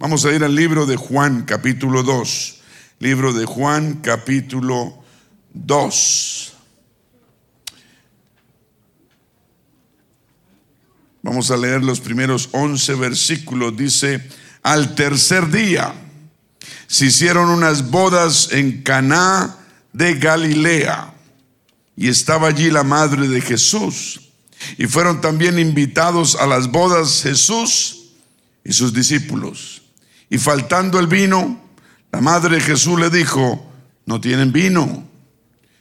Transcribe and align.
Vamos 0.00 0.24
a 0.24 0.32
ir 0.32 0.44
al 0.44 0.54
libro 0.54 0.86
de 0.86 0.94
Juan, 0.94 1.42
capítulo 1.42 2.04
2. 2.04 2.60
Libro 3.00 3.32
de 3.32 3.44
Juan, 3.46 3.94
capítulo 3.94 4.96
2. 5.54 6.52
Vamos 11.22 11.50
a 11.50 11.56
leer 11.56 11.82
los 11.82 11.98
primeros 11.98 12.48
11 12.52 12.94
versículos. 12.94 13.76
Dice, 13.76 14.22
al 14.62 14.94
tercer 14.94 15.50
día 15.50 15.92
se 16.86 17.06
hicieron 17.06 17.48
unas 17.50 17.90
bodas 17.90 18.50
en 18.52 18.82
Caná 18.82 19.56
de 19.92 20.14
Galilea 20.14 21.12
y 21.96 22.06
estaba 22.06 22.46
allí 22.46 22.70
la 22.70 22.84
madre 22.84 23.26
de 23.26 23.40
Jesús. 23.40 24.20
Y 24.76 24.86
fueron 24.86 25.20
también 25.20 25.58
invitados 25.58 26.36
a 26.36 26.46
las 26.46 26.70
bodas 26.70 27.24
Jesús 27.24 28.12
y 28.62 28.72
sus 28.72 28.94
discípulos. 28.94 29.82
Y 30.30 30.38
faltando 30.38 30.98
el 30.98 31.06
vino, 31.06 31.60
la 32.12 32.20
madre 32.20 32.56
de 32.56 32.60
Jesús 32.60 32.98
le 32.98 33.10
dijo, 33.10 33.64
no 34.06 34.20
tienen 34.20 34.52
vino. 34.52 35.06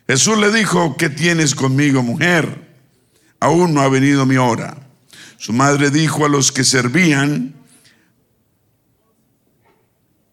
Jesús 0.07 0.37
le 0.37 0.51
dijo, 0.51 0.95
¿qué 0.97 1.09
tienes 1.09 1.53
conmigo, 1.53 2.01
mujer? 2.01 2.67
Aún 3.39 3.73
no 3.73 3.81
ha 3.81 3.89
venido 3.89 4.25
mi 4.25 4.37
hora. 4.37 4.77
Su 5.37 5.53
madre 5.53 5.91
dijo 5.91 6.25
a 6.25 6.29
los 6.29 6.51
que 6.51 6.63
servían, 6.63 7.53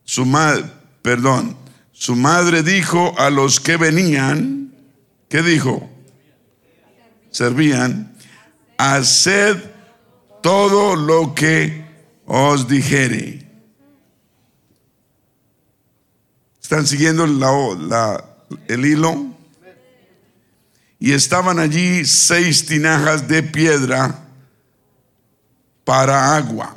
su 0.04 0.24
madre, 0.24 0.64
perdón, 1.02 1.56
su 1.92 2.16
madre 2.16 2.62
dijo 2.62 3.14
a 3.18 3.30
los 3.30 3.60
que 3.60 3.76
venían, 3.76 4.72
¿qué 5.28 5.42
dijo? 5.42 5.90
Servían, 7.30 8.14
haced 8.78 9.56
todo 10.42 10.96
lo 10.96 11.34
que 11.34 11.84
os 12.26 12.68
dijere. 12.68 13.43
¿Están 16.64 16.86
siguiendo 16.86 17.24
el 18.68 18.86
hilo? 18.86 19.36
Y 20.98 21.12
estaban 21.12 21.58
allí 21.58 22.06
seis 22.06 22.64
tinajas 22.64 23.28
de 23.28 23.42
piedra 23.42 24.26
para 25.84 26.34
agua, 26.34 26.74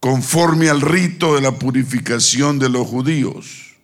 conforme 0.00 0.70
al 0.70 0.80
rito 0.80 1.34
de 1.34 1.42
la 1.42 1.58
purificación 1.58 2.58
de 2.58 2.70
los 2.70 2.88
judíos, 2.88 3.76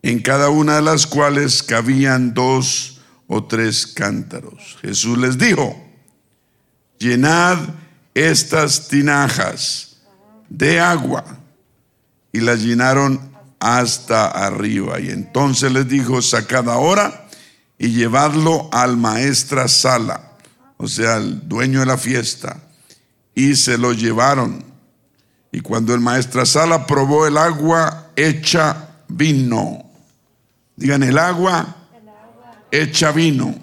en 0.00 0.22
cada 0.22 0.48
una 0.48 0.76
de 0.76 0.82
las 0.82 1.06
cuales 1.06 1.62
cabían 1.62 2.32
dos 2.32 3.02
o 3.26 3.44
tres 3.44 3.86
cántaros. 3.86 4.78
Jesús 4.80 5.18
les 5.18 5.36
dijo, 5.36 5.76
llenad 6.98 7.58
estas 8.14 8.88
tinajas 8.88 9.98
de 10.48 10.80
agua 10.80 11.38
y 12.38 12.40
las 12.40 12.62
llenaron 12.62 13.20
hasta 13.60 14.26
arriba. 14.28 14.98
Y 15.00 15.10
entonces 15.10 15.70
les 15.70 15.88
dijo, 15.88 16.22
sacad 16.22 16.68
ahora 16.70 17.28
y 17.78 17.88
llevadlo 17.88 18.68
al 18.72 18.96
maestra 18.96 19.68
sala 19.68 20.28
o 20.78 20.86
sea, 20.86 21.16
el 21.16 21.46
dueño 21.46 21.80
de 21.80 21.86
la 21.86 21.98
fiesta, 21.98 22.56
y 23.34 23.56
se 23.56 23.76
lo 23.76 23.92
llevaron. 23.92 24.64
Y 25.50 25.60
cuando 25.60 25.92
el 25.92 26.00
maestro 26.00 26.46
Sala 26.46 26.86
probó 26.86 27.26
el 27.26 27.36
agua 27.36 28.10
hecha 28.14 29.00
vino, 29.08 29.84
digan 30.76 31.02
el 31.02 31.18
agua, 31.18 31.76
hecha 32.70 33.10
vino, 33.10 33.54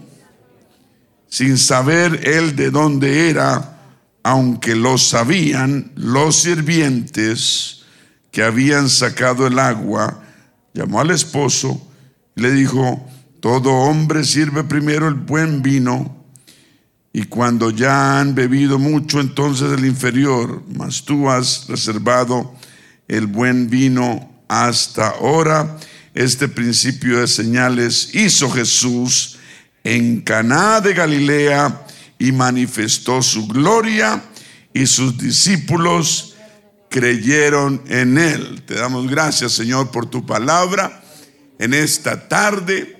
sin 1.29 1.57
saber 1.57 2.27
él 2.27 2.55
de 2.55 2.69
dónde 2.69 3.29
era, 3.29 3.79
aunque 4.23 4.75
lo 4.75 4.97
sabían 4.97 5.91
los 5.95 6.35
sirvientes 6.35 7.74
que 8.35 8.43
habían 8.43 8.89
sacado 8.89 9.47
el 9.47 9.57
agua, 9.59 10.21
llamó 10.73 10.99
al 10.99 11.11
esposo 11.11 11.81
y 12.35 12.41
le 12.41 12.51
dijo, 12.51 13.07
todo 13.39 13.71
hombre 13.71 14.25
sirve 14.25 14.65
primero 14.65 15.07
el 15.07 15.13
buen 15.13 15.61
vino 15.61 16.25
y 17.13 17.23
cuando 17.27 17.69
ya 17.69 18.19
han 18.19 18.35
bebido 18.35 18.77
mucho, 18.77 19.21
entonces 19.21 19.71
el 19.71 19.85
inferior, 19.85 20.63
mas 20.75 21.03
tú 21.05 21.29
has 21.29 21.65
reservado 21.69 22.53
el 23.07 23.25
buen 23.27 23.69
vino 23.69 24.29
hasta 24.49 25.11
ahora. 25.11 25.77
Este 26.13 26.49
principio 26.49 27.21
de 27.21 27.27
señales 27.27 28.13
hizo 28.15 28.51
Jesús 28.51 29.37
en 29.85 30.19
Caná 30.19 30.81
de 30.81 30.93
Galilea 30.93 31.85
y 32.19 32.33
manifestó 32.33 33.21
su 33.21 33.47
gloria 33.47 34.21
y 34.73 34.85
sus 34.87 35.17
discípulos 35.17 36.34
creyeron 36.95 37.81
en 37.89 38.17
él. 38.17 38.63
Te 38.65 38.75
damos 38.75 39.09
gracias, 39.09 39.51
Señor, 39.51 39.91
por 39.91 40.05
tu 40.05 40.25
palabra 40.25 41.03
en 41.59 41.73
esta 41.73 42.29
tarde. 42.29 42.97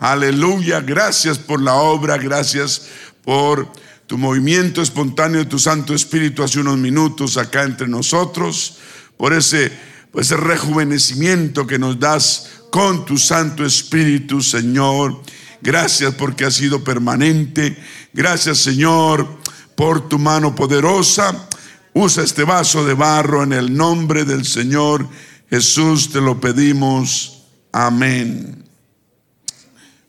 Aleluya, 0.00 0.80
gracias 0.80 1.38
por 1.38 1.62
la 1.62 1.74
obra, 1.74 2.18
gracias 2.18 2.88
por 3.22 3.70
tu 4.08 4.18
movimiento 4.18 4.82
espontáneo 4.82 5.38
de 5.38 5.46
tu 5.46 5.60
Santo 5.60 5.94
Espíritu 5.94 6.42
hace 6.42 6.58
unos 6.58 6.78
minutos 6.78 7.36
acá 7.36 7.62
entre 7.62 7.86
nosotros, 7.86 8.78
por 9.16 9.32
ese, 9.32 9.70
por 10.10 10.22
ese 10.22 10.36
rejuvenecimiento 10.36 11.64
que 11.64 11.78
nos 11.78 12.00
das 12.00 12.50
con 12.72 13.04
tu 13.04 13.18
Santo 13.18 13.64
Espíritu, 13.64 14.42
Señor. 14.42 15.22
Gracias 15.60 16.12
porque 16.16 16.44
ha 16.44 16.50
sido 16.50 16.82
permanente. 16.82 17.76
Gracias, 18.12 18.58
Señor, 18.58 19.28
por 19.76 20.08
tu 20.08 20.18
mano 20.18 20.56
poderosa. 20.56 21.48
Usa 21.94 22.22
este 22.22 22.44
vaso 22.44 22.84
de 22.84 22.94
barro 22.94 23.42
en 23.42 23.52
el 23.52 23.76
nombre 23.76 24.24
del 24.24 24.44
Señor 24.44 25.08
Jesús, 25.52 26.10
te 26.10 26.22
lo 26.22 26.40
pedimos. 26.40 27.42
Amén. 27.72 28.64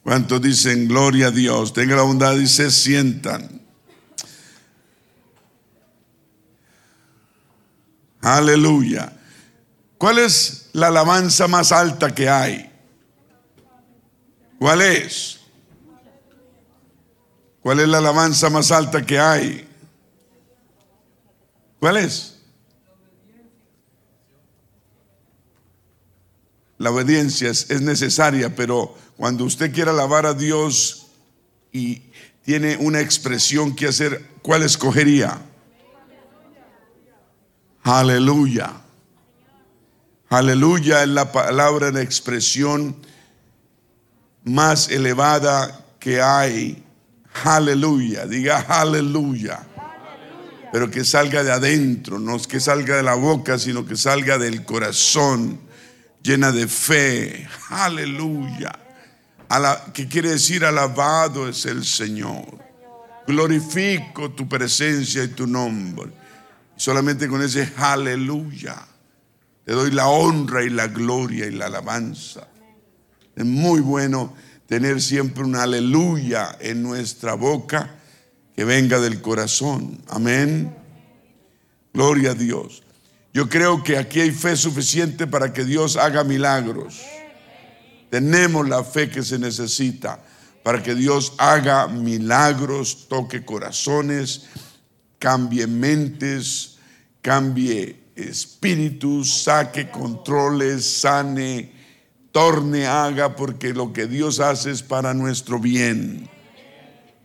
¿Cuántos 0.02 0.42
dicen 0.42 0.88
gloria 0.88 1.28
a 1.28 1.32
Dios? 1.32 1.74
Tenga 1.74 1.98
la 1.98 2.04
bondad 2.04 2.38
y 2.38 2.48
se 2.48 2.72
sientan. 2.72 3.62
Aleluya. 8.22 9.12
¿Cuál 9.98 10.20
es 10.20 10.70
la 10.72 10.88
alabanza 10.88 11.50
más 11.50 11.74
alta 11.74 12.16
que 12.16 12.30
hay? 12.30 12.72
¿Cuál 14.60 14.82
es? 14.82 15.42
¿Cuál 17.62 17.82
es 17.82 17.88
la 17.90 17.98
alabanza 17.98 18.50
más 18.50 18.72
alta 18.72 19.06
que 19.06 19.20
hay? 19.20 19.68
¿Cuál 21.84 21.98
es? 21.98 22.36
La 26.78 26.92
obediencia 26.92 27.50
es, 27.50 27.70
es 27.70 27.82
necesaria, 27.82 28.56
pero 28.56 28.96
cuando 29.18 29.44
usted 29.44 29.74
quiera 29.74 29.92
alabar 29.92 30.26
a 30.26 30.34
Dios 30.34 31.08
y 31.74 32.04
tiene 32.46 32.78
una 32.78 33.02
expresión 33.02 33.76
que 33.76 33.88
hacer, 33.88 34.26
¿cuál 34.42 34.64
escogería? 34.64 35.42
Aleluya. 37.82 38.72
Aleluya 40.30 41.04
es 41.04 41.10
la 41.10 41.34
palabra 41.34 41.92
de 41.92 42.02
expresión 42.02 42.96
más 44.46 44.88
elevada 44.88 45.86
que 46.00 46.22
hay. 46.22 46.82
Aleluya. 47.44 48.26
Diga 48.26 48.62
aleluya. 48.70 49.68
Pero 50.74 50.92
que 50.92 51.06
salga 51.06 51.44
de 51.44 51.54
adentro, 51.54 52.20
no 52.20 52.36
es 52.36 52.48
que 52.48 52.60
salga 52.60 52.98
de 52.98 53.04
la 53.04 53.14
boca, 53.14 53.58
sino 53.58 53.86
que 53.86 53.96
salga 53.96 54.38
del 54.38 54.66
corazón, 54.66 55.62
llena 56.22 56.52
de 56.52 56.68
fe. 56.68 57.48
Aleluya 57.70 58.84
que 59.94 60.08
quiere 60.08 60.32
decir 60.32 60.66
alabado 60.66 61.48
es 61.48 61.66
el 61.66 61.86
Señor. 61.86 62.46
Glorifico 63.28 64.32
tu 64.32 64.48
presencia 64.48 65.24
y 65.24 65.30
tu 65.30 65.46
nombre. 65.46 66.12
Solamente 66.76 67.28
con 67.28 67.42
ese 67.42 67.72
aleluya 67.78 68.76
te 69.64 69.74
doy 69.74 69.92
la 69.92 70.08
honra 70.08 70.64
y 70.64 70.70
la 70.70 70.88
gloria 70.88 71.46
y 71.46 71.52
la 71.52 71.68
alabanza. 71.68 72.48
Es 73.36 73.46
muy 73.46 73.80
bueno 73.80 74.36
tener 74.68 75.02
siempre 75.02 75.44
un 75.44 75.56
aleluya 75.56 76.58
en 76.60 76.82
nuestra 76.82 77.36
boca 77.36 77.96
que 78.56 78.66
venga 78.66 79.00
del 79.00 79.22
corazón. 79.22 80.02
Amén. 80.08 80.76
Gloria 81.94 82.32
a 82.32 82.36
Dios. 82.36 82.84
Yo 83.34 83.50
creo 83.50 83.84
que 83.84 83.98
aquí 83.98 84.22
hay 84.22 84.32
fe 84.32 84.56
suficiente 84.56 85.26
para 85.26 85.54
que 85.54 85.64
Dios 85.64 85.98
haga 85.98 86.24
milagros. 86.24 87.02
Tenemos 88.10 88.70
la 88.70 88.84
fe 88.84 89.10
que 89.10 89.24
se 89.24 89.40
necesita 89.40 90.20
para 90.64 90.82
que 90.82 90.96
Dios 90.96 91.34
haga 91.38 91.88
milagros, 91.88 93.08
toque 93.10 93.44
corazones, 93.44 94.46
cambie 95.20 95.68
mentes, 95.68 96.78
cambie 97.22 98.04
espíritus, 98.16 99.44
saque 99.44 99.90
controles, 99.90 100.86
sane, 100.86 101.72
torne, 102.32 102.88
haga, 102.88 103.36
porque 103.36 103.74
lo 103.74 103.92
que 103.92 104.08
Dios 104.08 104.40
hace 104.40 104.72
es 104.72 104.84
para 104.84 105.14
nuestro 105.14 105.60
bien. 105.60 106.30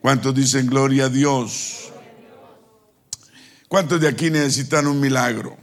¿Cuántos 0.00 0.35
dicen 0.35 0.67
gloria 0.67 1.06
a 1.06 1.09
Dios? 1.09 1.93
¿Cuántos 3.69 4.00
de 4.00 4.09
aquí 4.09 4.31
necesitan 4.31 4.87
un 4.87 5.00
milagro? 5.00 5.56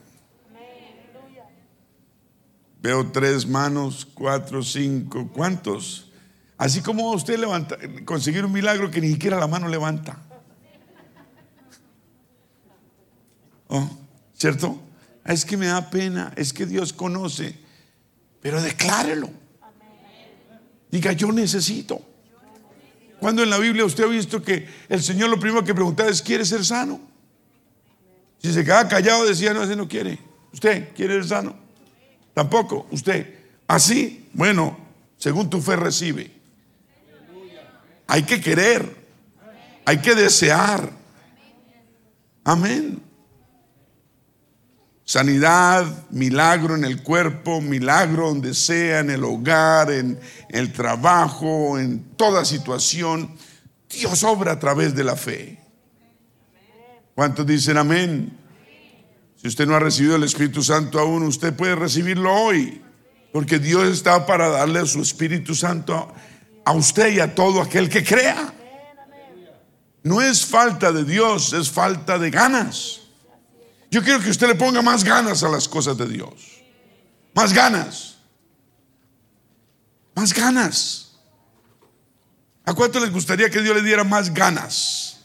Veo 2.82 3.12
tres 3.12 3.48
manos, 3.48 4.06
cuatro, 4.14 4.62
cinco, 4.62 5.30
¿cuántos? 5.34 6.12
Así 6.58 6.82
como 6.82 7.12
usted 7.12 7.40
levanta, 7.40 7.78
conseguir 8.06 8.46
un 8.46 8.52
milagro 8.52 8.92
que 8.92 9.02
ni 9.02 9.10
siquiera 9.10 9.40
la 9.40 9.48
mano 9.48 9.68
levanta. 9.68 10.22
Oh, 13.68 13.90
¿Cierto? 14.36 14.80
Es 15.26 15.44
que 15.44 15.58
me 15.58 15.66
da 15.66 15.90
pena, 15.90 16.32
es 16.36 16.54
que 16.54 16.68
Dios 16.68 16.94
conoce, 16.94 17.58
pero 18.42 18.62
declárelo. 18.62 19.32
Diga, 20.92 21.14
yo 21.14 21.32
necesito. 21.32 22.14
Cuando 23.19 23.44
en 23.44 23.50
la 23.50 23.57
Biblia 23.57 23.85
usted 23.85 24.03
ha 24.03 24.07
visto 24.07 24.41
que 24.41 24.67
el 24.89 25.01
Señor 25.01 25.29
lo 25.29 25.39
primero 25.39 25.63
que 25.63 25.73
preguntaba 25.73 26.09
es, 26.09 26.21
¿quiere 26.21 26.45
ser 26.45 26.65
sano? 26.65 27.00
Si 28.39 28.53
se 28.53 28.63
queda 28.63 28.88
callado 28.88 29.25
decía, 29.25 29.53
no, 29.53 29.63
ese 29.63 29.75
no 29.75 29.88
quiere. 29.88 30.19
¿Usted 30.53 30.94
quiere 30.95 31.15
ser 31.15 31.25
sano? 31.25 31.56
Tampoco, 32.33 32.88
usted. 32.91 33.33
Así, 33.67 34.29
bueno, 34.33 34.77
según 35.17 35.50
tu 35.50 35.62
fe 35.62 35.75
recibe. 35.75 36.31
Hay 38.07 38.23
que 38.23 38.39
querer, 38.39 38.95
hay 39.85 39.97
que 39.97 40.13
desear. 40.13 40.91
Amén. 42.44 43.01
Sanidad, 45.07 45.86
milagro 46.10 46.75
en 46.75 46.84
el 46.84 47.04
cuerpo, 47.04 47.62
milagro 47.62 48.28
donde 48.28 48.56
sea, 48.56 49.02
en 49.02 49.12
el 49.12 49.24
hogar, 49.24 49.92
en 49.92 50.19
el 50.50 50.74
trabajo, 50.74 51.78
en 51.78 52.16
toda 52.18 52.44
situación. 52.44 53.38
Dios 53.88 54.24
obra 54.24 54.54
a 54.54 54.60
través 54.60 54.96
de 54.96 55.04
la 55.04 55.16
fe. 55.16 55.60
¿Cuántos 57.13 57.46
dicen 57.46 57.78
amén? 57.78 58.36
Si 59.40 59.48
usted 59.48 59.68
no 59.68 59.75
ha 59.75 59.80
recibido 59.80 60.16
el 60.16 60.24
Espíritu 60.24 60.63
Santo 60.63 61.00
aún, 61.00 61.22
usted 61.22 61.54
puede 61.54 61.75
recibirlo 61.75 62.34
hoy. 62.34 62.81
Porque 63.31 63.60
Dios 63.60 63.88
está 63.88 64.25
para 64.25 64.50
darle 64.50 64.88
su 64.88 65.04
Espíritu 65.04 65.54
Santo 65.54 66.12
a 66.66 66.72
usted 66.72 67.13
y 67.13 67.19
a 67.19 67.36
todo 67.36 67.62
aquel 67.62 67.90
que 67.90 68.04
crea. 68.04 68.54
No 70.01 70.19
es 70.19 70.46
falta 70.46 70.92
de 70.92 71.04
Dios, 71.04 71.54
es 71.54 71.69
falta 71.69 72.18
de 72.18 72.31
ganas. 72.31 73.05
Yo 73.90 74.04
quiero 74.04 74.20
que 74.20 74.30
usted 74.30 74.48
le 74.48 74.56
ponga 74.56 74.82
más 74.82 75.04
ganas 75.04 75.44
a 75.44 75.50
las 75.50 75.68
cosas 75.68 75.98
de 75.98 76.08
Dios. 76.08 76.62
Más 77.34 77.54
ganas. 77.54 78.16
Más 80.16 80.34
ganas. 80.34 81.14
¿A 82.66 82.74
cuánto 82.74 83.00
les 83.00 83.12
gustaría 83.12 83.50
que 83.50 83.62
Dios 83.62 83.76
le 83.76 83.84
diera 83.84 84.04
más 84.04 84.34
ganas? 84.34 85.20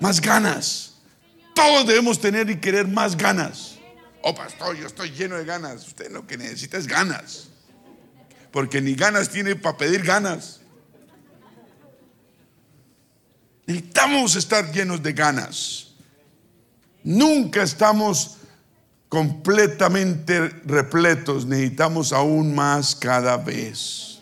Más 0.00 0.20
ganas. 0.20 0.94
Todos 1.54 1.86
debemos 1.86 2.20
tener 2.20 2.50
y 2.50 2.60
querer 2.60 2.86
más 2.86 3.16
ganas. 3.16 3.78
Oh, 4.22 4.34
pastor, 4.34 4.76
yo 4.76 4.86
estoy 4.86 5.10
lleno 5.10 5.36
de 5.36 5.44
ganas. 5.44 5.86
Usted 5.86 6.10
lo 6.10 6.26
que 6.26 6.36
necesita 6.36 6.76
es 6.76 6.86
ganas. 6.86 7.48
Porque 8.52 8.80
ni 8.80 8.94
ganas 8.94 9.30
tiene 9.30 9.56
para 9.56 9.76
pedir 9.76 10.02
ganas. 10.02 10.60
Necesitamos 13.66 14.36
estar 14.36 14.72
llenos 14.72 15.02
de 15.02 15.12
ganas. 15.12 15.87
Nunca 17.08 17.62
estamos 17.62 18.36
completamente 19.08 20.50
repletos, 20.66 21.46
necesitamos 21.46 22.12
aún 22.12 22.54
más 22.54 22.94
cada 22.94 23.38
vez. 23.38 24.18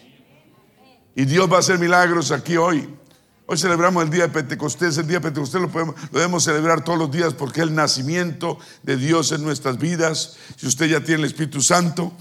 Y 1.16 1.24
Dios 1.24 1.50
va 1.50 1.56
a 1.56 1.58
hacer 1.58 1.80
milagros 1.80 2.30
aquí 2.30 2.56
hoy. 2.56 2.88
Hoy 3.46 3.58
celebramos 3.58 4.04
el 4.04 4.10
día 4.10 4.28
de 4.28 4.32
Pentecostés. 4.32 4.98
El 4.98 5.08
día 5.08 5.16
de 5.16 5.22
Pentecostés 5.22 5.60
lo, 5.60 5.68
podemos, 5.68 5.96
lo 6.12 6.20
debemos 6.20 6.44
celebrar 6.44 6.84
todos 6.84 6.96
los 6.96 7.10
días 7.10 7.34
porque 7.34 7.60
es 7.60 7.66
el 7.66 7.74
nacimiento 7.74 8.56
de 8.84 8.96
Dios 8.96 9.32
en 9.32 9.42
nuestras 9.42 9.78
vidas. 9.78 10.36
Si 10.54 10.68
usted 10.68 10.86
ya 10.86 11.00
tiene 11.00 11.22
el 11.22 11.26
Espíritu 11.26 11.60
Santo, 11.62 12.12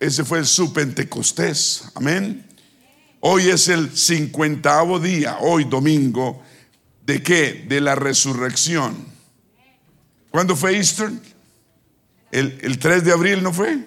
ese 0.00 0.24
fue 0.24 0.42
su 0.46 0.72
Pentecostés. 0.72 1.84
Amén. 1.94 2.48
Hoy 3.20 3.50
es 3.50 3.68
el 3.68 3.94
cincuentavo 3.94 5.00
día, 5.00 5.36
hoy 5.42 5.64
domingo, 5.64 6.42
¿de 7.04 7.22
qué? 7.22 7.66
De 7.68 7.82
la 7.82 7.94
resurrección. 7.94 9.17
¿Cuándo 10.30 10.56
fue 10.56 10.76
Easter? 10.76 11.10
El, 12.30 12.58
el 12.62 12.78
3 12.78 13.04
de 13.04 13.12
abril, 13.12 13.42
¿no 13.42 13.52
fue? 13.52 13.86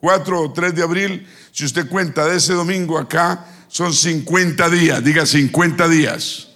4 0.00 0.40
o 0.40 0.52
3 0.52 0.74
de 0.74 0.82
abril. 0.82 1.26
Si 1.52 1.64
usted 1.64 1.88
cuenta 1.88 2.26
de 2.26 2.36
ese 2.36 2.52
domingo 2.52 2.98
acá, 2.98 3.46
son 3.68 3.94
50 3.94 4.68
días, 4.68 5.02
diga 5.02 5.24
50 5.24 5.88
días. 5.88 6.48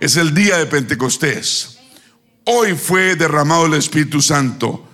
Es 0.00 0.16
el 0.16 0.34
día 0.34 0.58
de 0.58 0.66
Pentecostés. 0.66 1.78
Hoy 2.44 2.74
fue 2.74 3.16
derramado 3.16 3.66
el 3.66 3.74
Espíritu 3.74 4.20
Santo. 4.20 4.86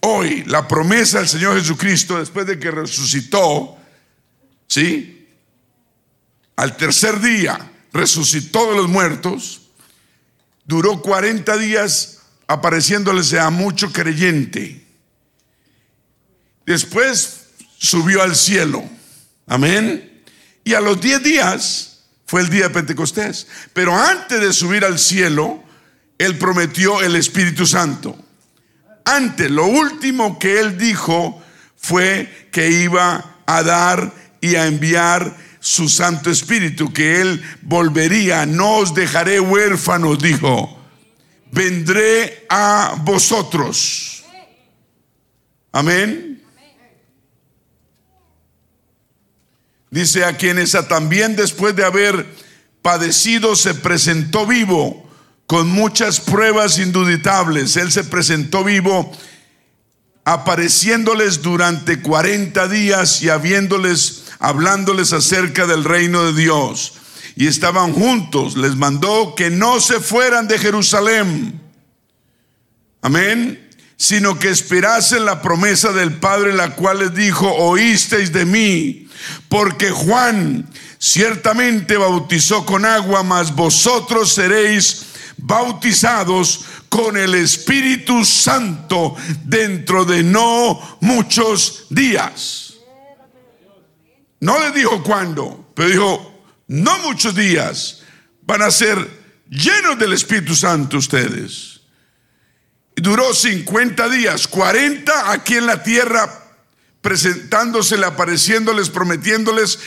Hoy 0.00 0.44
la 0.46 0.66
promesa 0.66 1.18
del 1.18 1.28
Señor 1.28 1.58
Jesucristo, 1.58 2.18
después 2.18 2.46
de 2.46 2.58
que 2.58 2.70
resucitó, 2.70 3.76
¿sí? 4.66 5.28
Al 6.56 6.76
tercer 6.76 7.20
día 7.20 7.70
resucitó 7.92 8.70
de 8.70 8.76
los 8.76 8.88
muertos, 8.88 9.62
duró 10.64 11.02
40 11.02 11.56
días 11.58 12.17
apareciéndoles 12.48 13.34
a 13.34 13.50
mucho 13.50 13.92
creyente. 13.92 14.84
Después 16.66 17.44
subió 17.78 18.22
al 18.22 18.34
cielo. 18.34 18.82
Amén. 19.46 20.22
Y 20.64 20.74
a 20.74 20.80
los 20.80 21.00
10 21.00 21.22
días 21.22 22.00
fue 22.26 22.40
el 22.40 22.50
día 22.50 22.64
de 22.64 22.70
Pentecostés. 22.70 23.46
Pero 23.72 23.94
antes 23.94 24.40
de 24.40 24.52
subir 24.52 24.84
al 24.84 24.98
cielo, 24.98 25.62
Él 26.18 26.36
prometió 26.38 27.00
el 27.02 27.16
Espíritu 27.16 27.66
Santo. 27.66 28.18
Antes, 29.04 29.50
lo 29.50 29.66
último 29.66 30.38
que 30.38 30.58
Él 30.58 30.76
dijo 30.76 31.42
fue 31.76 32.48
que 32.50 32.70
iba 32.70 33.36
a 33.46 33.62
dar 33.62 34.12
y 34.40 34.56
a 34.56 34.66
enviar 34.66 35.36
su 35.60 35.88
Santo 35.88 36.30
Espíritu, 36.30 36.92
que 36.92 37.20
Él 37.20 37.42
volvería, 37.62 38.46
no 38.46 38.76
os 38.76 38.94
dejaré 38.94 39.40
huérfanos, 39.40 40.18
dijo, 40.18 40.77
vendré 41.52 42.46
a 42.48 42.96
vosotros. 43.02 44.24
Amén. 45.72 46.42
Dice 49.90 50.24
a 50.24 50.36
quienes 50.36 50.76
también 50.88 51.34
después 51.34 51.74
de 51.74 51.84
haber 51.84 52.26
padecido 52.82 53.56
se 53.56 53.74
presentó 53.74 54.46
vivo 54.46 55.08
con 55.46 55.68
muchas 55.68 56.20
pruebas 56.20 56.78
induditables. 56.78 57.76
Él 57.76 57.90
se 57.90 58.04
presentó 58.04 58.64
vivo 58.64 59.10
apareciéndoles 60.24 61.40
durante 61.40 62.02
40 62.02 62.68
días 62.68 63.22
y 63.22 63.30
habiéndoles, 63.30 64.24
hablándoles 64.38 65.14
acerca 65.14 65.66
del 65.66 65.84
reino 65.84 66.22
de 66.24 66.38
Dios. 66.38 66.97
Y 67.38 67.46
estaban 67.46 67.92
juntos, 67.94 68.56
les 68.56 68.74
mandó 68.74 69.34
que 69.34 69.48
no 69.48 69.80
se 69.80 70.00
fueran 70.00 70.46
de 70.46 70.58
Jerusalén. 70.58 71.60
Amén 73.00 73.68
sino 73.98 74.38
que 74.38 74.48
esperasen 74.48 75.24
la 75.24 75.42
promesa 75.42 75.92
del 75.92 76.12
Padre, 76.20 76.54
la 76.54 76.76
cual 76.76 77.00
les 77.00 77.14
dijo, 77.14 77.52
oísteis 77.52 78.32
de 78.32 78.44
mí, 78.44 79.08
porque 79.48 79.90
Juan 79.90 80.70
ciertamente 80.98 81.96
bautizó 81.96 82.64
con 82.64 82.84
agua, 82.84 83.24
mas 83.24 83.54
vosotros 83.54 84.32
seréis 84.32 85.06
bautizados 85.36 86.64
con 86.88 87.16
el 87.16 87.34
Espíritu 87.34 88.24
Santo 88.24 89.16
dentro 89.44 90.04
de 90.04 90.22
no 90.22 90.80
muchos 91.00 91.86
días. 91.90 92.74
No 94.38 94.60
le 94.60 94.70
dijo 94.70 95.02
cuándo, 95.02 95.72
pero 95.74 95.88
dijo, 95.88 96.27
no 96.68 96.98
muchos 97.00 97.34
días 97.34 98.02
van 98.42 98.62
a 98.62 98.70
ser 98.70 99.08
llenos 99.48 99.98
del 99.98 100.12
Espíritu 100.12 100.54
Santo 100.54 100.98
ustedes. 100.98 101.80
Duró 102.94 103.32
50 103.32 104.08
días, 104.08 104.46
40 104.48 105.32
aquí 105.32 105.54
en 105.54 105.66
la 105.66 105.82
tierra, 105.82 106.44
presentándosele, 107.00 108.06
apareciéndoles, 108.06 108.90
prometiéndoles, 108.90 109.78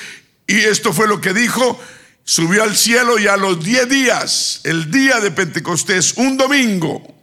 y 0.48 0.60
esto 0.60 0.94
fue 0.94 1.08
lo 1.08 1.22
que 1.22 1.34
dijo, 1.34 1.80
subió 2.24 2.64
al 2.64 2.76
cielo 2.76 3.20
y 3.20 3.28
a 3.28 3.38
los 3.38 3.64
10 3.64 3.90
días, 3.90 4.62
el 4.64 4.90
día 4.92 5.20
de 5.20 5.32
Pentecostés, 5.32 6.14
un 6.18 6.38
domingo, 6.38 7.21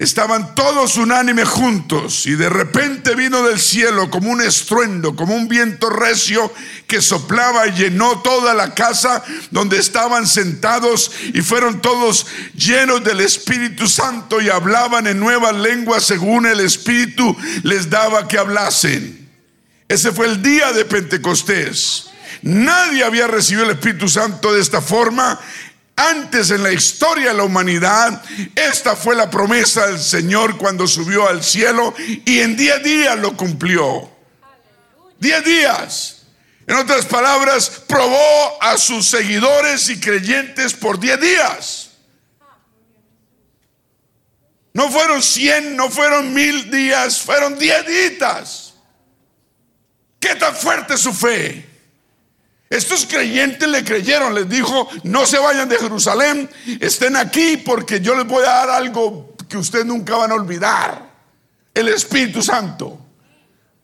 Estaban 0.00 0.54
todos 0.54 0.96
unánime 0.96 1.44
juntos 1.44 2.24
y 2.24 2.34
de 2.34 2.48
repente 2.48 3.14
vino 3.14 3.42
del 3.42 3.60
cielo 3.60 4.08
como 4.08 4.30
un 4.30 4.40
estruendo, 4.40 5.14
como 5.14 5.34
un 5.34 5.46
viento 5.46 5.90
recio 5.90 6.50
que 6.86 7.02
soplaba 7.02 7.66
y 7.66 7.72
llenó 7.72 8.22
toda 8.22 8.54
la 8.54 8.74
casa 8.74 9.22
donde 9.50 9.78
estaban 9.78 10.26
sentados 10.26 11.12
y 11.34 11.42
fueron 11.42 11.82
todos 11.82 12.26
llenos 12.54 13.04
del 13.04 13.20
Espíritu 13.20 13.86
Santo 13.88 14.40
y 14.40 14.48
hablaban 14.48 15.06
en 15.06 15.20
nuevas 15.20 15.54
lenguas 15.54 16.06
según 16.06 16.46
el 16.46 16.60
Espíritu 16.60 17.36
les 17.62 17.90
daba 17.90 18.26
que 18.26 18.38
hablasen. 18.38 19.28
Ese 19.86 20.12
fue 20.12 20.28
el 20.28 20.40
día 20.40 20.72
de 20.72 20.86
Pentecostés. 20.86 22.06
Nadie 22.40 23.04
había 23.04 23.26
recibido 23.26 23.66
el 23.66 23.72
Espíritu 23.72 24.08
Santo 24.08 24.54
de 24.54 24.62
esta 24.62 24.80
forma 24.80 25.38
antes 26.08 26.50
en 26.50 26.62
la 26.62 26.72
historia 26.72 27.28
de 27.28 27.34
la 27.34 27.44
humanidad. 27.44 28.22
Esta 28.54 28.96
fue 28.96 29.14
la 29.14 29.30
promesa 29.30 29.86
del 29.86 30.00
Señor 30.00 30.56
cuando 30.56 30.86
subió 30.86 31.28
al 31.28 31.42
cielo 31.42 31.94
y 32.24 32.40
en 32.40 32.56
10 32.56 32.82
días 32.82 33.18
lo 33.18 33.36
cumplió. 33.36 34.10
10 35.18 35.44
días. 35.44 36.22
En 36.66 36.76
otras 36.76 37.04
palabras, 37.06 37.82
probó 37.86 38.62
a 38.62 38.78
sus 38.78 39.08
seguidores 39.08 39.88
y 39.90 39.98
creyentes 39.98 40.72
por 40.72 40.98
10 40.98 41.20
días. 41.20 41.90
No 44.72 44.90
fueron 44.90 45.20
100, 45.20 45.76
no 45.76 45.90
fueron 45.90 46.32
mil 46.32 46.70
días, 46.70 47.20
fueron 47.20 47.58
10 47.58 47.86
días. 47.86 48.74
¿Qué 50.20 50.36
tan 50.36 50.54
fuerte 50.54 50.96
su 50.96 51.12
fe? 51.12 51.69
Estos 52.70 53.04
creyentes 53.04 53.68
le 53.68 53.82
creyeron, 53.82 54.32
les 54.32 54.48
dijo, 54.48 54.88
no 55.02 55.26
se 55.26 55.40
vayan 55.40 55.68
de 55.68 55.76
Jerusalén, 55.76 56.48
estén 56.80 57.16
aquí 57.16 57.56
porque 57.56 58.00
yo 58.00 58.14
les 58.14 58.24
voy 58.24 58.44
a 58.44 58.50
dar 58.50 58.70
algo 58.70 59.34
que 59.48 59.58
ustedes 59.58 59.84
nunca 59.84 60.16
van 60.16 60.30
a 60.30 60.36
olvidar, 60.36 61.10
el 61.74 61.88
Espíritu 61.88 62.40
Santo. 62.40 62.96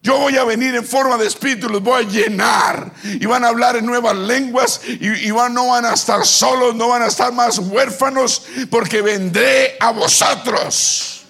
Yo 0.02 0.18
voy 0.18 0.36
a 0.36 0.44
venir 0.44 0.76
en 0.76 0.84
forma 0.84 1.16
de 1.16 1.26
espíritu, 1.26 1.68
los 1.68 1.82
voy 1.82 2.04
a 2.04 2.08
llenar 2.08 2.92
y 3.02 3.26
van 3.26 3.42
a 3.42 3.48
hablar 3.48 3.74
en 3.74 3.86
nuevas 3.86 4.14
lenguas 4.14 4.80
y, 4.86 5.32
no 5.32 5.66
van 5.66 5.84
a 5.84 5.94
estar 5.94 6.24
solos, 6.24 6.76
no 6.76 6.86
van 6.86 7.02
a 7.02 7.06
estar 7.06 7.32
más 7.32 7.58
huérfanos 7.58 8.46
porque 8.70 9.02
vendré 9.02 9.76
a 9.80 9.90
vosotros. 9.90 11.26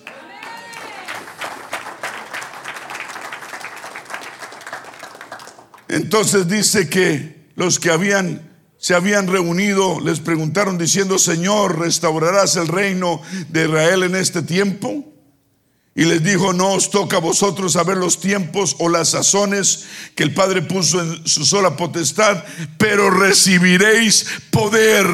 Entonces 5.88 6.46
dice 6.46 6.90
que 6.90 7.35
los 7.56 7.80
que 7.80 7.90
habían 7.90 8.54
se 8.78 8.94
habían 8.94 9.26
reunido 9.26 10.00
les 10.00 10.20
preguntaron 10.20 10.78
diciendo, 10.78 11.18
"Señor, 11.18 11.78
¿restaurarás 11.78 12.56
el 12.56 12.68
reino 12.68 13.20
de 13.48 13.64
Israel 13.64 14.04
en 14.04 14.14
este 14.14 14.42
tiempo?" 14.42 15.04
Y 15.98 16.04
les 16.04 16.22
dijo, 16.22 16.52
no 16.52 16.72
os 16.72 16.90
toca 16.90 17.16
a 17.16 17.20
vosotros 17.20 17.72
saber 17.72 17.96
los 17.96 18.20
tiempos 18.20 18.76
o 18.80 18.90
las 18.90 19.08
sazones 19.08 19.86
que 20.14 20.24
el 20.24 20.34
Padre 20.34 20.60
puso 20.60 21.00
en 21.00 21.26
su 21.26 21.46
sola 21.46 21.74
potestad, 21.74 22.44
pero 22.76 23.08
recibiréis 23.08 24.26
poder 24.50 25.06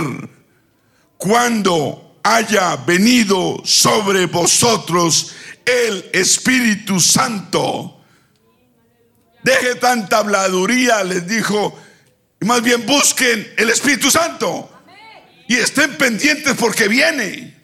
cuando 1.16 2.18
haya 2.24 2.74
venido 2.74 3.62
sobre 3.64 4.26
vosotros 4.26 5.30
el 5.64 6.10
Espíritu 6.12 6.98
Santo. 6.98 8.00
Deje 9.44 9.76
tanta 9.76 10.18
habladuría, 10.18 11.04
les 11.04 11.28
dijo, 11.28 11.78
y 12.42 12.44
más 12.44 12.60
bien 12.60 12.84
busquen 12.84 13.54
el 13.56 13.70
Espíritu 13.70 14.10
Santo 14.10 14.68
y 15.46 15.58
estén 15.58 15.96
pendientes 15.96 16.56
porque 16.58 16.88
viene. 16.88 17.56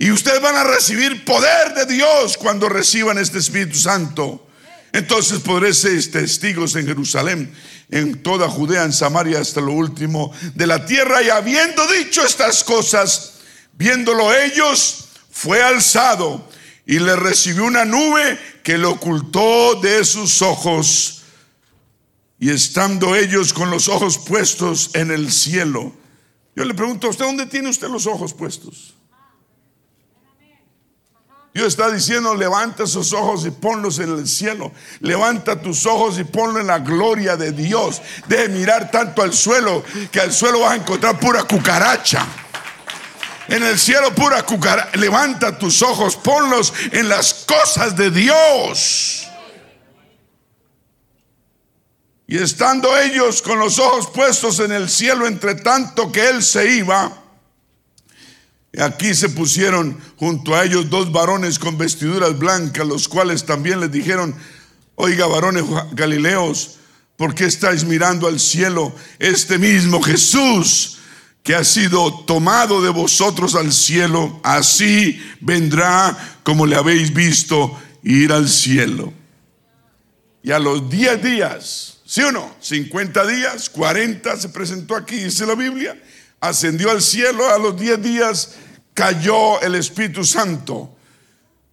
Y 0.00 0.10
ustedes 0.10 0.40
van 0.40 0.56
a 0.56 0.64
recibir 0.64 1.24
poder 1.24 1.74
de 1.74 1.86
Dios 1.86 2.36
cuando 2.36 2.68
reciban 2.68 3.18
este 3.18 3.38
Espíritu 3.38 3.78
Santo. 3.78 4.48
Entonces 4.92 5.38
podré 5.38 5.72
ser 5.72 6.04
testigos 6.10 6.74
en 6.74 6.88
Jerusalén, 6.88 7.54
en 7.88 8.20
toda 8.20 8.48
Judea, 8.48 8.82
en 8.82 8.92
Samaria, 8.92 9.38
hasta 9.38 9.60
lo 9.60 9.70
último 9.70 10.32
de 10.56 10.66
la 10.66 10.84
tierra. 10.84 11.22
Y 11.22 11.30
habiendo 11.30 11.86
dicho 11.86 12.26
estas 12.26 12.64
cosas, 12.64 13.34
viéndolo 13.74 14.34
ellos, 14.34 15.10
fue 15.30 15.62
alzado 15.62 16.50
y 16.84 16.98
le 16.98 17.14
recibió 17.14 17.64
una 17.64 17.84
nube 17.84 18.40
que 18.64 18.76
lo 18.76 18.90
ocultó 18.90 19.76
de 19.76 20.04
sus 20.04 20.42
ojos. 20.42 21.17
Y 22.40 22.50
estando 22.50 23.16
ellos 23.16 23.52
con 23.52 23.70
los 23.70 23.88
ojos 23.88 24.18
puestos 24.18 24.90
en 24.94 25.10
el 25.10 25.32
cielo, 25.32 25.92
yo 26.54 26.64
le 26.64 26.74
pregunto 26.74 27.06
a 27.06 27.10
usted, 27.10 27.24
¿dónde 27.24 27.46
tiene 27.46 27.68
usted 27.68 27.88
los 27.88 28.06
ojos 28.06 28.34
puestos? 28.34 28.94
Dios 31.54 31.68
está 31.68 31.90
diciendo, 31.90 32.36
levanta 32.36 32.86
sus 32.86 33.12
ojos 33.12 33.44
y 33.44 33.50
ponlos 33.50 33.98
en 33.98 34.16
el 34.16 34.28
cielo. 34.28 34.70
Levanta 35.00 35.60
tus 35.60 35.86
ojos 35.86 36.18
y 36.18 36.24
ponlo 36.24 36.60
en 36.60 36.68
la 36.68 36.78
gloria 36.78 37.36
de 37.36 37.52
Dios. 37.52 38.00
Deje 38.28 38.48
mirar 38.48 38.90
tanto 38.90 39.22
al 39.22 39.32
suelo 39.32 39.82
que 40.12 40.20
al 40.20 40.32
suelo 40.32 40.60
vas 40.60 40.72
a 40.72 40.76
encontrar 40.76 41.18
pura 41.18 41.42
cucaracha. 41.44 42.24
En 43.48 43.64
el 43.64 43.78
cielo 43.78 44.14
pura 44.14 44.44
cucaracha. 44.44 44.96
Levanta 44.98 45.58
tus 45.58 45.82
ojos, 45.82 46.14
ponlos 46.16 46.72
en 46.92 47.08
las 47.08 47.34
cosas 47.34 47.96
de 47.96 48.10
Dios. 48.10 49.26
Y 52.28 52.36
estando 52.36 52.96
ellos 52.96 53.42
con 53.42 53.58
los 53.58 53.80
ojos 53.80 54.08
puestos 54.10 54.60
en 54.60 54.70
el 54.70 54.88
cielo, 54.88 55.26
entre 55.26 55.56
tanto 55.56 56.12
que 56.12 56.28
Él 56.28 56.44
se 56.44 56.76
iba, 56.76 57.24
Aquí 58.76 59.14
se 59.14 59.30
pusieron 59.30 59.98
junto 60.16 60.54
a 60.54 60.64
ellos 60.64 60.90
dos 60.90 61.10
varones 61.10 61.58
con 61.58 61.78
vestiduras 61.78 62.38
blancas, 62.38 62.86
los 62.86 63.08
cuales 63.08 63.44
también 63.44 63.80
les 63.80 63.90
dijeron, 63.90 64.34
oiga 64.94 65.26
varones 65.26 65.64
galileos, 65.92 66.76
¿por 67.16 67.34
qué 67.34 67.46
estáis 67.46 67.84
mirando 67.84 68.28
al 68.28 68.38
cielo? 68.38 68.94
Este 69.18 69.58
mismo 69.58 70.02
Jesús 70.02 70.98
que 71.42 71.54
ha 71.54 71.64
sido 71.64 72.24
tomado 72.26 72.82
de 72.82 72.90
vosotros 72.90 73.54
al 73.54 73.72
cielo, 73.72 74.38
así 74.44 75.18
vendrá 75.40 76.38
como 76.42 76.66
le 76.66 76.76
habéis 76.76 77.14
visto 77.14 77.80
ir 78.02 78.32
al 78.32 78.48
cielo. 78.48 79.14
Y 80.42 80.52
a 80.52 80.58
los 80.58 80.90
diez 80.90 81.22
días, 81.22 81.97
¿sí 82.08 82.22
o 82.22 82.32
no? 82.32 82.56
50 82.60 83.26
días, 83.26 83.68
40 83.68 84.36
se 84.36 84.48
presentó 84.48 84.96
aquí, 84.96 85.16
dice 85.16 85.46
la 85.46 85.54
Biblia 85.54 85.96
ascendió 86.40 86.90
al 86.90 87.02
cielo, 87.02 87.48
a 87.48 87.58
los 87.58 87.78
diez 87.78 88.00
días 88.02 88.54
cayó 88.94 89.60
el 89.60 89.74
Espíritu 89.74 90.24
Santo 90.24 90.96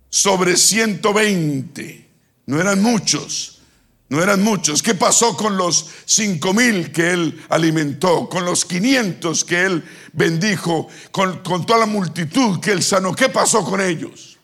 sobre 0.10 0.56
120. 0.56 2.10
No 2.48 2.62
eran 2.62 2.82
muchos, 2.82 3.62
no 4.10 4.22
eran 4.22 4.44
muchos. 4.44 4.82
¿Qué 4.84 4.94
pasó 4.96 5.36
con 5.36 5.58
los 5.58 5.88
cinco 6.06 6.54
mil 6.54 6.92
que 6.92 7.12
él 7.12 7.44
alimentó? 7.50 8.30
Con 8.30 8.46
los 8.46 8.66
500 8.66 9.44
que 9.46 9.64
él 9.64 9.84
bendijo, 10.14 10.88
con, 11.12 11.40
con 11.40 11.66
toda 11.66 11.80
la 11.80 11.86
multitud 11.86 12.60
que 12.60 12.72
él 12.72 12.84
sanó. 12.84 13.16
¿Qué 13.16 13.30
pasó 13.30 13.64
con 13.64 13.82
ellos? 13.82 14.38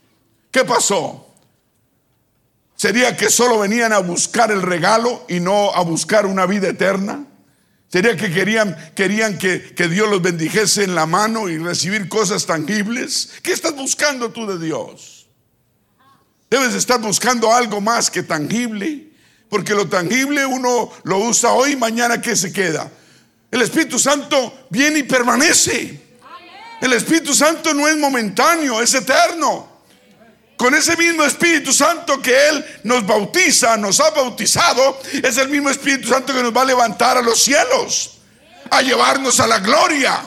¿Qué 0.50 0.65
pasó? 0.65 1.30
¿Sería 2.81 3.15
que 3.15 3.29
solo 3.29 3.59
venían 3.59 3.93
a 3.93 4.00
buscar 4.00 4.51
el 4.51 4.63
regalo 4.63 5.23
y 5.29 5.39
no 5.39 5.69
a 5.69 5.81
buscar 5.83 6.25
una 6.25 6.47
vida 6.47 6.69
eterna? 6.69 7.23
Sería 7.88 8.17
que 8.17 8.33
querían, 8.33 8.75
querían 8.95 9.38
que, 9.38 9.75
que, 9.75 9.88
Dios 9.88 10.09
los 10.09 10.19
bendijese 10.19 10.85
en 10.85 10.95
la 10.95 11.05
mano 11.05 11.47
y 11.47 11.59
recibir 11.59 12.09
cosas 12.09 12.47
tangibles. 12.47 13.33
¿Qué 13.43 13.51
estás 13.51 13.75
buscando 13.75 14.31
tú 14.31 14.47
de 14.47 14.57
Dios? 14.57 15.27
Debes 16.50 16.73
estar 16.73 17.00
buscando 17.00 17.53
algo 17.53 17.81
más 17.81 18.09
que 18.09 18.23
tangible. 18.23 19.11
Porque 19.47 19.75
lo 19.75 19.88
tangible 19.88 20.43
uno 20.47 20.91
lo 21.03 21.19
usa 21.19 21.51
hoy, 21.51 21.75
mañana 21.75 22.19
que 22.19 22.35
se 22.35 22.51
queda. 22.51 22.91
El 23.51 23.61
Espíritu 23.61 24.00
Santo 24.00 24.65
viene 24.71 24.97
y 24.97 25.03
permanece. 25.03 26.01
El 26.81 26.93
Espíritu 26.93 27.35
Santo 27.35 27.75
no 27.75 27.88
es 27.88 27.95
momentáneo, 27.95 28.81
es 28.81 28.91
eterno 28.95 29.70
con 30.61 30.75
ese 30.75 30.95
mismo 30.95 31.23
Espíritu 31.23 31.73
Santo 31.73 32.21
que 32.21 32.49
Él 32.49 32.63
nos 32.83 33.03
bautiza, 33.03 33.75
nos 33.77 33.99
ha 33.99 34.11
bautizado, 34.11 35.01
es 35.11 35.37
el 35.37 35.49
mismo 35.49 35.71
Espíritu 35.71 36.07
Santo 36.07 36.35
que 36.35 36.43
nos 36.43 36.55
va 36.55 36.61
a 36.61 36.65
levantar 36.65 37.17
a 37.17 37.21
los 37.23 37.41
cielos, 37.41 38.19
a 38.69 38.83
llevarnos 38.83 39.39
a 39.39 39.47
la 39.47 39.57
gloria. 39.57 40.21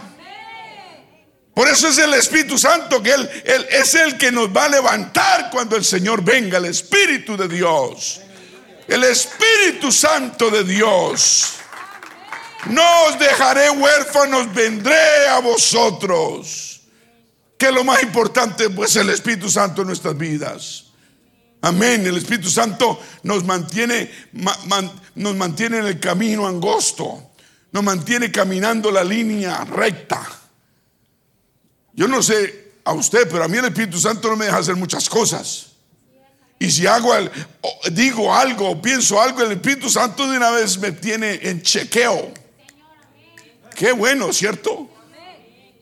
Por 1.55 1.69
eso 1.69 1.87
es 1.87 1.99
el 1.99 2.15
Espíritu 2.15 2.59
Santo 2.59 3.01
que 3.01 3.13
él, 3.13 3.31
él, 3.45 3.65
es 3.71 3.95
el 3.95 4.19
que 4.19 4.33
nos 4.33 4.49
va 4.49 4.65
a 4.65 4.71
levantar 4.71 5.51
cuando 5.53 5.77
el 5.77 5.85
Señor 5.85 6.25
venga, 6.25 6.59
el 6.59 6.65
Espíritu 6.65 7.37
de 7.37 7.47
Dios. 7.47 8.21
El 8.89 9.05
Espíritu 9.05 9.93
Santo 9.93 10.51
de 10.51 10.65
Dios. 10.65 11.53
No 12.67 13.05
os 13.05 13.21
dejaré 13.21 13.71
huérfanos, 13.71 14.53
vendré 14.53 15.29
a 15.29 15.39
vosotros 15.39 16.74
que 17.59 17.71
lo 17.71 17.85
más 17.85 18.03
importante 18.03 18.71
pues 18.71 18.97
el 18.97 19.11
Espíritu 19.11 19.49
Santo 19.49 19.83
en 19.83 19.89
nuestras 19.89 20.17
vidas. 20.17 20.85
Amén. 21.61 22.07
El 22.07 22.19
Espíritu 22.19 22.51
Santo 22.51 23.01
nos 23.23 23.43
mantiene, 23.45 24.11
nos 25.15 25.35
mantiene 25.35 25.79
en 25.79 25.87
el 25.87 25.99
camino 25.99 26.47
angosto, 26.47 27.31
nos 27.73 27.83
mantiene 27.83 28.31
caminando 28.31 28.91
la 28.91 29.03
línea 29.03 29.65
recta. 29.65 30.27
Yo 31.95 32.07
no 32.07 32.23
sé 32.23 32.73
a 32.85 32.93
usted, 32.93 33.29
pero 33.31 33.45
a 33.45 33.49
mí 33.49 33.57
el 33.57 33.65
Espíritu 33.65 33.99
Santo 33.99 34.29
no 34.29 34.37
me 34.37 34.45
deja 34.45 34.59
hacer 34.59 34.77
muchas 34.77 35.09
cosas. 35.09 35.69
Y 36.59 36.71
si 36.71 36.87
hago, 36.87 37.13
digo 37.93 38.35
algo 38.35 38.81
pienso 38.81 39.21
algo, 39.21 39.43
el 39.43 39.53
Espíritu 39.53 39.89
Santo 39.89 40.31
de 40.31 40.37
una 40.37 40.51
vez 40.51 40.79
me 40.79 40.93
tiene 40.93 41.41
en 41.43 41.63
chequeo. 41.63 42.33
Qué 43.75 43.93
bueno, 43.93 44.33
¿cierto? 44.33 44.89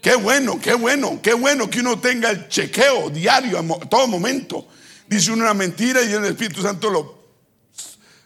Qué 0.02 0.16
bueno, 0.16 0.60
qué 0.60 0.74
bueno, 0.74 1.20
qué 1.22 1.32
bueno 1.32 1.70
que 1.70 1.78
uno 1.78 2.00
tenga 2.00 2.30
el 2.30 2.48
chequeo 2.48 3.08
diario 3.08 3.56
a 3.60 3.88
todo 3.88 4.08
momento. 4.08 4.66
Dice 5.06 5.30
uno 5.30 5.44
una 5.44 5.54
mentira 5.54 6.02
y 6.02 6.12
el 6.12 6.24
Espíritu 6.24 6.60
Santo 6.60 6.90
lo, 6.90 7.22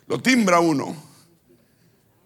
lo 0.06 0.18
timbra 0.22 0.58
uno. 0.58 0.96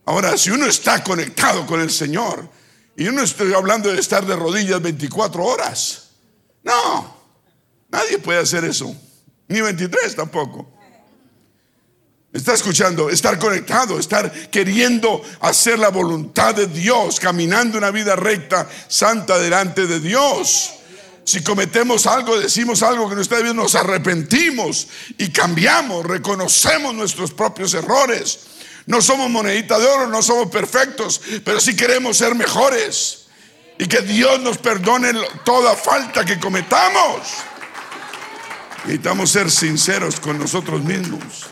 Ahora, 0.04 0.38
si 0.38 0.50
uno 0.50 0.66
está 0.66 1.02
conectado 1.02 1.66
con 1.66 1.80
el 1.80 1.90
Señor 1.90 2.48
Y 2.96 3.04
yo 3.04 3.12
no 3.12 3.22
estoy 3.22 3.52
hablando 3.52 3.90
de 3.90 3.98
estar 3.98 4.24
de 4.24 4.36
rodillas 4.36 4.80
24 4.80 5.44
horas. 5.44 6.10
No, 6.62 7.16
nadie 7.90 8.18
puede 8.18 8.38
hacer 8.38 8.64
eso. 8.64 8.94
Ni 9.48 9.60
23 9.60 10.14
tampoco. 10.14 10.79
Está 12.32 12.54
escuchando, 12.54 13.10
estar 13.10 13.40
conectado, 13.40 13.98
estar 13.98 14.30
queriendo 14.50 15.20
hacer 15.40 15.80
la 15.80 15.88
voluntad 15.88 16.54
de 16.54 16.68
Dios, 16.68 17.18
caminando 17.18 17.76
una 17.76 17.90
vida 17.90 18.14
recta, 18.14 18.68
santa 18.86 19.36
delante 19.36 19.88
de 19.88 19.98
Dios. 19.98 20.74
Si 21.24 21.42
cometemos 21.42 22.06
algo, 22.06 22.38
decimos 22.38 22.84
algo 22.84 23.08
que 23.08 23.16
no 23.16 23.20
está 23.20 23.40
bien, 23.40 23.56
nos 23.56 23.74
arrepentimos 23.74 24.86
y 25.18 25.30
cambiamos, 25.30 26.06
reconocemos 26.06 26.94
nuestros 26.94 27.32
propios 27.32 27.74
errores. 27.74 28.40
No 28.86 29.02
somos 29.02 29.28
monedita 29.28 29.78
de 29.80 29.86
oro, 29.86 30.06
no 30.06 30.22
somos 30.22 30.50
perfectos, 30.50 31.20
pero 31.44 31.60
sí 31.60 31.74
queremos 31.74 32.16
ser 32.16 32.36
mejores. 32.36 33.26
Y 33.76 33.86
que 33.86 34.02
Dios 34.02 34.40
nos 34.40 34.58
perdone 34.58 35.12
toda 35.44 35.74
falta 35.74 36.24
que 36.24 36.38
cometamos. 36.38 37.20
Necesitamos 38.84 39.30
ser 39.30 39.50
sinceros 39.50 40.20
con 40.20 40.38
nosotros 40.38 40.82
mismos. 40.82 41.46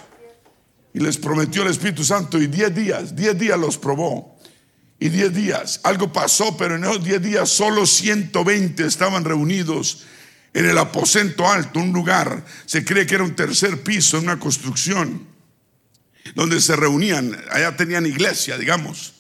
Y 0.99 1.01
les 1.01 1.17
prometió 1.17 1.63
el 1.63 1.69
Espíritu 1.69 2.03
Santo 2.03 2.43
y 2.43 2.49
diez 2.49 2.75
días, 2.75 3.15
diez 3.15 3.39
días 3.39 3.57
los 3.57 3.79
probó. 3.79 4.37
Y 4.99 5.11
diez 5.11 5.33
días, 5.33 5.79
algo 5.85 6.13
pasó, 6.13 6.57
pero 6.57 6.75
en 6.75 6.83
esos 6.83 7.05
diez 7.05 7.23
días 7.23 7.49
solo 7.49 7.87
120 7.87 8.85
estaban 8.85 9.25
reunidos 9.25 10.05
en 10.53 10.67
el 10.67 10.77
aposento 10.77 11.49
alto, 11.49 11.79
un 11.79 11.93
lugar, 11.93 12.45
se 12.67 12.85
cree 12.85 13.07
que 13.07 13.15
era 13.15 13.23
un 13.23 13.37
tercer 13.37 13.85
piso, 13.85 14.19
una 14.19 14.41
construcción, 14.41 15.25
donde 16.35 16.61
se 16.61 16.75
reunían, 16.75 17.41
allá 17.53 17.77
tenían 17.77 18.05
iglesia, 18.05 18.59
digamos. 18.59 19.15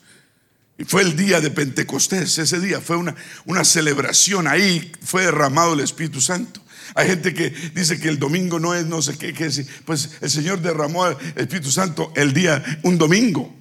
Y 0.79 0.85
fue 0.85 1.03
el 1.03 1.15
día 1.15 1.41
de 1.41 1.53
Pentecostés, 1.53 2.39
ese 2.39 2.59
día 2.59 2.81
fue 2.81 2.97
una, 2.97 3.15
una 3.45 3.65
celebración, 3.65 4.49
ahí 4.49 4.91
fue 5.01 5.27
derramado 5.27 5.75
el 5.75 5.81
Espíritu 5.81 6.21
Santo. 6.21 6.61
Hay 6.95 7.09
gente 7.09 7.35
que 7.35 7.51
dice 7.75 7.99
que 7.99 8.09
el 8.09 8.19
domingo 8.19 8.59
no 8.59 8.75
es 8.75 8.87
no 8.87 9.03
sé 9.03 9.17
qué, 9.17 9.33
que 9.33 9.51
pues 9.85 10.11
el 10.21 10.31
Señor 10.31 10.61
derramó 10.61 11.07
el 11.07 11.17
Espíritu 11.37 11.71
Santo 11.71 12.13
el 12.17 12.33
día, 12.33 12.63
un 12.83 12.99
domingo. 12.99 13.55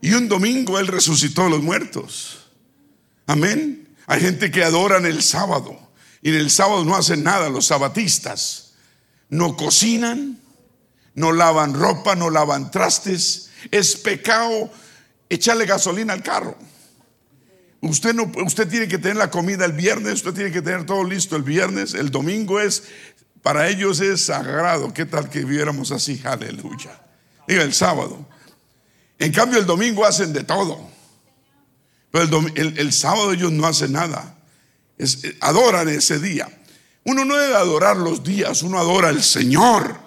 Y 0.00 0.12
un 0.12 0.28
domingo 0.28 0.78
Él 0.78 0.86
resucitó 0.86 1.46
a 1.46 1.50
los 1.50 1.62
muertos. 1.62 2.38
Amén. 3.26 3.88
Hay 4.06 4.20
gente 4.20 4.50
que 4.50 4.64
adoran 4.64 5.06
el 5.06 5.22
sábado. 5.22 5.78
Y 6.22 6.30
en 6.30 6.36
el 6.36 6.50
sábado 6.50 6.84
no 6.84 6.96
hacen 6.96 7.22
nada 7.22 7.48
los 7.48 7.66
sabatistas. 7.66 8.72
No 9.28 9.56
cocinan, 9.56 10.40
no 11.14 11.32
lavan 11.32 11.74
ropa, 11.74 12.14
no 12.14 12.30
lavan 12.30 12.70
trastes. 12.70 13.50
Es 13.70 13.96
pecado 13.96 14.70
echarle 15.28 15.66
gasolina 15.66 16.12
al 16.12 16.22
carro. 16.22 16.56
Usted, 17.80 18.14
no, 18.14 18.30
usted 18.44 18.68
tiene 18.68 18.88
que 18.88 18.98
tener 18.98 19.16
la 19.16 19.30
comida 19.30 19.64
el 19.64 19.72
viernes, 19.72 20.14
usted 20.14 20.32
tiene 20.32 20.50
que 20.50 20.62
tener 20.62 20.84
todo 20.84 21.04
listo 21.04 21.36
el 21.36 21.44
viernes, 21.44 21.94
el 21.94 22.10
domingo 22.10 22.60
es, 22.60 22.82
para 23.42 23.68
ellos 23.68 24.00
es 24.00 24.24
sagrado. 24.24 24.92
¿Qué 24.92 25.06
tal 25.06 25.30
que 25.30 25.40
viviéramos 25.40 25.92
así? 25.92 26.20
Aleluya. 26.24 27.00
Diga 27.46 27.62
el 27.62 27.72
sábado. 27.72 28.26
En 29.18 29.32
cambio 29.32 29.58
el 29.58 29.66
domingo 29.66 30.04
hacen 30.04 30.32
de 30.32 30.42
todo. 30.44 30.88
Pero 32.10 32.46
el, 32.54 32.92
sábado 32.92 33.32
ellos 33.32 33.52
no 33.52 33.66
hacen 33.66 33.92
nada. 33.92 34.38
Eh, 34.98 35.06
adoran 35.40 35.88
ese 35.88 36.18
día. 36.18 36.48
Uno 37.04 37.24
no 37.24 37.36
debe 37.36 37.54
adorar 37.54 37.96
los 37.96 38.22
días, 38.22 38.62
uno 38.62 38.78
adora 38.78 39.08
al 39.08 39.22
Señor. 39.22 39.98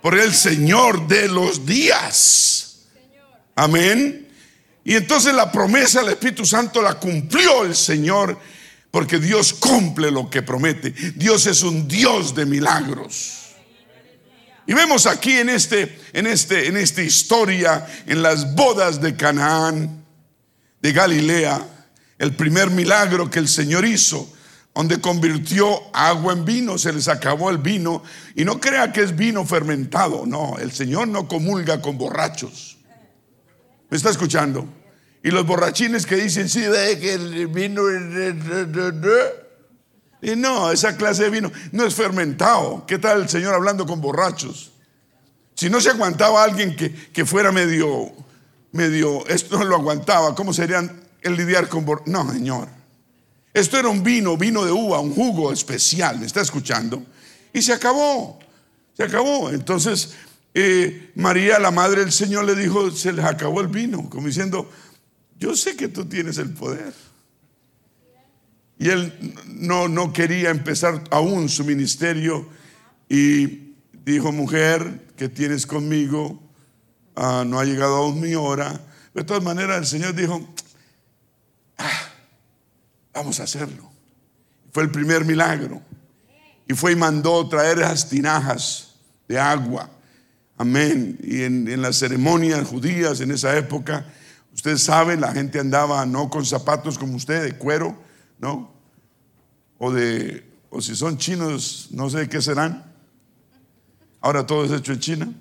Por 0.00 0.18
el 0.18 0.34
Señor 0.34 1.06
de 1.06 1.28
los 1.28 1.64
días. 1.64 2.80
Amén. 3.54 4.21
Y 4.84 4.94
entonces 4.94 5.34
la 5.34 5.52
promesa 5.52 6.00
del 6.00 6.10
Espíritu 6.10 6.44
Santo 6.44 6.82
la 6.82 6.94
cumplió 6.94 7.64
el 7.64 7.74
Señor, 7.74 8.38
porque 8.90 9.18
Dios 9.18 9.54
cumple 9.54 10.10
lo 10.10 10.28
que 10.28 10.42
promete. 10.42 10.90
Dios 10.90 11.46
es 11.46 11.62
un 11.62 11.86
Dios 11.86 12.34
de 12.34 12.46
milagros. 12.46 13.38
Y 14.66 14.74
vemos 14.74 15.06
aquí 15.06 15.32
en 15.38 15.48
este 15.48 15.98
en 16.12 16.26
este 16.26 16.68
en 16.68 16.76
esta 16.76 17.02
historia 17.02 17.86
en 18.06 18.22
las 18.22 18.54
bodas 18.54 19.00
de 19.00 19.16
Canaán 19.16 20.04
de 20.82 20.92
Galilea, 20.92 21.64
el 22.18 22.34
primer 22.34 22.70
milagro 22.70 23.30
que 23.30 23.38
el 23.38 23.48
Señor 23.48 23.84
hizo, 23.84 24.30
donde 24.74 25.00
convirtió 25.00 25.80
agua 25.94 26.32
en 26.32 26.44
vino, 26.44 26.76
se 26.76 26.92
les 26.92 27.08
acabó 27.08 27.50
el 27.50 27.58
vino 27.58 28.02
y 28.34 28.44
no 28.44 28.60
crea 28.60 28.92
que 28.92 29.02
es 29.02 29.14
vino 29.14 29.46
fermentado, 29.46 30.26
no, 30.26 30.56
el 30.58 30.72
Señor 30.72 31.08
no 31.08 31.28
comulga 31.28 31.80
con 31.80 31.96
borrachos. 31.98 32.71
¿Me 33.92 33.98
está 33.98 34.08
escuchando? 34.08 34.66
Y 35.22 35.30
los 35.30 35.44
borrachines 35.44 36.06
que 36.06 36.16
dicen, 36.16 36.48
sí, 36.48 36.62
de 36.62 36.98
que 36.98 37.12
el 37.12 37.46
vino... 37.48 37.82
Y 40.22 40.34
no, 40.34 40.72
esa 40.72 40.96
clase 40.96 41.24
de 41.24 41.28
vino 41.28 41.52
no 41.72 41.84
es 41.84 41.94
fermentado. 41.94 42.86
¿Qué 42.86 42.96
tal 42.96 43.20
el 43.20 43.28
Señor 43.28 43.52
hablando 43.52 43.84
con 43.84 44.00
borrachos? 44.00 44.72
Si 45.54 45.68
no 45.68 45.78
se 45.78 45.90
aguantaba 45.90 46.42
alguien 46.42 46.74
que, 46.74 46.90
que 46.90 47.26
fuera 47.26 47.52
medio, 47.52 48.10
medio, 48.70 49.26
esto 49.26 49.58
no 49.58 49.64
lo 49.66 49.76
aguantaba, 49.76 50.34
¿cómo 50.34 50.54
serían 50.54 51.02
el 51.20 51.36
lidiar 51.36 51.68
con 51.68 51.84
borrachos? 51.84 52.08
No, 52.08 52.32
Señor. 52.32 52.68
Esto 53.52 53.78
era 53.78 53.88
un 53.88 54.02
vino, 54.02 54.38
vino 54.38 54.64
de 54.64 54.72
uva, 54.72 55.00
un 55.00 55.14
jugo 55.14 55.52
especial, 55.52 56.18
¿me 56.18 56.24
está 56.24 56.40
escuchando? 56.40 57.04
Y 57.52 57.60
se 57.60 57.74
acabó, 57.74 58.38
se 58.96 59.02
acabó. 59.02 59.50
Entonces, 59.50 60.14
eh, 60.54 61.12
María, 61.14 61.58
la 61.58 61.70
madre 61.70 62.00
del 62.00 62.12
Señor, 62.12 62.44
le 62.44 62.54
dijo, 62.54 62.90
se 62.90 63.12
les 63.12 63.24
acabó 63.24 63.60
el 63.60 63.68
vino, 63.68 64.08
como 64.10 64.26
diciendo, 64.26 64.70
yo 65.38 65.56
sé 65.56 65.76
que 65.76 65.88
tú 65.88 66.04
tienes 66.04 66.38
el 66.38 66.52
poder. 66.52 66.92
Y 68.78 68.88
él 68.88 69.34
no, 69.46 69.88
no 69.88 70.12
quería 70.12 70.50
empezar 70.50 71.04
aún 71.10 71.48
su 71.48 71.64
ministerio 71.64 72.48
y 73.08 73.74
dijo, 74.04 74.32
mujer, 74.32 75.06
¿qué 75.16 75.28
tienes 75.28 75.66
conmigo? 75.66 76.42
Ah, 77.14 77.44
no 77.46 77.58
ha 77.58 77.64
llegado 77.64 77.96
aún 77.96 78.20
mi 78.20 78.34
hora. 78.34 78.80
De 79.14 79.24
todas 79.24 79.42
maneras, 79.42 79.78
el 79.78 79.86
Señor 79.86 80.14
dijo, 80.14 80.46
ah, 81.78 82.08
vamos 83.14 83.40
a 83.40 83.44
hacerlo. 83.44 83.90
Fue 84.72 84.82
el 84.82 84.90
primer 84.90 85.24
milagro. 85.24 85.80
Y 86.68 86.74
fue 86.74 86.92
y 86.92 86.96
mandó 86.96 87.48
traer 87.48 87.78
esas 87.78 88.08
tinajas 88.08 88.94
de 89.28 89.38
agua 89.38 89.88
Amén. 90.56 91.18
Y 91.22 91.42
en, 91.42 91.80
las 91.80 91.96
ceremonias 91.98 92.68
judías 92.68 93.20
en 93.20 93.30
esa 93.30 93.56
época, 93.56 94.06
ustedes 94.54 94.82
saben, 94.82 95.20
la 95.20 95.32
gente 95.32 95.58
andaba 95.58 96.04
no 96.06 96.28
con 96.30 96.44
zapatos 96.44 96.98
como 96.98 97.16
usted, 97.16 97.42
de 97.42 97.52
cuero, 97.56 97.96
¿no? 98.38 98.72
O 99.78 99.92
de, 99.92 100.46
o 100.70 100.80
si 100.80 100.94
son 100.94 101.18
chinos, 101.18 101.88
no 101.90 102.08
sé 102.10 102.28
qué 102.28 102.40
serán. 102.40 102.84
Ahora 104.20 104.46
todo 104.46 104.64
es 104.64 104.70
hecho 104.70 104.92
en 104.92 105.00
China. 105.00 105.32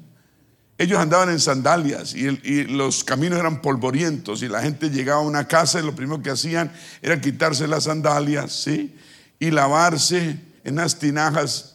Ellos 0.78 0.98
andaban 0.98 1.30
en 1.30 1.40
sandalias 1.40 2.16
y, 2.16 2.28
y, 2.44 2.64
los 2.64 3.04
caminos 3.04 3.40
eran 3.40 3.62
polvorientos 3.62 4.42
y 4.42 4.48
la 4.48 4.64
gente 4.64 4.90
llegaba 4.90 5.22
a 5.22 5.26
una 5.26 5.48
casa 5.48 5.80
y 5.80 5.84
lo 5.84 5.96
primero 5.96 6.24
que 6.24 6.32
hacían 6.32 6.72
era 7.04 7.22
quitarse 7.22 7.68
las 7.68 7.84
sandalias, 7.84 8.52
¿sí? 8.52 8.96
Y 9.38 9.52
lavarse 9.52 10.40
en 10.64 10.76
las 10.76 10.98
tinajas 10.98 11.72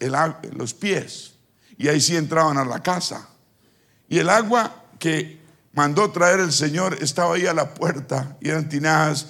los 0.56 0.74
pies. 0.74 1.35
Y 1.78 1.88
ahí 1.88 2.00
sí 2.00 2.16
entraban 2.16 2.58
a 2.58 2.64
la 2.64 2.82
casa. 2.82 3.28
Y 4.08 4.18
el 4.18 4.30
agua 4.30 4.84
que 4.98 5.40
mandó 5.72 6.10
traer 6.10 6.40
el 6.40 6.52
Señor 6.52 6.96
estaba 7.00 7.34
ahí 7.34 7.46
a 7.46 7.54
la 7.54 7.74
puerta 7.74 8.36
y 8.40 8.48
eran 8.48 8.68
tinajas. 8.68 9.26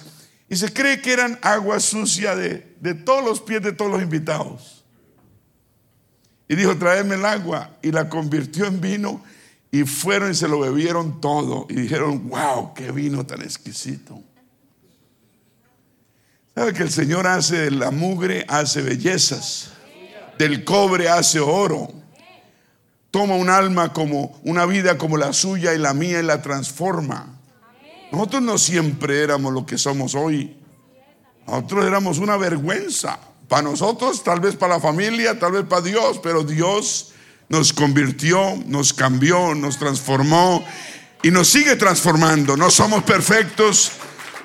Y 0.49 0.55
se 0.55 0.71
cree 0.71 1.01
que 1.01 1.11
eran 1.11 1.37
agua 1.41 1.79
sucia 1.79 2.35
de, 2.35 2.77
de 2.79 2.93
todos 2.93 3.23
los 3.23 3.41
pies 3.41 3.61
de 3.61 3.73
todos 3.73 3.91
los 3.91 4.01
invitados. 4.01 4.85
Y 6.47 6.55
dijo, 6.55 6.77
tráeme 6.77 7.15
el 7.15 7.25
agua. 7.25 7.71
Y 7.81 7.91
la 7.91 8.07
convirtió 8.07 8.65
en 8.65 8.79
vino. 8.79 9.21
Y 9.69 9.83
fueron 9.83 10.31
y 10.31 10.35
se 10.35 10.47
lo 10.47 10.59
bebieron 10.59 11.19
todo. 11.19 11.67
Y 11.69 11.75
dijeron, 11.75 12.29
wow, 12.29 12.73
qué 12.73 12.91
vino 12.91 13.25
tan 13.25 13.41
exquisito. 13.41 14.21
¿Sabe 16.55 16.73
que 16.73 16.83
el 16.83 16.91
Señor 16.91 17.27
hace 17.27 17.57
de 17.57 17.71
la 17.71 17.91
mugre, 17.91 18.45
hace 18.47 18.81
bellezas? 18.81 19.71
Del 20.39 20.63
cobre 20.63 21.09
hace 21.09 21.39
oro 21.39 21.91
toma 23.17 23.33
un 23.33 23.49
alma 23.49 23.93
como 23.93 24.39
una 24.43 24.67
vida 24.67 24.95
como 24.99 25.17
la 25.17 25.33
suya 25.33 25.73
y 25.73 25.79
la 25.79 25.95
mía 25.95 26.19
y 26.19 26.23
la 26.23 26.43
transforma. 26.43 27.25
Nosotros 28.11 28.43
no 28.43 28.59
siempre 28.59 29.23
éramos 29.23 29.51
lo 29.55 29.65
que 29.65 29.79
somos 29.79 30.13
hoy. 30.13 30.55
Nosotros 31.47 31.83
éramos 31.87 32.19
una 32.19 32.37
vergüenza. 32.37 33.17
Para 33.47 33.63
nosotros, 33.63 34.23
tal 34.23 34.39
vez 34.39 34.55
para 34.55 34.75
la 34.75 34.79
familia, 34.79 35.39
tal 35.39 35.53
vez 35.53 35.63
para 35.63 35.81
Dios, 35.81 36.19
pero 36.21 36.43
Dios 36.43 37.13
nos 37.49 37.73
convirtió, 37.73 38.55
nos 38.67 38.93
cambió, 38.93 39.55
nos 39.55 39.79
transformó 39.79 40.63
y 41.23 41.31
nos 41.31 41.47
sigue 41.47 41.75
transformando. 41.75 42.55
No 42.55 42.69
somos 42.69 43.03
perfectos. 43.03 43.93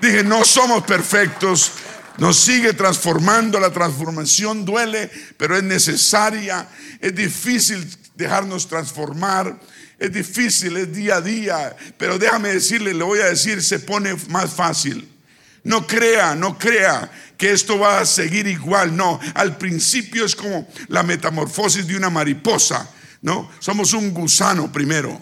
Dije, 0.00 0.24
no 0.24 0.46
somos 0.46 0.82
perfectos. 0.85 1.72
Nos 2.16 2.38
sigue 2.38 2.72
transformando. 2.72 3.61
La 3.61 3.70
transformación 3.70 4.64
duele, 4.64 5.11
pero 5.37 5.58
es 5.58 5.62
necesaria. 5.62 6.66
Es 7.02 7.14
difícil 7.14 7.87
dejarnos 8.22 8.68
transformar. 8.68 9.58
Es 9.98 10.12
difícil, 10.12 10.76
es 10.76 10.92
día 10.92 11.16
a 11.16 11.20
día, 11.20 11.76
pero 11.96 12.18
déjame 12.18 12.48
decirle, 12.48 12.92
le 12.92 13.04
voy 13.04 13.20
a 13.20 13.26
decir, 13.26 13.62
se 13.62 13.78
pone 13.78 14.14
más 14.28 14.52
fácil. 14.52 15.08
No 15.64 15.87
crea, 15.87 16.35
no 16.35 16.58
crea 16.58 17.11
que 17.38 17.52
esto 17.52 17.78
va 17.78 18.00
a 18.00 18.06
seguir 18.06 18.46
igual. 18.46 18.96
No, 18.96 19.20
al 19.35 19.56
principio 19.56 20.24
es 20.24 20.35
como 20.35 20.68
la 20.88 21.02
metamorfosis 21.02 21.87
de 21.87 21.96
una 21.96 22.11
mariposa. 22.11 22.88
No, 23.20 23.50
somos 23.61 23.92
un 23.92 24.12
gusano 24.12 24.72
primero. 24.72 25.20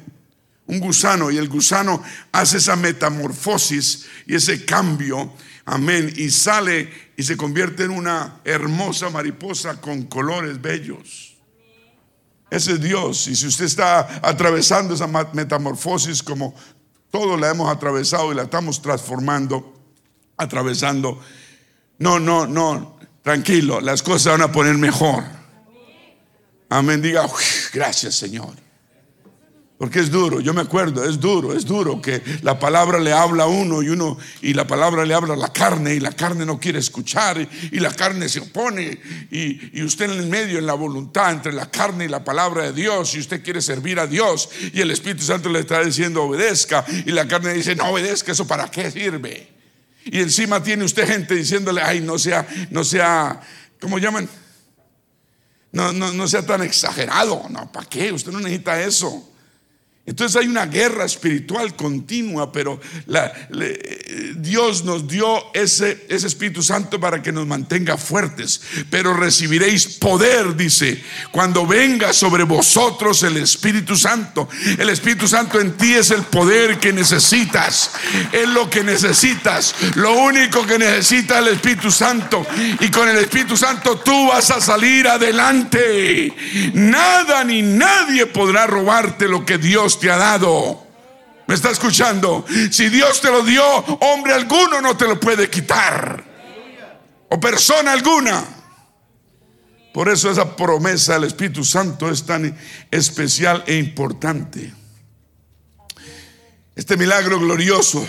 Un 0.66 0.78
gusano 0.78 1.30
y 1.30 1.36
el 1.36 1.48
gusano 1.48 2.02
hace 2.32 2.58
esa 2.58 2.76
metamorfosis 2.76 4.06
y 4.26 4.36
ese 4.36 4.64
cambio. 4.64 5.34
Amén. 5.66 6.12
Y 6.16 6.30
sale 6.30 6.90
y 7.16 7.22
se 7.22 7.36
convierte 7.36 7.84
en 7.84 7.90
una 7.90 8.40
hermosa 8.44 9.10
mariposa 9.10 9.80
con 9.80 10.04
colores 10.04 10.60
bellos. 10.62 11.29
Ese 12.50 12.72
es 12.72 12.80
Dios. 12.80 13.28
Y 13.28 13.36
si 13.36 13.46
usted 13.46 13.64
está 13.64 14.20
atravesando 14.22 14.94
esa 14.94 15.06
metamorfosis 15.06 16.22
como 16.22 16.54
todos 17.10 17.40
la 17.40 17.50
hemos 17.50 17.70
atravesado 17.70 18.32
y 18.32 18.34
la 18.34 18.42
estamos 18.42 18.80
transformando, 18.80 19.74
atravesando. 20.36 21.20
No, 21.98 22.18
no, 22.18 22.46
no, 22.46 22.96
tranquilo, 23.22 23.80
las 23.80 24.02
cosas 24.02 24.38
van 24.38 24.42
a 24.42 24.52
poner 24.52 24.76
mejor. 24.76 25.24
Amén, 26.68 27.02
diga, 27.02 27.26
gracias 27.72 28.14
Señor. 28.14 28.54
Porque 29.80 30.00
es 30.00 30.10
duro, 30.10 30.40
yo 30.40 30.52
me 30.52 30.60
acuerdo, 30.60 31.08
es 31.08 31.18
duro, 31.18 31.54
es 31.54 31.64
duro 31.64 32.02
que 32.02 32.22
la 32.42 32.58
palabra 32.58 32.98
le 32.98 33.14
habla 33.14 33.44
a 33.44 33.46
uno 33.46 33.82
y 33.82 33.88
uno 33.88 34.18
y 34.42 34.52
la 34.52 34.66
palabra 34.66 35.06
le 35.06 35.14
habla 35.14 35.32
a 35.32 35.38
la 35.38 35.54
carne 35.54 35.94
y 35.94 36.00
la 36.00 36.12
carne 36.12 36.44
no 36.44 36.60
quiere 36.60 36.78
escuchar 36.78 37.40
y, 37.40 37.80
la 37.80 37.90
carne 37.90 38.28
se 38.28 38.40
opone 38.40 39.00
y, 39.30 39.78
y, 39.80 39.82
usted 39.82 40.10
en 40.10 40.18
el 40.18 40.26
medio, 40.26 40.58
en 40.58 40.66
la 40.66 40.74
voluntad 40.74 41.32
entre 41.32 41.54
la 41.54 41.70
carne 41.70 42.04
y 42.04 42.08
la 42.08 42.22
palabra 42.22 42.64
de 42.64 42.72
Dios 42.74 43.14
y 43.14 43.20
usted 43.20 43.42
quiere 43.42 43.62
servir 43.62 43.98
a 43.98 44.06
Dios 44.06 44.50
y 44.74 44.82
el 44.82 44.90
Espíritu 44.90 45.24
Santo 45.24 45.48
le 45.48 45.60
está 45.60 45.82
diciendo 45.82 46.24
obedezca 46.24 46.84
y 47.06 47.10
la 47.12 47.26
carne 47.26 47.54
dice 47.54 47.74
no 47.74 47.88
obedezca, 47.88 48.32
eso 48.32 48.46
para 48.46 48.70
qué 48.70 48.90
sirve. 48.90 49.48
Y 50.04 50.18
encima 50.18 50.62
tiene 50.62 50.84
usted 50.84 51.08
gente 51.08 51.34
diciéndole, 51.34 51.80
ay, 51.80 52.02
no 52.02 52.18
sea, 52.18 52.46
no 52.68 52.84
sea, 52.84 53.40
¿cómo 53.80 53.98
llaman? 53.98 54.28
No, 55.72 55.90
no, 55.94 56.12
no 56.12 56.28
sea 56.28 56.44
tan 56.44 56.60
exagerado. 56.60 57.46
No, 57.48 57.72
¿para 57.72 57.88
qué? 57.88 58.12
Usted 58.12 58.30
no 58.30 58.40
necesita 58.40 58.78
eso. 58.82 59.29
Entonces 60.06 60.40
hay 60.40 60.48
una 60.48 60.66
guerra 60.66 61.04
espiritual 61.04 61.76
continua, 61.76 62.50
pero 62.50 62.80
Dios 64.36 64.84
nos 64.84 65.06
dio 65.06 65.52
ese, 65.54 66.04
ese 66.08 66.26
Espíritu 66.26 66.62
Santo 66.62 66.98
para 66.98 67.22
que 67.22 67.30
nos 67.30 67.46
mantenga 67.46 67.96
fuertes. 67.96 68.60
Pero 68.90 69.14
recibiréis 69.14 69.86
poder, 69.98 70.56
dice, 70.56 71.00
cuando 71.30 71.66
venga 71.66 72.12
sobre 72.12 72.44
vosotros 72.44 73.22
el 73.22 73.36
Espíritu 73.36 73.94
Santo. 73.94 74.48
El 74.78 74.88
Espíritu 74.88 75.28
Santo 75.28 75.60
en 75.60 75.76
ti 75.76 75.94
es 75.94 76.10
el 76.10 76.22
poder 76.22 76.78
que 76.78 76.92
necesitas. 76.92 77.92
Es 78.32 78.48
lo 78.48 78.68
que 78.70 78.82
necesitas. 78.82 79.74
Lo 79.96 80.14
único 80.18 80.66
que 80.66 80.78
necesita 80.78 81.38
el 81.38 81.48
Espíritu 81.48 81.90
Santo. 81.90 82.44
Y 82.80 82.90
con 82.90 83.08
el 83.08 83.18
Espíritu 83.18 83.56
Santo 83.56 83.98
tú 83.98 84.28
vas 84.28 84.50
a 84.50 84.60
salir 84.60 85.06
adelante. 85.06 86.32
Nada 86.72 87.44
ni 87.44 87.62
nadie 87.62 88.26
podrá 88.26 88.66
robarte 88.66 89.28
lo 89.28 89.44
que 89.44 89.58
Dios 89.58 89.89
te 89.98 90.11
ha 90.11 90.16
dado. 90.16 90.87
¿Me 91.46 91.55
está 91.55 91.70
escuchando? 91.70 92.44
Si 92.70 92.88
Dios 92.88 93.20
te 93.20 93.31
lo 93.31 93.42
dio, 93.42 93.64
hombre 93.64 94.35
alguno 94.35 94.81
no 94.81 94.96
te 94.96 95.09
lo 95.09 95.18
puede 95.18 95.50
quitar. 95.50 96.24
O 97.29 97.40
persona 97.40 97.92
alguna. 97.92 98.44
Por 99.92 100.09
eso 100.09 100.31
esa 100.31 100.55
promesa 100.55 101.14
del 101.14 101.24
Espíritu 101.24 101.64
Santo 101.64 102.09
es 102.09 102.24
tan 102.24 102.57
especial 102.90 103.64
e 103.66 103.76
importante. 103.76 104.72
Este 106.76 106.96
milagro 106.96 107.40
glorioso. 107.40 108.07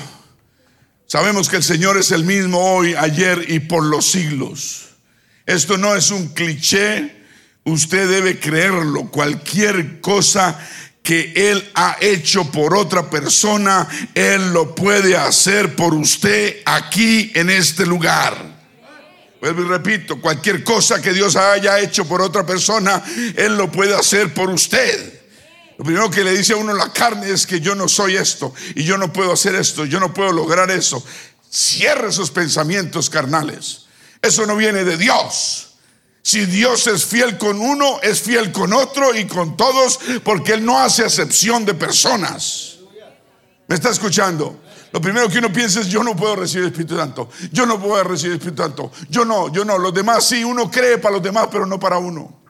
Sabemos 1.07 1.49
que 1.49 1.57
el 1.57 1.63
Señor 1.63 1.97
es 1.97 2.11
el 2.11 2.23
mismo 2.23 2.59
hoy, 2.59 2.93
ayer 2.93 3.45
y 3.49 3.59
por 3.59 3.83
los 3.83 4.05
siglos. 4.05 4.89
Esto 5.45 5.77
no 5.77 5.95
es 5.95 6.11
un 6.11 6.29
cliché. 6.29 7.25
Usted 7.63 8.07
debe 8.07 8.39
creerlo. 8.39 9.09
Cualquier 9.09 9.99
cosa 9.99 10.57
que 11.03 11.33
Él 11.35 11.71
ha 11.73 11.97
hecho 11.99 12.51
por 12.51 12.75
otra 12.75 13.09
persona, 13.09 13.87
Él 14.13 14.53
lo 14.53 14.75
puede 14.75 15.15
hacer 15.15 15.75
por 15.75 15.93
usted 15.93 16.57
aquí 16.65 17.31
en 17.33 17.49
este 17.49 17.85
lugar. 17.85 18.51
Vuelvo 19.41 19.63
y 19.63 19.65
repito, 19.65 20.21
cualquier 20.21 20.63
cosa 20.63 21.01
que 21.01 21.13
Dios 21.13 21.35
haya 21.35 21.79
hecho 21.79 22.05
por 22.05 22.21
otra 22.21 22.45
persona, 22.45 23.03
Él 23.35 23.57
lo 23.57 23.71
puede 23.71 23.95
hacer 23.95 24.33
por 24.33 24.51
usted. 24.51 25.19
Lo 25.79 25.85
primero 25.85 26.11
que 26.11 26.23
le 26.23 26.37
dice 26.37 26.53
a 26.53 26.57
uno 26.57 26.73
la 26.73 26.93
carne 26.93 27.31
es 27.31 27.47
que 27.47 27.59
yo 27.59 27.73
no 27.73 27.87
soy 27.87 28.15
esto 28.15 28.53
y 28.75 28.83
yo 28.83 28.99
no 28.99 29.11
puedo 29.11 29.33
hacer 29.33 29.55
esto, 29.55 29.85
yo 29.85 29.99
no 29.99 30.13
puedo 30.13 30.31
lograr 30.31 30.69
eso. 30.69 31.03
Cierre 31.49 32.09
esos 32.09 32.29
pensamientos 32.29 33.09
carnales. 33.09 33.87
Eso 34.21 34.45
no 34.45 34.55
viene 34.55 34.83
de 34.83 34.97
Dios. 34.97 35.70
Si 36.23 36.45
Dios 36.45 36.85
es 36.87 37.05
fiel 37.05 37.37
con 37.37 37.59
uno, 37.59 37.99
es 38.01 38.21
fiel 38.21 38.51
con 38.51 38.73
otro 38.73 39.15
y 39.15 39.25
con 39.25 39.57
todos, 39.57 39.99
porque 40.23 40.53
Él 40.53 40.63
no 40.63 40.79
hace 40.79 41.03
excepción 41.03 41.65
de 41.65 41.73
personas. 41.73 42.77
¿Me 43.67 43.75
está 43.75 43.89
escuchando? 43.89 44.59
Lo 44.91 44.99
primero 44.99 45.29
que 45.29 45.39
uno 45.39 45.51
piensa 45.51 45.79
es, 45.79 45.87
yo 45.87 46.03
no 46.03 46.15
puedo 46.15 46.35
recibir 46.35 46.65
el 46.65 46.71
Espíritu 46.71 46.97
Santo. 46.97 47.29
Yo 47.51 47.65
no 47.65 47.79
puedo 47.79 48.03
recibir 48.03 48.33
el 48.33 48.37
Espíritu 48.37 48.61
Santo. 48.61 48.91
Yo 49.09 49.23
no, 49.23 49.51
yo 49.51 49.63
no. 49.63 49.77
Los 49.77 49.93
demás 49.93 50.25
sí, 50.27 50.43
uno 50.43 50.69
cree 50.69 50.97
para 50.97 51.15
los 51.15 51.23
demás, 51.23 51.47
pero 51.49 51.65
no 51.65 51.79
para 51.79 51.97
uno. 51.97 52.41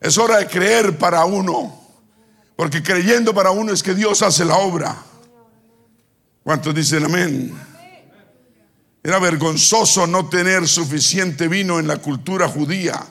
Es 0.00 0.16
hora 0.16 0.38
de 0.38 0.46
creer 0.46 0.96
para 0.96 1.24
uno. 1.24 1.80
Porque 2.56 2.82
creyendo 2.82 3.34
para 3.34 3.50
uno 3.50 3.72
es 3.72 3.82
que 3.82 3.94
Dios 3.94 4.22
hace 4.22 4.44
la 4.44 4.56
obra. 4.56 4.96
¿Cuántos 6.44 6.74
dicen 6.74 7.04
amén? 7.04 7.73
Era 9.06 9.18
vergonzoso 9.18 10.06
no 10.06 10.30
tener 10.30 10.66
suficiente 10.66 11.46
vino 11.46 11.78
en 11.78 11.86
la 11.86 11.98
cultura 11.98 12.48
judía. 12.48 13.06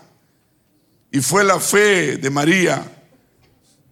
Y 1.11 1.21
fue 1.21 1.43
la 1.43 1.59
fe 1.59 2.17
de 2.17 2.31
María 2.31 2.83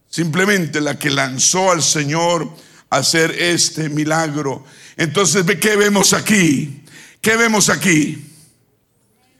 simplemente 0.09 0.81
la 0.81 0.97
que 0.97 1.11
lanzó 1.11 1.71
al 1.71 1.83
Señor 1.83 2.49
a 2.89 2.97
hacer 2.97 3.31
este 3.39 3.87
milagro. 3.87 4.65
Entonces, 4.97 5.45
¿qué 5.59 5.75
vemos 5.75 6.13
aquí? 6.13 6.83
¿Qué 7.21 7.37
vemos 7.37 7.69
aquí? 7.69 8.33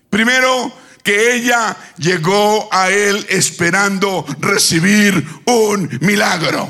Primero, 0.09 0.71
que 1.03 1.33
ella 1.33 1.75
llegó 1.97 2.69
a 2.71 2.91
él 2.91 3.25
esperando 3.27 4.23
recibir 4.39 5.25
un 5.45 5.97
milagro. 6.01 6.69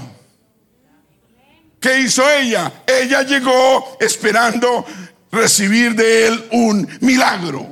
¿Qué 1.81 1.99
hizo 1.99 2.29
ella? 2.29 2.83
Ella 2.87 3.23
llegó 3.23 3.97
esperando 3.99 4.85
recibir 5.31 5.95
de 5.95 6.27
Él 6.27 6.47
un 6.51 6.87
milagro. 7.01 7.71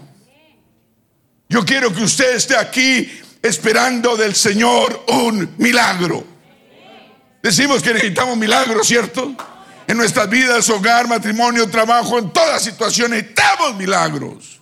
Yo 1.50 1.65
quiero 1.65 1.93
que 1.93 2.04
usted 2.04 2.36
esté 2.36 2.56
aquí 2.56 3.10
esperando 3.41 4.15
del 4.15 4.36
Señor 4.36 5.04
un 5.08 5.56
milagro. 5.58 6.24
Decimos 7.41 7.82
que 7.82 7.93
necesitamos 7.93 8.38
milagros, 8.38 8.88
¿cierto? 8.88 9.36
En 9.88 9.98
nuestras 9.98 10.30
vidas, 10.30 10.69
hogar, 10.69 11.08
matrimonio, 11.08 11.67
trabajo, 11.69 12.19
en 12.19 12.32
todas 12.32 12.62
situaciones 12.62 13.34
necesitamos 13.34 13.76
milagros. 13.76 14.60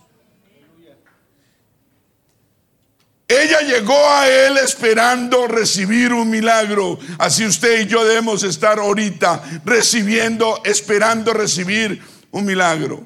Ella 3.28 3.60
llegó 3.60 4.10
a 4.10 4.26
él 4.30 4.58
esperando 4.58 5.48
recibir 5.48 6.14
un 6.14 6.30
milagro. 6.30 6.98
Así 7.18 7.46
usted 7.46 7.82
y 7.82 7.88
yo 7.88 8.06
debemos 8.06 8.44
estar 8.44 8.80
ahorita 8.80 9.44
recibiendo, 9.66 10.62
esperando 10.64 11.34
recibir 11.34 12.02
un 12.32 12.46
milagro, 12.46 13.06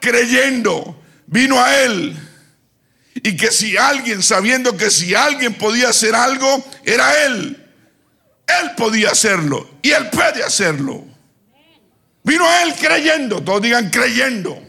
creyendo, 0.00 1.00
vino 1.26 1.62
a 1.62 1.82
él. 1.82 2.16
Y 3.14 3.36
que 3.36 3.50
si 3.50 3.76
alguien, 3.76 4.22
sabiendo 4.22 4.76
que 4.76 4.90
si 4.90 5.14
alguien 5.14 5.54
podía 5.54 5.88
hacer 5.88 6.14
algo, 6.14 6.64
era 6.84 7.24
él. 7.24 7.64
Él 8.46 8.70
podía 8.76 9.10
hacerlo 9.10 9.68
y 9.82 9.90
él 9.90 10.08
puede 10.10 10.42
hacerlo. 10.42 11.04
Vino 12.22 12.46
a 12.46 12.62
él 12.62 12.74
creyendo, 12.74 13.42
todos 13.42 13.62
digan 13.62 13.90
creyendo, 13.90 14.62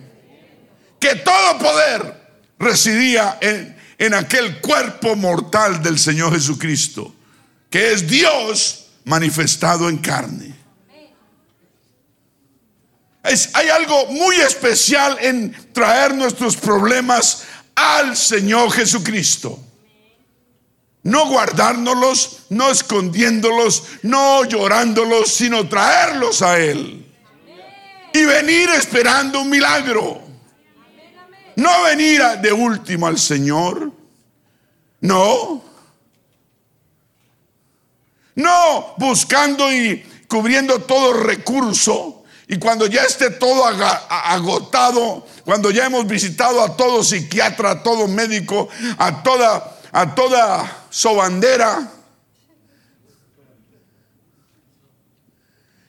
que 0.99 1.15
todo 1.15 1.59
poder 1.59 2.29
residía 2.57 3.37
en, 3.41 3.77
en 3.97 4.13
aquel 4.13 4.59
cuerpo 4.59 5.15
mortal 5.15 5.81
del 5.81 5.99
Señor 5.99 6.33
Jesucristo, 6.33 7.13
que 7.69 7.93
es 7.93 8.07
Dios 8.07 8.87
manifestado 9.05 9.89
en 9.89 9.97
carne 9.97 10.58
hay 13.23 13.69
algo 13.69 14.07
muy 14.07 14.37
especial 14.37 15.17
en 15.21 15.55
traer 15.73 16.15
nuestros 16.15 16.55
problemas 16.55 17.43
al 17.75 18.15
Señor 18.15 18.71
Jesucristo. 18.71 19.59
No 21.03 21.27
guardárnoslos, 21.27 22.43
no 22.49 22.69
escondiéndolos, 22.69 23.83
no 24.03 24.43
llorándolos, 24.45 25.31
sino 25.31 25.67
traerlos 25.67 26.41
a 26.41 26.59
Él. 26.59 27.05
Y 28.13 28.23
venir 28.23 28.69
esperando 28.71 29.41
un 29.41 29.49
milagro. 29.49 30.21
No 31.55 31.83
venir 31.83 32.21
de 32.41 32.51
último 32.51 33.07
al 33.07 33.17
Señor. 33.17 33.91
No. 35.01 35.63
No 38.35 38.93
buscando 38.97 39.71
y 39.71 40.03
cubriendo 40.27 40.79
todo 40.79 41.13
recurso 41.13 42.18
Y 42.51 42.57
cuando 42.57 42.87
ya 42.87 43.03
esté 43.03 43.29
todo 43.29 43.63
agotado, 43.63 45.23
cuando 45.45 45.69
ya 45.69 45.85
hemos 45.85 46.07
visitado 46.07 46.63
a 46.63 46.75
todo 46.75 47.03
psiquiatra, 47.03 47.69
a 47.69 47.83
todo 47.83 48.07
médico, 48.07 48.67
a 48.97 49.21
toda, 49.21 49.79
a 49.91 50.15
toda 50.15 50.85
sobandera, 50.89 51.91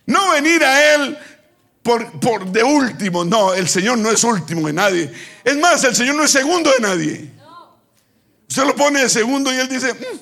no 0.05 0.33
venir 0.33 0.63
a 0.63 0.95
Él 0.95 1.19
por, 1.83 2.21
por, 2.21 2.45
de 2.45 2.63
último, 2.63 3.25
no, 3.25 3.55
el 3.55 3.67
Señor 3.67 3.97
no 3.97 4.11
es 4.11 4.23
último 4.23 4.67
de 4.67 4.75
nadie. 4.75 5.11
Es 5.43 5.57
más, 5.57 5.83
el 5.85 5.97
Señor 5.97 6.17
no 6.17 6.25
es 6.25 6.31
segundo 6.31 6.71
de 6.73 6.81
nadie. 6.81 7.33
Usted 8.47 8.65
lo 8.65 8.77
pone 8.77 9.01
de 9.01 9.09
segundo 9.09 9.51
y 9.51 9.57
Él 9.57 9.67
dice, 9.67 9.95
mm, 9.95 10.21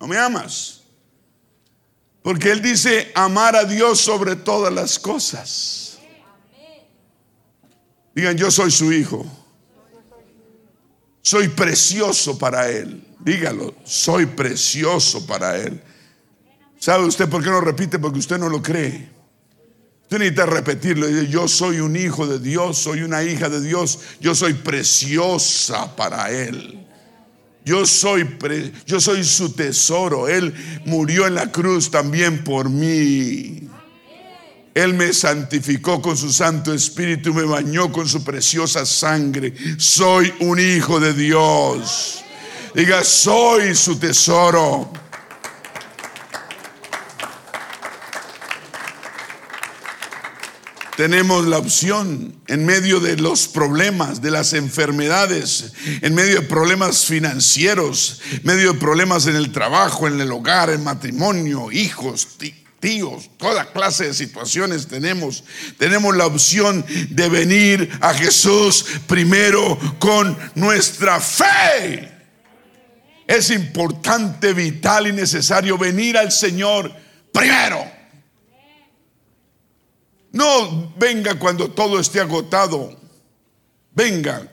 no 0.00 0.06
me 0.06 0.18
amas. 0.18 0.77
Porque 2.22 2.50
Él 2.50 2.60
dice 2.60 3.10
amar 3.14 3.56
a 3.56 3.64
Dios 3.64 4.00
sobre 4.00 4.36
todas 4.36 4.72
las 4.72 4.98
cosas. 4.98 5.98
Digan, 8.14 8.36
yo 8.36 8.50
soy 8.50 8.70
su 8.70 8.92
hijo. 8.92 9.24
Soy 11.22 11.48
precioso 11.48 12.38
para 12.38 12.68
Él. 12.68 13.06
Dígalo, 13.20 13.74
soy 13.84 14.26
precioso 14.26 15.26
para 15.26 15.56
Él. 15.58 15.82
¿Sabe 16.78 17.04
usted 17.04 17.28
por 17.28 17.42
qué 17.42 17.50
no 17.50 17.60
repite? 17.60 17.98
Porque 17.98 18.18
usted 18.18 18.38
no 18.38 18.48
lo 18.48 18.62
cree. 18.62 19.08
Usted 20.02 20.18
necesita 20.18 20.46
repetirlo. 20.46 21.06
Yo 21.08 21.46
soy 21.46 21.80
un 21.80 21.96
hijo 21.96 22.26
de 22.26 22.38
Dios, 22.38 22.78
soy 22.78 23.02
una 23.02 23.22
hija 23.22 23.48
de 23.48 23.60
Dios, 23.60 23.98
yo 24.20 24.34
soy 24.34 24.54
preciosa 24.54 25.94
para 25.94 26.30
Él. 26.30 26.87
Yo 27.68 27.84
soy, 27.84 28.26
yo 28.86 28.98
soy 28.98 29.22
su 29.22 29.52
tesoro. 29.52 30.26
Él 30.26 30.54
murió 30.86 31.26
en 31.26 31.34
la 31.34 31.52
cruz 31.52 31.90
también 31.90 32.42
por 32.42 32.70
mí. 32.70 33.68
Él 34.72 34.94
me 34.94 35.12
santificó 35.12 36.00
con 36.00 36.16
su 36.16 36.32
Santo 36.32 36.72
Espíritu, 36.72 37.34
me 37.34 37.42
bañó 37.42 37.92
con 37.92 38.08
su 38.08 38.24
preciosa 38.24 38.86
sangre. 38.86 39.52
Soy 39.76 40.32
un 40.40 40.58
hijo 40.58 40.98
de 40.98 41.12
Dios. 41.12 42.24
Diga, 42.74 43.04
soy 43.04 43.74
su 43.74 43.98
tesoro. 43.98 44.90
Tenemos 50.98 51.46
la 51.46 51.58
opción 51.58 52.34
en 52.48 52.66
medio 52.66 52.98
de 52.98 53.16
los 53.16 53.46
problemas, 53.46 54.20
de 54.20 54.32
las 54.32 54.52
enfermedades, 54.52 55.72
en 56.02 56.12
medio 56.12 56.40
de 56.40 56.42
problemas 56.42 57.06
financieros, 57.06 58.20
en 58.32 58.40
medio 58.42 58.72
de 58.72 58.80
problemas 58.80 59.28
en 59.28 59.36
el 59.36 59.52
trabajo, 59.52 60.08
en 60.08 60.20
el 60.20 60.32
hogar, 60.32 60.70
en 60.70 60.82
matrimonio, 60.82 61.70
hijos, 61.70 62.26
tíos, 62.80 63.30
toda 63.36 63.70
clase 63.72 64.08
de 64.08 64.14
situaciones 64.14 64.88
tenemos. 64.88 65.44
Tenemos 65.78 66.16
la 66.16 66.26
opción 66.26 66.84
de 67.10 67.28
venir 67.28 67.88
a 68.00 68.12
Jesús 68.12 68.84
primero 69.06 69.78
con 70.00 70.36
nuestra 70.56 71.20
fe. 71.20 72.10
Es 73.28 73.50
importante, 73.50 74.52
vital 74.52 75.06
y 75.06 75.12
necesario 75.12 75.78
venir 75.78 76.18
al 76.18 76.32
Señor 76.32 76.92
primero. 77.32 77.97
No 80.32 80.92
venga 80.96 81.38
cuando 81.38 81.70
todo 81.70 81.98
esté 81.98 82.20
agotado. 82.20 82.98
Venga. 83.94 84.50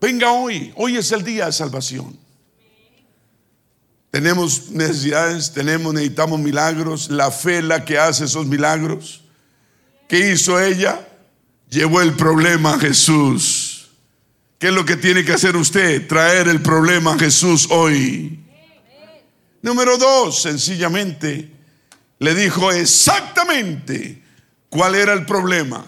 Venga 0.00 0.32
hoy. 0.32 0.72
Hoy 0.76 0.96
es 0.96 1.12
el 1.12 1.22
día 1.22 1.46
de 1.46 1.52
salvación. 1.52 2.18
Tenemos 4.10 4.70
necesidades, 4.70 5.52
tenemos, 5.52 5.94
necesitamos 5.94 6.40
milagros. 6.40 7.10
La 7.10 7.30
fe 7.30 7.62
la 7.62 7.84
que 7.84 7.98
hace 7.98 8.24
esos 8.24 8.46
milagros. 8.46 9.24
¿Qué 10.08 10.32
hizo 10.32 10.60
ella? 10.60 11.08
Llevó 11.70 12.02
el 12.02 12.14
problema 12.14 12.74
a 12.74 12.78
Jesús. 12.78 13.88
¿Qué 14.58 14.68
es 14.68 14.74
lo 14.74 14.84
que 14.84 14.96
tiene 14.96 15.24
que 15.24 15.32
hacer 15.32 15.56
usted? 15.56 16.06
Traer 16.06 16.48
el 16.48 16.60
problema 16.60 17.14
a 17.14 17.18
Jesús 17.18 17.68
hoy. 17.70 18.38
Número 19.62 19.96
dos, 19.96 20.42
sencillamente, 20.42 21.50
le 22.18 22.34
dijo 22.34 22.70
exactamente 22.70 24.21
¿Cuál 24.72 24.94
era 24.94 25.12
el 25.12 25.26
problema? 25.26 25.84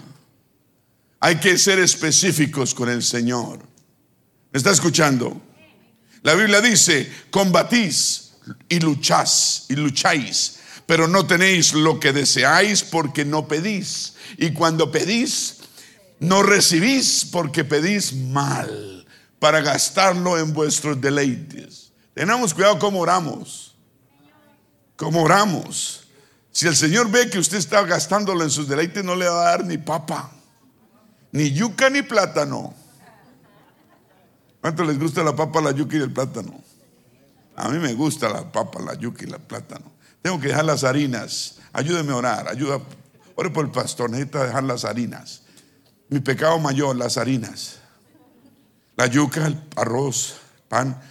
Hay 1.19 1.37
que 1.37 1.57
ser 1.57 1.79
específicos 1.79 2.75
con 2.75 2.91
el 2.91 3.03
Señor. 3.03 3.61
¿Me 4.53 4.59
está 4.59 4.73
escuchando? 4.73 5.41
La 6.21 6.35
Biblia 6.35 6.61
dice, 6.61 7.11
combatís 7.31 8.35
y 8.69 8.81
luchás 8.81 9.65
y 9.71 9.77
lucháis, 9.77 10.59
pero 10.85 11.09
no 11.09 11.27
tenéis 11.27 11.73
lo 11.73 11.99
que 11.99 12.13
deseáis 12.13 12.83
porque 12.83 13.25
no 13.25 13.49
pedís. 13.49 14.17
Y 14.37 14.51
cuando 14.51 14.93
pedís, 14.93 15.61
no 16.21 16.43
recibís 16.43 17.25
porque 17.33 17.65
pedís 17.65 18.13
mal 18.13 19.07
para 19.39 19.63
gastarlo 19.63 20.39
en 20.39 20.53
vuestros 20.53 21.01
deleites. 21.01 21.91
Tenemos 22.13 22.53
cuidado 22.53 22.79
cómo 22.79 23.01
oramos. 23.01 23.77
Cómo 24.97 25.23
oramos. 25.23 26.04
Si 26.55 26.69
el 26.69 26.77
Señor 26.77 27.11
ve 27.11 27.29
que 27.29 27.41
usted 27.41 27.59
está 27.59 27.83
gastándolo 27.83 28.45
en 28.45 28.51
sus 28.51 28.69
deleites, 28.69 29.03
no 29.03 29.17
le 29.17 29.27
va 29.27 29.41
a 29.41 29.51
dar 29.51 29.65
ni 29.65 29.77
papa, 29.77 30.31
ni 31.33 31.51
yuca 31.51 31.91
ni 31.91 32.03
plátano. 32.03 32.73
¿Cuánto 34.61 34.85
les 34.85 34.97
gusta 34.97 35.25
la 35.25 35.35
papa, 35.35 35.61
la 35.61 35.73
yuca 35.73 35.97
y 35.97 36.01
el 36.01 36.13
plátano? 36.13 36.63
A 37.57 37.69
mí 37.71 37.81
me 37.81 37.93
gusta 37.95 38.29
la 38.29 38.53
papa, 38.53 38.81
la 38.81 38.95
yuca 38.95 39.25
y 39.27 39.33
el 39.33 39.41
plátano. 39.41 39.91
Tengo 40.23 40.39
que 40.39 40.47
dejar 40.47 40.65
las 40.65 40.85
harinas. 40.85 41.57
Ayúdeme 41.73 42.13
a 42.13 42.17
orar. 42.17 42.49
Ayuda. 42.49 42.81
Ore 43.35 43.51
por 43.51 43.65
el 43.65 43.73
pastor. 43.73 44.09
Necesita 44.09 44.47
dejar 44.47 44.63
las 44.63 44.85
harinas. 44.85 45.43
Mi 46.09 46.21
pecado 46.21 46.61
mayor, 46.61 46.95
las 46.95 47.19
harinas. 47.19 47.81
La 48.97 49.07
yuca, 49.09 49.45
el 49.49 49.61
arroz, 49.75 50.37
pan, 50.69 51.03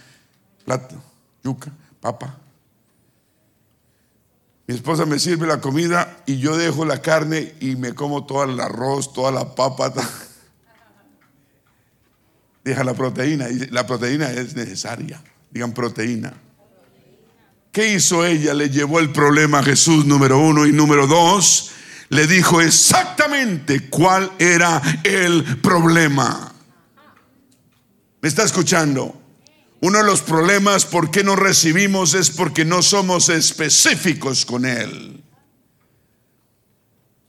plátano, 0.64 1.02
yuca, 1.42 1.70
papa. 2.00 2.38
Mi 4.66 4.74
esposa 4.74 5.04
me 5.04 5.18
sirve 5.18 5.46
la 5.46 5.60
comida 5.60 6.22
y 6.26 6.38
yo 6.38 6.56
dejo 6.56 6.84
la 6.84 7.02
carne 7.02 7.54
y 7.60 7.76
me 7.76 7.94
como 7.94 8.24
todo 8.24 8.44
el 8.44 8.58
arroz, 8.60 9.12
toda 9.12 9.30
la 9.30 9.54
papa. 9.54 9.92
Deja 12.64 12.82
la 12.82 12.94
proteína. 12.94 13.46
La 13.70 13.86
proteína 13.86 14.30
es 14.30 14.56
necesaria. 14.56 15.22
Digan 15.50 15.72
proteína. 15.72 16.32
¿Qué 17.72 17.92
hizo 17.92 18.24
ella? 18.24 18.54
Le 18.54 18.70
llevó 18.70 19.00
el 19.00 19.12
problema 19.12 19.58
a 19.58 19.62
Jesús, 19.62 20.06
número 20.06 20.38
uno. 20.38 20.64
Y 20.64 20.72
número 20.72 21.06
dos, 21.06 21.72
le 22.08 22.26
dijo 22.26 22.62
exactamente 22.62 23.90
cuál 23.90 24.32
era 24.38 24.80
el 25.02 25.58
problema. 25.60 26.54
¿Me 28.22 28.28
está 28.28 28.44
escuchando? 28.44 29.20
Uno 29.84 29.98
de 29.98 30.04
los 30.04 30.22
problemas 30.22 30.86
por 30.86 31.10
qué 31.10 31.22
no 31.22 31.36
recibimos 31.36 32.14
es 32.14 32.30
porque 32.30 32.64
no 32.64 32.80
somos 32.80 33.28
específicos 33.28 34.46
con 34.46 34.64
Él. 34.64 35.22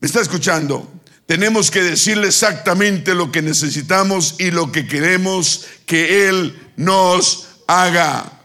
¿Me 0.00 0.06
está 0.06 0.22
escuchando? 0.22 0.90
Tenemos 1.26 1.70
que 1.70 1.82
decirle 1.82 2.28
exactamente 2.28 3.14
lo 3.14 3.30
que 3.30 3.42
necesitamos 3.42 4.36
y 4.38 4.52
lo 4.52 4.72
que 4.72 4.86
queremos 4.86 5.66
que 5.84 6.30
Él 6.30 6.72
nos 6.76 7.46
haga. 7.66 8.40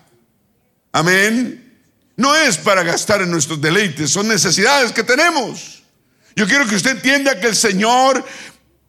Amén. 0.92 1.80
No 2.18 2.36
es 2.36 2.58
para 2.58 2.84
gastar 2.84 3.22
en 3.22 3.32
nuestros 3.32 3.62
deleites, 3.62 4.12
son 4.12 4.28
necesidades 4.28 4.92
que 4.92 5.06
tenemos. 5.06 5.84
Yo 6.36 6.46
quiero 6.48 6.68
que 6.68 6.76
usted 6.76 6.98
entienda 6.98 7.40
que 7.40 7.48
el 7.48 7.56
Señor 7.56 8.26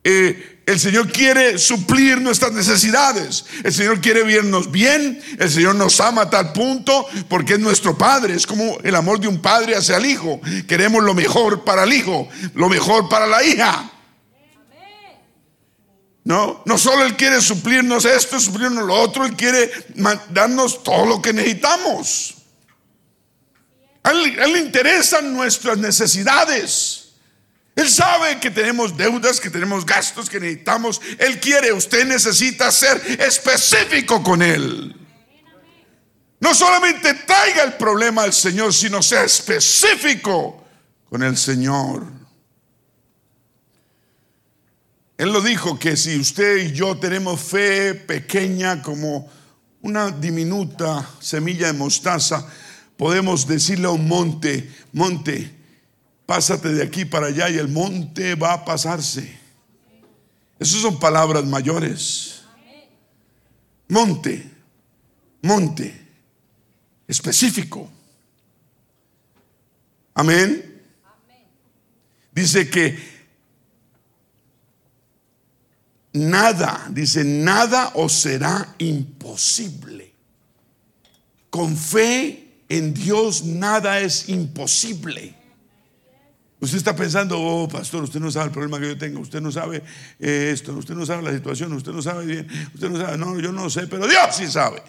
eh, 0.03 0.52
el 0.65 0.79
Señor 0.79 1.11
quiere 1.11 1.59
suplir 1.59 2.21
nuestras 2.21 2.53
necesidades. 2.53 3.45
El 3.65 3.73
Señor 3.73 4.01
quiere 4.01 4.23
vernos 4.23 4.71
bien. 4.71 5.21
El 5.39 5.51
Señor 5.51 5.75
nos 5.75 6.01
ama 6.01 6.23
a 6.23 6.31
tal 6.31 6.53
punto 6.53 7.07
porque 7.29 7.55
es 7.55 7.59
nuestro 7.59 7.99
Padre. 7.99 8.35
Es 8.35 8.47
como 8.47 8.79
el 8.83 8.95
amor 8.95 9.19
de 9.19 9.29
un 9.29 9.43
padre 9.43 9.75
hacia 9.75 9.97
el 9.97 10.07
hijo. 10.07 10.41
Queremos 10.69 11.03
lo 11.03 11.15
mejor 11.15 11.65
para 11.65 11.83
el 11.83 11.93
hijo, 11.93 12.29
lo 12.55 12.69
mejor 12.69 13.09
para 13.09 13.27
la 13.27 13.43
hija. 13.43 13.91
No, 16.25 16.63
no 16.65 16.79
solo 16.79 17.05
Él 17.05 17.17
quiere 17.17 17.41
suplirnos 17.41 18.05
esto, 18.05 18.39
suplirnos 18.39 18.87
lo 18.87 18.95
otro, 18.95 19.25
Él 19.25 19.35
quiere 19.35 19.69
darnos 20.31 20.85
todo 20.85 21.07
lo 21.07 21.21
que 21.21 21.33
necesitamos. 21.33 22.37
Él, 24.05 24.39
a 24.39 24.45
él 24.45 24.53
le 24.53 24.59
interesan 24.61 25.33
nuestras 25.33 25.79
necesidades. 25.79 27.02
Él 27.75 27.89
sabe 27.89 28.39
que 28.39 28.51
tenemos 28.51 28.97
deudas, 28.97 29.41
que 29.41 29.49
tenemos 29.49 29.87
gastos, 29.87 30.29
que 30.29 30.39
necesitamos. 30.39 31.01
Él 31.19 31.41
quiere, 31.41 31.73
usted 31.73 32.07
necesita 32.07 32.71
ser 32.71 33.01
específico 33.21 34.23
con 34.23 34.43
Él. 34.43 34.95
No 36.39 36.55
solamente 36.55 37.15
traiga 37.15 37.63
el 37.63 37.75
problema 37.75 38.25
al 38.25 38.33
Señor, 38.33 38.75
sino 38.75 39.01
sea 39.01 39.25
específico 39.25 40.65
con 41.09 41.23
el 41.23 41.37
Señor. 41.37 42.05
Él 45.17 45.33
lo 45.33 45.41
dijo 45.41 45.79
que 45.79 45.97
si 45.97 46.19
usted 46.19 46.57
y 46.59 46.73
yo 46.73 46.99
tenemos 46.99 47.41
fe 47.41 47.95
pequeña 47.95 48.83
como 48.83 49.31
una 49.81 50.11
diminuta 50.11 51.09
semilla 51.21 51.69
de 51.69 51.75
mostaza, 51.75 52.47
podemos 52.97 53.47
decirle 53.47 53.87
a 53.87 53.91
un 53.91 54.09
monte, 54.09 54.71
monte, 54.93 55.62
pásate 56.27 56.69
de 56.71 56.83
aquí 56.83 57.05
para 57.05 57.27
allá 57.27 57.51
y 57.51 57.59
el 57.59 57.69
monte 57.69 58.35
va 58.35 58.55
a 58.55 58.65
pasarse. 58.65 59.39
Esas 60.59 60.81
son 60.81 60.99
palabras 60.99 61.45
mayores. 61.45 62.43
Monte, 63.89 64.51
monte, 65.43 66.07
específico. 67.09 67.91
Amén. 70.15 70.83
Dice 72.33 72.71
que 72.71 72.99
nada, 76.13 76.87
dice, 76.91 77.25
nada 77.25 77.93
os 77.95 78.13
será 78.13 78.75
imposible. 78.79 80.13
Con 81.51 81.77
fe 81.77 82.63
en 82.69 82.95
Dios 82.95 83.45
nada 83.45 84.01
es 84.01 84.29
imposible. 84.29 85.42
Usted 86.63 86.79
está 86.79 86.95
pensando, 86.95 87.41
oh 87.41 87.69
pastor, 87.69 88.05
usted 88.05 88.21
no 88.21 88.31
sabe 88.31 88.47
el 88.47 88.53
problema 88.53 88.79
que 88.79 88.87
yo 88.87 88.97
tengo, 88.97 89.19
usted 89.19 89.41
no 89.41 89.51
sabe 89.51 89.83
eh, 90.21 90.51
esto, 90.55 90.73
usted 90.75 90.95
no 90.95 91.05
sabe 91.05 91.21
la 91.21 91.33
situación, 91.33 91.73
usted 91.73 91.91
no 91.91 92.01
sabe 92.01 92.25
bien, 92.25 92.47
usted 92.73 92.89
no 92.89 93.01
sabe, 93.01 93.19
no, 93.19 93.37
yo 93.41 93.51
no 93.51 93.69
sé, 93.69 93.89
pero 93.89 94.07
Dios 94.07 94.29
sí 94.31 94.47
sabe. 94.47 94.81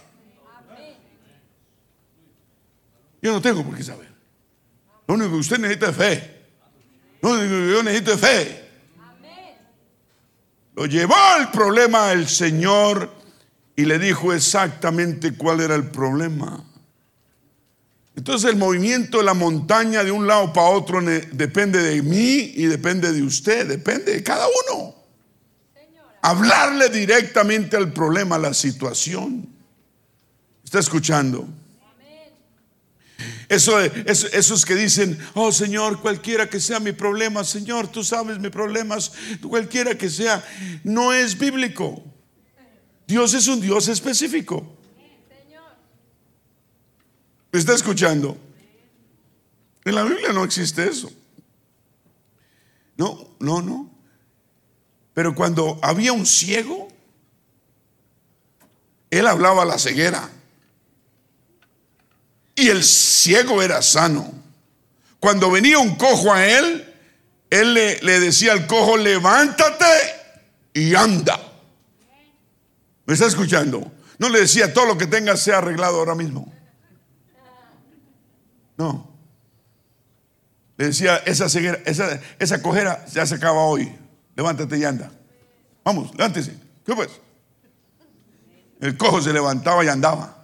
Yo 3.23 3.33
no 3.33 3.41
tengo 3.41 3.63
por 3.63 3.75
qué 3.75 3.81
saber. 3.81 4.07
Lo 5.07 5.15
único 5.15 5.31
que 5.31 5.38
usted 5.38 5.57
necesita 5.57 5.89
es 5.89 5.95
fe. 5.95 6.45
Lo 7.23 7.31
único 7.31 7.49
que 7.49 7.71
yo 7.71 7.81
necesito 7.81 8.13
es 8.13 8.19
fe. 8.19 8.69
Lo 10.75 10.86
llevó 10.86 11.15
el 11.39 11.49
problema 11.49 12.12
el 12.12 12.27
Señor 12.27 13.12
y 13.75 13.86
le 13.86 13.97
dijo 13.97 14.31
exactamente 14.31 15.36
cuál 15.36 15.59
era 15.59 15.73
el 15.73 15.89
problema. 15.89 16.63
Entonces 18.15 18.49
el 18.49 18.58
movimiento 18.58 19.17
de 19.17 19.23
la 19.23 19.34
montaña 19.34 20.04
de 20.04 20.12
un 20.12 20.28
lado 20.28 20.54
para 20.54 20.69
otro 20.69 21.02
depende 21.02 21.82
de 21.82 22.02
mí 22.02 22.54
y 22.56 22.65
depende 22.65 23.12
de 23.12 23.23
usted, 23.23 23.67
depende 23.67 24.13
de 24.13 24.23
cada 24.23 24.45
uno. 24.47 24.95
Hablarle 26.21 26.89
directamente 26.89 27.76
al 27.76 27.91
problema, 27.91 28.36
a 28.36 28.39
la 28.39 28.54
situación. 28.54 29.49
¿Está 30.63 30.80
escuchando? 30.80 31.47
Eso, 33.49 33.80
eso, 33.80 34.28
esos 34.28 34.65
que 34.65 34.76
dicen, 34.76 35.17
oh 35.34 35.52
Señor, 35.52 36.02
cualquiera 36.02 36.49
que 36.49 36.60
sea 36.60 36.80
mi 36.80 36.91
problema, 36.91 37.43
Señor, 37.43 37.88
tú 37.88 38.04
sabes 38.04 38.39
mis 38.39 38.52
problemas, 38.52 39.12
cualquiera 39.47 39.97
que 39.97 40.10
sea, 40.10 40.43
no 40.84 41.13
es 41.13 41.38
bíblico. 41.38 42.04
Dios 43.08 43.34
es 43.34 43.47
un 43.47 43.60
Dios 43.60 43.88
específico. 43.88 44.78
¿Me 47.54 47.60
está 47.60 47.76
escuchando? 47.76 48.36
En 49.86 49.94
la 49.94 50.04
Biblia 50.04 50.34
no 50.34 50.44
existe 50.44 50.89
eso. 50.89 51.12
No, 52.98 53.36
no, 53.39 53.62
no. 53.62 53.92
Pero 55.13 55.36
cuando 55.36 55.80
había 55.84 56.13
un 56.13 56.26
ciego, 56.26 56.88
él 59.12 59.28
hablaba 59.28 59.62
a 59.62 59.66
la 59.66 59.78
ceguera. 59.78 60.32
Y 62.56 62.70
el 62.70 62.84
ciego 62.84 63.62
era 63.62 63.84
sano. 63.84 64.34
Cuando 65.20 65.52
venía 65.52 65.78
un 65.78 65.96
cojo 65.96 66.34
a 66.34 66.48
él, 66.48 66.92
él 67.52 67.76
le, 67.76 68.02
le 68.02 68.20
decía 68.20 68.54
al 68.54 68.66
cojo, 68.66 68.98
levántate 68.98 69.86
y 70.74 70.96
anda. 70.96 71.39
¿Me 73.06 73.13
está 73.13 73.28
escuchando? 73.28 73.92
No 74.18 74.30
le 74.30 74.39
decía, 74.39 74.74
todo 74.74 74.88
lo 74.88 74.98
que 74.98 75.06
tengas 75.06 75.39
sea 75.39 75.60
arreglado 75.60 76.00
ahora 76.00 76.16
mismo. 76.16 76.53
No. 78.77 79.13
Le 80.77 80.88
decía, 80.88 81.17
esa 81.17 81.49
ceguera, 81.49 81.79
esa, 81.86 82.19
esa 82.39 82.62
cojera 82.62 83.05
ya 83.07 83.25
se 83.25 83.36
acaba 83.36 83.63
hoy. 83.63 83.91
Levántate 84.36 84.77
y 84.77 84.83
anda. 84.83 85.12
Vamos, 85.83 86.12
levántese. 86.15 86.57
¿Qué 86.86 86.95
pues? 86.95 87.09
El 88.81 88.97
cojo 88.97 89.21
se 89.21 89.31
levantaba 89.31 89.86
y 89.86 89.88
andaba. 89.88 90.39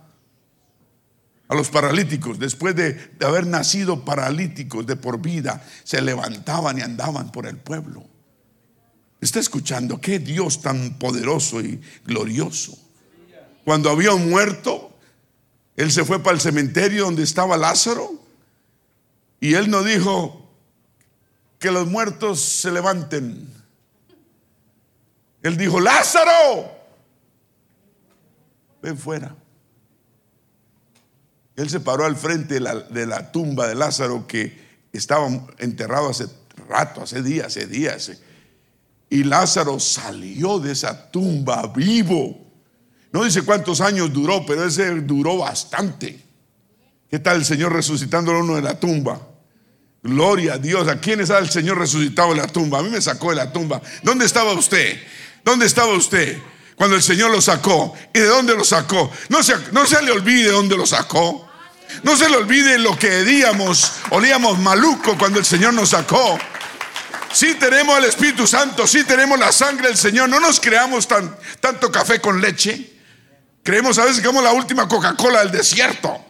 A 1.48 1.56
los 1.56 1.70
paralíticos, 1.70 2.38
después 2.38 2.76
de, 2.76 2.94
de 2.94 3.26
haber 3.26 3.48
nacido 3.48 4.06
paralíticos 4.06 4.86
de 4.86 4.96
por 4.96 5.20
vida, 5.20 5.66
se 5.84 6.00
levantaban 6.00 6.78
y 6.78 6.82
andaban 6.82 7.32
por 7.32 7.48
el 7.48 7.58
pueblo. 7.58 8.06
¿Está 9.20 9.40
escuchando? 9.40 10.00
Qué 10.00 10.20
Dios 10.20 10.62
tan 10.62 11.00
poderoso 11.00 11.60
y 11.60 11.82
glorioso. 12.06 12.78
Cuando 13.66 13.90
había 13.90 14.14
un 14.14 14.30
muerto, 14.30 14.96
él 15.76 15.92
se 15.92 16.06
fue 16.06 16.22
para 16.22 16.36
el 16.36 16.42
cementerio 16.42 17.06
donde 17.06 17.24
estaba 17.24 17.58
Lázaro 17.58 18.19
y 19.40 19.54
él 19.54 19.70
no 19.70 19.84
dijo 19.84 20.50
que 21.60 21.72
los 21.72 21.88
muertos 21.88 22.42
se 22.42 22.72
levanten. 22.72 23.48
Él 25.42 25.58
dijo, 25.58 25.80
Lázaro, 25.80 26.72
ven 28.82 28.98
fuera. 28.98 29.36
Él 31.56 31.70
se 31.70 31.80
paró 31.80 32.06
al 32.06 32.16
frente 32.16 32.56
de 32.56 33.06
la, 33.06 33.32
tumba 33.32 33.68
de 33.68 33.76
Lázaro 33.76 34.26
que 34.28 34.70
estaba 34.94 35.28
enterrado 35.58 36.10
hace 36.10 36.28
rato, 36.70 37.02
hace 37.02 37.22
días, 37.22 37.48
hace 37.48 37.68
días. 37.68 38.12
Y 39.10 39.24
Lázaro 39.24 39.80
salió 39.80 40.60
de 40.60 40.72
esa 40.72 41.12
tumba 41.12 41.68
vivo. 41.68 42.48
No 43.12 43.24
dice 43.24 43.42
cuántos 43.42 43.82
años 43.82 44.14
duró, 44.14 44.46
pero 44.46 44.66
ese 44.66 44.90
duró 45.02 45.38
bastante. 45.38 46.24
¿Qué 47.10 47.20
tal 47.20 47.38
el 47.38 47.46
Señor 47.46 47.74
resucitándolo 47.74 48.40
uno 48.42 48.56
de 48.56 48.62
la 48.62 48.80
tumba? 48.80 49.29
Gloria 50.02 50.54
a 50.54 50.58
Dios. 50.58 50.88
¿A 50.88 51.00
quién 51.00 51.22
está 51.22 51.38
el 51.40 51.50
Señor 51.50 51.78
resucitado 51.78 52.30
de 52.30 52.38
la 52.38 52.48
tumba? 52.48 52.80
A 52.80 52.84
mí 52.84 52.90
me 52.90 53.02
sacó 53.02 53.32
de 53.32 53.36
la 53.36 53.52
tumba. 53.52 53.82
¿Dónde 54.04 54.26
estaba 54.26 54.54
usted? 54.54 55.02
¿Dónde 55.44 55.66
estaba 55.66 55.94
usted? 55.94 56.38
Cuando 56.76 56.96
el 56.96 57.04
Señor 57.04 57.32
lo 57.32 57.42
sacó. 57.42 57.94
¿Y 58.14 58.20
de 58.20 58.26
dónde 58.26 58.56
lo 58.56 58.64
sacó? 58.64 59.12
No 59.28 59.44
se, 59.44 59.56
no 59.72 59.86
se 59.86 60.02
le 60.02 60.12
olvide 60.12 60.46
de 60.46 60.52
dónde 60.52 60.78
lo 60.78 60.86
sacó. 60.86 61.50
No 62.04 62.16
se 62.16 62.30
le 62.30 62.38
olvide 62.38 62.78
lo 62.78 62.98
que 62.98 63.08
hedíamos, 63.08 63.94
olíamos 64.12 64.60
maluco 64.60 65.18
cuando 65.18 65.40
el 65.40 65.46
Señor 65.46 65.74
nos 65.74 65.90
sacó. 65.90 66.38
Sí 67.34 67.56
tenemos 67.56 67.98
el 67.98 68.06
Espíritu 68.06 68.48
Santo, 68.48 68.88
sí 68.88 69.04
tenemos 69.04 69.40
la 69.40 69.52
sangre 69.52 69.88
del 69.88 69.98
Señor. 69.98 70.30
No 70.30 70.40
nos 70.40 70.60
creamos 70.60 71.08
tan, 71.08 71.36
tanto 71.60 71.92
café 71.92 72.22
con 72.22 72.40
leche. 72.42 72.94
Creemos 73.64 73.98
a 73.98 74.06
veces 74.06 74.22
que 74.22 74.28
somos 74.28 74.44
la 74.44 74.52
última 74.52 74.88
Coca-Cola 74.88 75.40
del 75.40 75.52
desierto. 75.52 76.24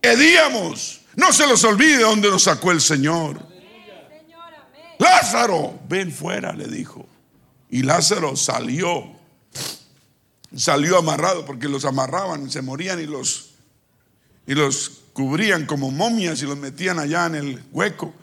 Hedíamos. 0.00 0.97
No 1.18 1.32
se 1.32 1.48
los 1.48 1.64
olvide 1.64 2.02
dónde 2.02 2.30
nos 2.30 2.44
sacó 2.44 2.70
el 2.70 2.80
Señor. 2.80 3.44
Lázaro, 5.00 5.80
ven 5.88 6.12
fuera, 6.12 6.52
le 6.52 6.68
dijo. 6.68 7.08
Y 7.70 7.82
Lázaro 7.82 8.36
salió. 8.36 9.04
Salió 10.56 10.96
amarrado 10.96 11.44
porque 11.44 11.68
los 11.68 11.84
amarraban, 11.84 12.48
se 12.48 12.62
morían 12.62 13.00
y 13.00 13.06
los, 13.06 13.50
y 14.46 14.54
los 14.54 15.02
cubrían 15.12 15.66
como 15.66 15.90
momias 15.90 16.40
y 16.42 16.46
los 16.46 16.56
metían 16.56 17.00
allá 17.00 17.26
en 17.26 17.34
el 17.34 17.64
hueco. 17.72 18.14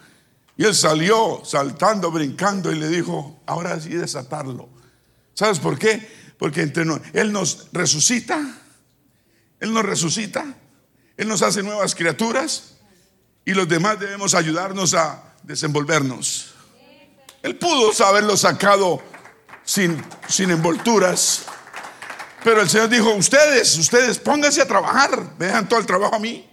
Y 0.55 0.63
él 0.63 0.73
salió 0.73 1.41
saltando, 1.43 2.11
brincando 2.11 2.71
y 2.71 2.79
le 2.79 2.87
dijo, 2.87 3.41
ahora 3.45 3.77
sí 3.81 3.89
desatarlo. 3.89 4.69
¿Sabes 5.33 5.59
por 5.59 5.77
qué? 5.77 6.09
Porque 6.39 6.61
entre 6.61 6.85
Él 7.11 7.33
nos 7.33 7.67
resucita, 7.73 8.57
Él 9.59 9.73
nos 9.73 9.83
resucita, 9.83 10.45
Él 11.17 11.27
nos 11.27 11.41
hace 11.41 11.61
nuevas 11.61 11.93
criaturas 11.93 12.74
y 13.45 13.53
los 13.53 13.67
demás 13.67 13.99
debemos 13.99 14.33
ayudarnos 14.33 14.95
a 14.95 15.35
desenvolvernos. 15.43 16.55
Él 17.43 17.55
pudo 17.57 17.91
haberlo 18.03 18.35
sacado 18.35 19.01
sin, 19.63 20.03
sin 20.27 20.49
envolturas, 20.49 21.43
pero 22.43 22.61
el 22.61 22.69
Señor 22.69 22.89
dijo, 22.89 23.13
ustedes, 23.13 23.77
ustedes 23.77 24.17
pónganse 24.17 24.61
a 24.61 24.67
trabajar, 24.67 25.33
me 25.37 25.45
dejan 25.45 25.69
todo 25.69 25.79
el 25.79 25.85
trabajo 25.85 26.15
a 26.15 26.19
mí. 26.19 26.49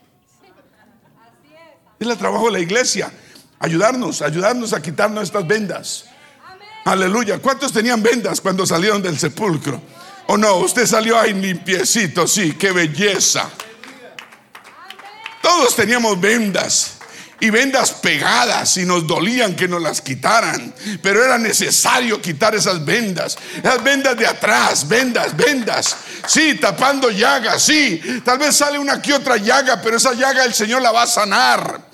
Es 1.98 2.06
el 2.06 2.18
trabajo 2.18 2.46
de 2.46 2.52
la 2.52 2.60
iglesia, 2.60 3.10
ayudarnos, 3.58 4.20
ayudarnos 4.20 4.74
a 4.74 4.82
quitarnos 4.82 5.24
estas 5.24 5.46
vendas. 5.46 6.04
Aleluya. 6.84 7.38
¿Cuántos 7.38 7.72
tenían 7.72 8.02
vendas 8.02 8.40
cuando 8.40 8.66
salieron 8.66 9.00
del 9.00 9.18
sepulcro? 9.18 9.80
¿O 10.26 10.36
no? 10.36 10.56
Usted 10.56 10.86
salió 10.86 11.18
ahí 11.18 11.32
limpiecito, 11.32 12.26
sí, 12.26 12.52
qué 12.54 12.72
belleza. 12.72 13.48
Todos 15.40 15.74
teníamos 15.74 16.20
vendas 16.20 16.91
y 17.42 17.50
vendas 17.50 17.90
pegadas 17.90 18.76
y 18.76 18.84
nos 18.84 19.04
dolían 19.04 19.56
que 19.56 19.66
nos 19.66 19.82
las 19.82 20.00
quitaran, 20.00 20.72
pero 21.02 21.24
era 21.24 21.38
necesario 21.38 22.22
quitar 22.22 22.54
esas 22.54 22.84
vendas, 22.84 23.36
esas 23.56 23.82
vendas 23.82 24.16
de 24.16 24.28
atrás, 24.28 24.86
vendas, 24.86 25.36
vendas, 25.36 25.96
sí, 26.28 26.54
tapando 26.54 27.10
llagas, 27.10 27.64
sí, 27.64 28.00
tal 28.24 28.38
vez 28.38 28.54
sale 28.54 28.78
una 28.78 29.02
que 29.02 29.12
otra 29.12 29.38
llaga, 29.38 29.82
pero 29.82 29.96
esa 29.96 30.12
llaga 30.12 30.44
el 30.44 30.54
Señor 30.54 30.82
la 30.82 30.92
va 30.92 31.02
a 31.02 31.06
sanar. 31.08 31.90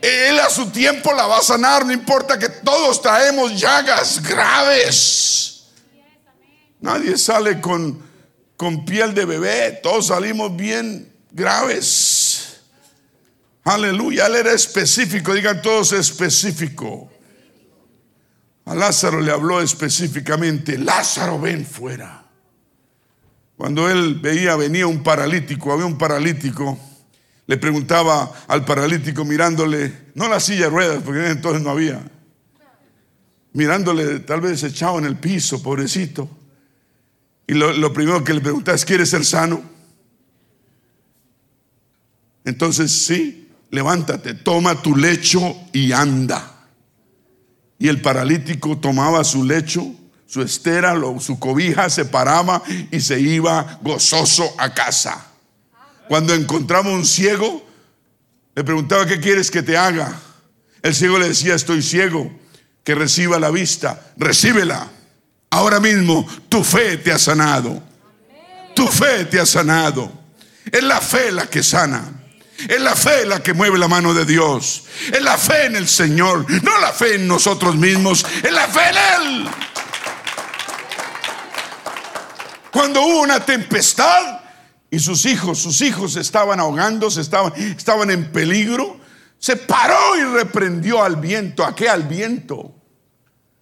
Él 0.00 0.38
a 0.38 0.48
su 0.48 0.70
tiempo 0.70 1.12
la 1.12 1.26
va 1.26 1.38
a 1.38 1.42
sanar, 1.42 1.84
no 1.84 1.92
importa 1.92 2.38
que 2.38 2.48
todos 2.48 3.02
traemos 3.02 3.60
llagas 3.60 4.22
graves. 4.22 5.64
Nadie 6.80 7.18
sale 7.18 7.60
con, 7.60 8.00
con 8.56 8.84
piel 8.84 9.12
de 9.12 9.24
bebé, 9.24 9.80
todos 9.82 10.06
salimos 10.06 10.54
bien 10.54 11.12
graves. 11.32 12.27
Aleluya, 13.68 14.28
él 14.28 14.36
era 14.36 14.52
específico, 14.54 15.34
digan 15.34 15.60
todos 15.60 15.92
específico. 15.92 17.12
A 18.64 18.74
Lázaro 18.74 19.20
le 19.20 19.30
habló 19.30 19.60
específicamente, 19.60 20.78
Lázaro 20.78 21.38
ven 21.38 21.66
fuera. 21.66 22.24
Cuando 23.58 23.90
él 23.90 24.14
veía, 24.14 24.56
venía 24.56 24.86
un 24.86 25.02
paralítico, 25.02 25.70
había 25.70 25.84
un 25.84 25.98
paralítico, 25.98 26.78
le 27.46 27.58
preguntaba 27.58 28.32
al 28.46 28.64
paralítico 28.64 29.26
mirándole, 29.26 30.12
no 30.14 30.28
la 30.28 30.40
silla 30.40 30.64
de 30.64 30.70
ruedas, 30.70 31.02
porque 31.04 31.28
entonces 31.28 31.60
no 31.60 31.68
había, 31.68 32.00
mirándole 33.52 34.20
tal 34.20 34.40
vez 34.40 34.62
echado 34.62 34.98
en 34.98 35.04
el 35.04 35.18
piso, 35.18 35.62
pobrecito. 35.62 36.26
Y 37.46 37.52
lo, 37.52 37.74
lo 37.74 37.92
primero 37.92 38.24
que 38.24 38.32
le 38.32 38.40
preguntaba 38.40 38.76
es, 38.76 38.84
¿quieres 38.86 39.10
ser 39.10 39.26
sano? 39.26 39.62
Entonces, 42.46 42.90
sí, 42.90 43.47
levántate, 43.70 44.34
toma 44.34 44.80
tu 44.82 44.96
lecho 44.96 45.56
y 45.72 45.92
anda. 45.92 46.66
Y 47.78 47.88
el 47.88 48.00
paralítico 48.00 48.78
tomaba 48.78 49.22
su 49.24 49.44
lecho, 49.44 49.86
su 50.26 50.42
estera, 50.42 50.94
su 51.20 51.38
cobija, 51.38 51.88
se 51.88 52.04
paraba 52.04 52.62
y 52.90 53.00
se 53.00 53.20
iba 53.20 53.78
gozoso 53.82 54.52
a 54.58 54.74
casa. 54.74 55.26
Cuando 56.08 56.34
encontraba 56.34 56.90
un 56.90 57.04
ciego, 57.04 57.64
le 58.54 58.64
preguntaba, 58.64 59.06
¿qué 59.06 59.20
quieres 59.20 59.50
que 59.50 59.62
te 59.62 59.76
haga? 59.76 60.20
El 60.82 60.94
ciego 60.94 61.18
le 61.18 61.28
decía, 61.28 61.54
estoy 61.54 61.82
ciego, 61.82 62.30
que 62.82 62.94
reciba 62.94 63.38
la 63.38 63.50
vista, 63.50 64.12
recíbela. 64.16 64.88
Ahora 65.50 65.80
mismo 65.80 66.26
tu 66.48 66.64
fe 66.64 66.96
te 66.96 67.12
ha 67.12 67.18
sanado. 67.18 67.82
Tu 68.74 68.86
fe 68.86 69.24
te 69.24 69.40
ha 69.40 69.46
sanado. 69.46 70.10
Es 70.70 70.82
la 70.82 71.00
fe 71.00 71.30
la 71.32 71.46
que 71.46 71.62
sana. 71.62 72.17
Es 72.66 72.80
la 72.80 72.96
fe 72.96 73.24
la 73.24 73.40
que 73.40 73.54
mueve 73.54 73.78
la 73.78 73.86
mano 73.86 74.12
de 74.12 74.24
Dios. 74.24 74.84
Es 75.12 75.22
la 75.22 75.38
fe 75.38 75.66
en 75.66 75.76
el 75.76 75.86
Señor, 75.86 76.44
no 76.62 76.78
la 76.80 76.92
fe 76.92 77.14
en 77.14 77.28
nosotros 77.28 77.76
mismos, 77.76 78.26
es 78.42 78.52
la 78.52 78.66
fe 78.66 78.80
en 78.90 78.96
Él. 79.22 79.50
Cuando 82.72 83.02
hubo 83.02 83.20
una 83.22 83.44
tempestad 83.44 84.40
y 84.90 84.98
sus 84.98 85.24
hijos, 85.26 85.58
sus 85.58 85.80
hijos 85.82 86.16
estaban 86.16 86.58
ahogándose, 86.58 87.20
estaban, 87.20 87.52
estaban 87.54 88.10
en 88.10 88.32
peligro, 88.32 88.98
se 89.38 89.56
paró 89.56 90.16
y 90.16 90.24
reprendió 90.24 91.02
al 91.02 91.16
viento. 91.16 91.64
¿A 91.64 91.76
qué 91.76 91.88
al 91.88 92.04
viento? 92.04 92.74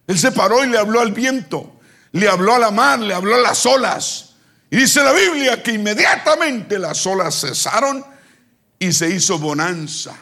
Él 0.07 0.17
se 0.17 0.31
paró 0.31 0.63
y 0.63 0.69
le 0.69 0.77
habló 0.77 1.01
al 1.01 1.11
viento, 1.11 1.79
le 2.13 2.27
habló 2.27 2.55
a 2.55 2.59
la 2.59 2.71
mar, 2.71 2.99
le 2.99 3.13
habló 3.13 3.35
a 3.35 3.39
las 3.39 3.63
olas. 3.65 4.35
Y 4.71 4.77
dice 4.77 5.03
la 5.03 5.13
Biblia 5.13 5.61
que 5.61 5.73
inmediatamente 5.73 6.79
las 6.79 7.05
olas 7.05 7.39
cesaron 7.39 8.16
y 8.79 8.91
se 8.91 9.09
hizo 9.09 9.37
bonanza. 9.39 10.15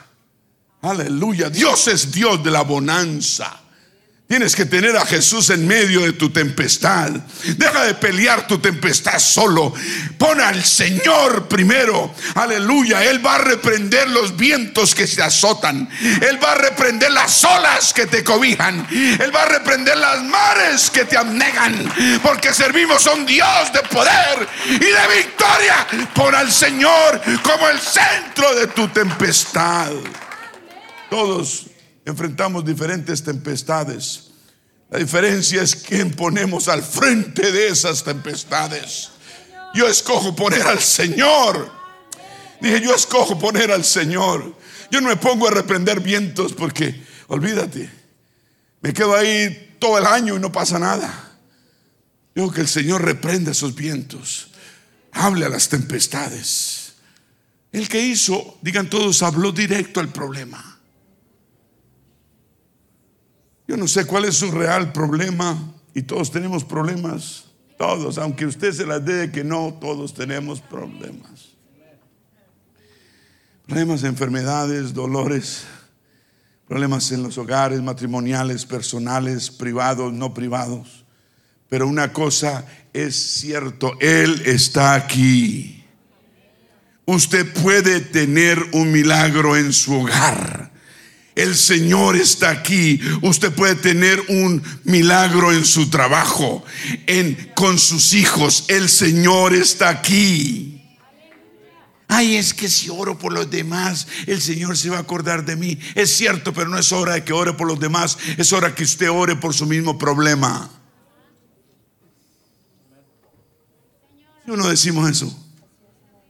Aleluya. 0.81 1.49
Dios 1.49 1.87
es 1.87 2.11
Dios 2.11 2.43
de 2.43 2.51
la 2.51 2.61
bonanza. 2.61 3.64
Tienes 4.27 4.55
que 4.55 4.65
tener 4.65 4.97
a 4.97 5.05
Jesús 5.05 5.51
en 5.51 5.67
medio 5.67 6.01
de 6.01 6.13
tu 6.13 6.31
tempestad. 6.31 7.11
Deja 7.57 7.83
de 7.83 7.93
pelear 7.93 8.47
tu 8.47 8.57
tempestad 8.57 9.19
solo. 9.19 9.71
Pon 10.17 10.41
al 10.41 10.63
Señor 10.63 11.47
primero. 11.47 12.11
Aleluya. 12.33 13.03
Él 13.03 13.23
va 13.23 13.35
a 13.35 13.37
reprender 13.37 14.09
los 14.09 14.35
vientos 14.35 14.95
que 14.95 15.05
se 15.05 15.21
azotan. 15.21 15.87
Él 16.27 16.43
va 16.43 16.53
a 16.53 16.55
reprender 16.55 17.11
las 17.11 17.43
olas 17.43 17.93
que 17.93 18.07
te 18.07 18.23
cobijan. 18.23 18.87
Él 18.89 19.33
va 19.33 19.43
a 19.43 19.45
reprender 19.45 19.95
las 19.95 20.23
mares 20.23 20.89
que 20.89 21.05
te 21.05 21.17
abnegan. 21.17 21.93
Porque 22.23 22.51
servimos 22.51 23.05
a 23.05 23.13
un 23.13 23.27
Dios 23.27 23.73
de 23.73 23.81
poder 23.83 24.47
y 24.69 24.79
de 24.79 25.15
victoria. 25.17 25.85
Pon 26.15 26.33
al 26.33 26.51
Señor 26.51 27.21
como 27.43 27.69
el 27.69 27.79
centro 27.79 28.55
de 28.55 28.65
tu 28.67 28.87
tempestad. 28.87 29.91
Todos 31.11 31.67
enfrentamos 32.05 32.63
diferentes 32.63 33.23
tempestades. 33.23 34.31
La 34.89 34.99
diferencia 34.99 35.61
es 35.61 35.75
quién 35.75 36.11
ponemos 36.11 36.67
al 36.67 36.83
frente 36.83 37.51
de 37.51 37.67
esas 37.67 38.03
tempestades. 38.03 39.09
Yo 39.73 39.87
escojo 39.87 40.35
poner 40.35 40.61
al 40.61 40.79
Señor. 40.79 41.71
Dije, 42.61 42.81
yo 42.81 42.95
escojo 42.95 43.37
poner 43.37 43.71
al 43.71 43.83
Señor. 43.83 44.55
Yo 44.91 45.01
no 45.01 45.09
me 45.09 45.17
pongo 45.17 45.47
a 45.47 45.51
reprender 45.51 45.99
vientos 45.99 46.53
porque, 46.53 47.03
olvídate, 47.27 47.89
me 48.81 48.93
quedo 48.93 49.15
ahí 49.15 49.75
todo 49.79 49.97
el 49.97 50.05
año 50.05 50.35
y 50.35 50.39
no 50.39 50.51
pasa 50.51 50.79
nada. 50.79 51.37
Digo 52.35 52.51
que 52.51 52.61
el 52.61 52.67
Señor 52.67 53.03
reprenda 53.03 53.51
esos 53.51 53.75
vientos. 53.75 54.51
Hable 55.11 55.45
a 55.45 55.49
las 55.49 55.69
tempestades. 55.69 56.93
El 57.71 57.89
que 57.89 57.99
hizo, 57.99 58.57
digan 58.61 58.89
todos, 58.89 59.23
habló 59.23 59.51
directo 59.51 59.99
al 59.99 60.09
problema. 60.09 60.74
Yo 63.67 63.77
no 63.77 63.87
sé 63.87 64.05
cuál 64.05 64.25
es 64.25 64.35
su 64.35 64.51
real 64.51 64.91
problema 64.91 65.73
y 65.93 66.03
todos 66.03 66.31
tenemos 66.31 66.63
problemas, 66.63 67.45
todos, 67.77 68.17
aunque 68.17 68.45
usted 68.45 68.71
se 68.71 68.85
las 68.85 69.03
dé 69.03 69.31
que 69.31 69.43
no, 69.43 69.77
todos 69.81 70.13
tenemos 70.13 70.61
problemas. 70.61 71.55
Problemas, 73.65 74.03
enfermedades, 74.03 74.93
dolores, 74.93 75.63
problemas 76.67 77.11
en 77.11 77.23
los 77.23 77.37
hogares, 77.37 77.81
matrimoniales, 77.81 78.65
personales, 78.65 79.49
privados, 79.49 80.13
no 80.13 80.33
privados. 80.33 81.05
Pero 81.67 81.87
una 81.87 82.13
cosa 82.13 82.65
es 82.93 83.15
cierto, 83.15 83.93
Él 83.99 84.43
está 84.45 84.93
aquí. 84.93 85.83
Usted 87.05 87.51
puede 87.53 88.01
tener 88.01 88.59
un 88.73 88.91
milagro 88.91 89.57
en 89.57 89.73
su 89.73 90.01
hogar. 90.01 90.71
El 91.35 91.55
Señor 91.55 92.15
está 92.15 92.49
aquí. 92.49 92.99
Usted 93.21 93.51
puede 93.51 93.75
tener 93.75 94.23
un 94.29 94.63
milagro 94.85 95.51
en 95.51 95.65
su 95.65 95.89
trabajo, 95.89 96.63
en 97.07 97.51
con 97.55 97.77
sus 97.77 98.13
hijos. 98.13 98.63
El 98.69 98.87
Señor 98.87 99.53
está 99.53 99.89
aquí. 99.89 100.81
Ay, 102.07 102.35
es 102.35 102.53
que 102.53 102.69
si 102.69 102.89
oro 102.89 103.17
por 103.17 103.33
los 103.33 103.49
demás, 103.49 104.07
el 104.27 104.41
Señor 104.41 104.77
se 104.77 104.89
va 104.89 104.97
a 104.97 105.01
acordar 105.01 105.43
de 105.43 105.57
mí. 105.57 105.77
Es 105.95 106.15
cierto, 106.15 106.53
pero 106.53 106.69
no 106.69 106.77
es 106.77 106.91
hora 106.91 107.15
de 107.15 107.23
que 107.25 107.33
ore 107.33 107.53
por 107.53 107.67
los 107.67 107.79
demás, 107.79 108.17
es 108.37 108.53
hora 108.53 108.73
que 108.73 108.83
usted 108.83 109.09
ore 109.09 109.35
por 109.35 109.53
su 109.53 109.65
mismo 109.65 109.97
problema. 109.97 110.69
No 114.45 114.69
decimos 114.69 115.09
eso. 115.09 115.35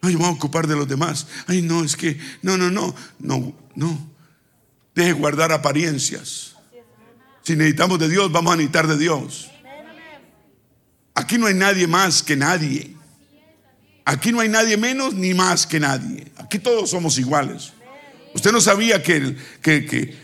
Ay, 0.01 0.15
vamos 0.15 0.29
a 0.29 0.33
ocupar 0.33 0.65
de 0.65 0.75
los 0.75 0.87
demás. 0.87 1.27
Ay, 1.45 1.61
no, 1.61 1.83
es 1.83 1.95
que, 1.95 2.17
no, 2.41 2.57
no, 2.57 2.71
no, 2.71 2.95
no, 3.19 3.53
no. 3.75 4.14
Deje 4.95 5.11
guardar 5.11 5.51
apariencias. 5.51 6.55
Si 7.43 7.55
necesitamos 7.55 7.99
de 7.99 8.07
Dios, 8.09 8.31
vamos 8.31 8.53
a 8.53 8.55
necesitar 8.55 8.87
de 8.87 8.97
Dios. 8.97 9.51
Aquí 11.13 11.37
no 11.37 11.47
hay 11.47 11.53
nadie 11.53 11.85
más 11.85 12.23
que 12.23 12.35
nadie. 12.35 12.95
Aquí 14.05 14.31
no 14.31 14.39
hay 14.39 14.49
nadie 14.49 14.77
menos 14.77 15.13
ni 15.13 15.33
más 15.33 15.67
que 15.67 15.79
nadie. 15.79 16.31
Aquí 16.37 16.59
todos 16.59 16.89
somos 16.89 17.17
iguales. 17.17 17.73
Usted 18.33 18.51
no 18.51 18.61
sabía 18.61 19.03
que, 19.03 19.35
que, 19.61 20.15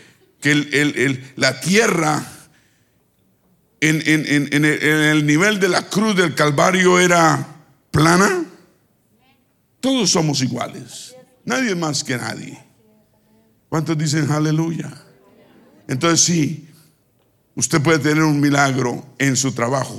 la 1.36 1.60
tierra 1.60 2.26
en, 3.80 4.02
en 4.04 4.64
el 4.64 5.26
nivel 5.26 5.60
de 5.60 5.68
la 5.68 5.82
cruz 5.88 6.16
del 6.16 6.34
Calvario 6.34 6.98
era 6.98 7.46
plana. 7.90 8.44
Todos 9.80 10.10
somos 10.10 10.40
iguales. 10.42 11.14
Nadie 11.44 11.74
más 11.74 12.02
que 12.04 12.16
nadie. 12.16 12.71
¿Cuántos 13.72 13.96
dicen 13.96 14.30
aleluya? 14.30 14.92
Entonces 15.88 16.20
sí, 16.20 16.68
usted 17.54 17.80
puede 17.80 18.00
tener 18.00 18.22
un 18.22 18.38
milagro 18.38 19.14
en 19.18 19.34
su 19.34 19.52
trabajo, 19.52 19.98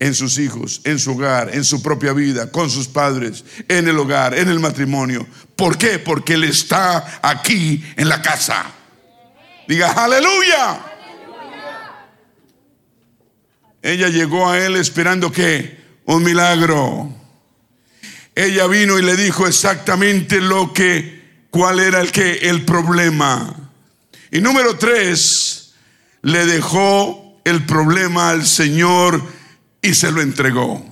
en 0.00 0.16
sus 0.16 0.36
hijos, 0.40 0.80
en 0.82 0.98
su 0.98 1.12
hogar, 1.12 1.54
en 1.54 1.62
su 1.62 1.80
propia 1.80 2.12
vida, 2.12 2.50
con 2.50 2.68
sus 2.68 2.88
padres, 2.88 3.44
en 3.68 3.86
el 3.86 3.96
hogar, 4.00 4.36
en 4.36 4.48
el 4.48 4.58
matrimonio. 4.58 5.24
¿Por 5.54 5.78
qué? 5.78 6.00
Porque 6.00 6.34
Él 6.34 6.42
está 6.42 7.20
aquí 7.22 7.84
en 7.96 8.08
la 8.08 8.20
casa. 8.20 8.66
Diga 9.68 9.92
aleluya. 9.92 10.80
Ella 13.80 14.08
llegó 14.08 14.50
a 14.50 14.58
Él 14.58 14.74
esperando 14.74 15.30
que 15.30 16.00
un 16.04 16.24
milagro. 16.24 17.14
Ella 18.34 18.66
vino 18.66 18.98
y 18.98 19.02
le 19.02 19.16
dijo 19.16 19.46
exactamente 19.46 20.40
lo 20.40 20.72
que 20.72 21.17
cuál 21.58 21.80
era 21.80 22.00
el 22.00 22.12
que 22.12 22.34
el 22.50 22.64
problema. 22.64 23.52
Y 24.30 24.40
número 24.40 24.78
tres, 24.78 25.74
le 26.22 26.46
dejó 26.46 27.40
el 27.44 27.66
problema 27.66 28.30
al 28.30 28.46
Señor 28.46 29.20
y 29.82 29.92
se 29.94 30.12
lo 30.12 30.22
entregó. 30.22 30.86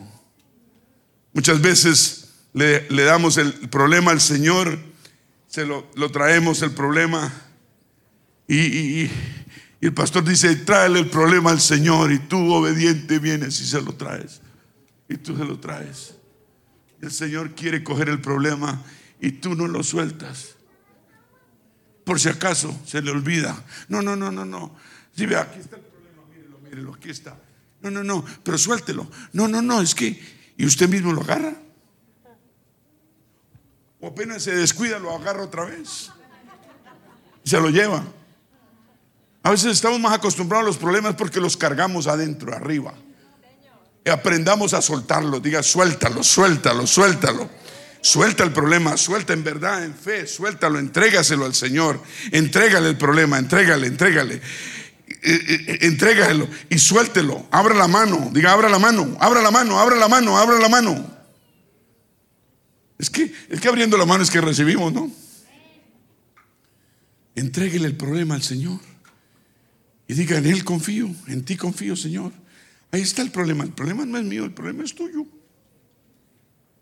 Muchas 1.33 1.61
veces 1.61 2.35
le, 2.53 2.81
damos 2.89 3.37
el 3.37 3.53
problema 3.69 4.11
al 4.11 4.21
Señor, 4.21 4.77
se 5.47 5.65
lo, 5.65 5.85
traemos 6.11 6.63
el 6.63 6.73
problema 6.73 7.33
y, 8.49 8.59
y, 8.59 9.11
el 9.81 9.95
pastor 9.95 10.25
dice, 10.25 10.57
tráele 10.57 10.99
el 10.99 11.11
problema 11.11 11.53
al 11.53 11.61
Señor 11.61 12.11
y 12.11 12.19
tú 12.19 12.53
obediente 12.53 13.21
vienes 13.21 13.61
y 13.61 13.67
se 13.67 13.81
lo 13.81 13.95
traes. 13.95 14.41
Y 15.09 15.17
tú 15.17 15.37
se 15.37 15.45
lo 15.45 15.61
traes. 15.61 16.15
El 17.01 17.13
Señor 17.13 17.55
quiere 17.55 17.85
coger 17.85 18.09
el 18.09 18.21
problema 18.21 18.83
y 19.21 19.31
tú 19.31 19.55
no 19.55 19.69
lo 19.69 19.85
sueltas. 19.85 20.56
Por 22.07 22.21
si 22.21 22.29
acaso 22.29 22.73
se 22.87 23.03
le 23.03 23.11
olvida. 23.11 23.61
No, 23.89 24.01
no, 24.01 24.15
no, 24.15 24.31
no, 24.31 24.45
no. 24.45 24.77
Si 25.13 25.27
ve, 25.27 25.37
aquí 25.37 25.59
está 25.59 25.75
el 25.75 25.83
problema, 25.83 26.23
mírelo, 26.31 26.59
mírelo, 26.61 26.95
aquí 26.95 27.11
está. 27.11 27.37
No, 27.81 27.91
no, 27.91 28.05
no, 28.05 28.25
pero 28.45 28.57
suéltelo. 28.57 29.11
No, 29.33 29.49
no, 29.49 29.61
no, 29.61 29.83
es 29.83 29.93
que, 29.93 30.17
y 30.57 30.65
usted 30.65 30.89
mismo 30.89 31.13
lo 31.13 31.23
agarra. 31.23 31.53
O 34.01 34.07
apenas 34.07 34.45
se 34.45 34.55
descuida, 34.55 35.01
lo 35.01 35.13
agarra 35.13 35.43
otra 35.43 35.65
vez. 35.65 36.13
Y 37.43 37.51
se 37.51 37.59
lo 37.59 37.71
lleva. 37.71 38.05
A 39.43 39.51
veces 39.51 39.73
estamos 39.73 39.99
más 39.99 40.13
acostumbrados 40.13 40.63
a 40.65 40.69
los 40.69 40.79
problemas 40.79 41.17
porque 41.17 41.41
los 41.41 41.57
cargamos 41.57 42.07
adentro, 42.07 42.55
arriba. 42.55 42.95
Aprendamos 44.09 44.75
a 44.75 44.81
soltarlo. 44.81 45.41
Diga, 45.41 45.61
suéltalo, 45.61 46.23
suéltalo, 46.23 46.87
suéltalo. 46.87 47.51
Suelta 48.07 48.45
el 48.45 48.53
problema, 48.53 48.97
suelta 48.97 49.33
en 49.33 49.43
verdad, 49.43 49.85
en 49.85 49.93
fe, 49.93 50.29
suéltalo, 50.29 50.79
entrégaselo 50.79 51.45
al 51.45 51.57
Señor. 51.57 52.01
Entrégale 52.31 52.89
el 52.89 52.97
problema, 52.97 53.37
entrégale, 53.37 53.89
entrégale. 53.89 54.37
Eh, 54.37 55.13
eh, 55.23 55.79
entrégalo 55.81 56.49
y 56.71 56.79
suéltelo. 56.79 57.49
Abra 57.51 57.75
la 57.75 57.89
mano, 57.89 58.31
diga, 58.33 58.53
abra 58.53 58.69
la 58.69 58.79
mano, 58.79 59.17
abra 59.19 59.43
la 59.43 59.51
mano, 59.51 59.81
abra 59.81 59.97
la 59.97 60.07
mano, 60.07 60.39
abra 60.39 60.57
la 60.61 60.69
mano. 60.69 61.17
Es 62.97 63.11
que, 63.11 63.35
es 63.49 63.61
que 63.61 63.67
abriendo 63.67 63.99
la 63.99 64.07
mano 64.07 64.23
es 64.23 64.31
que 64.31 64.41
recibimos, 64.41 64.93
¿no? 64.93 65.11
Entréguele 67.35 67.89
el 67.89 67.97
problema 67.97 68.37
al 68.37 68.45
Señor. 68.45 68.79
Y 70.07 70.15
diga, 70.15 70.39
en 70.39 70.47
Él 70.47 70.63
confío, 70.63 71.11
en 71.27 71.45
ti 71.45 71.57
confío, 71.57 71.97
Señor. 71.97 72.31
Ahí 72.93 73.03
está 73.03 73.23
el 73.23 73.33
problema. 73.33 73.65
El 73.65 73.73
problema 73.73 74.07
no 74.07 74.17
es 74.17 74.25
mío, 74.25 74.45
el 74.45 74.55
problema 74.55 74.85
es 74.85 74.95
tuyo. 74.95 75.27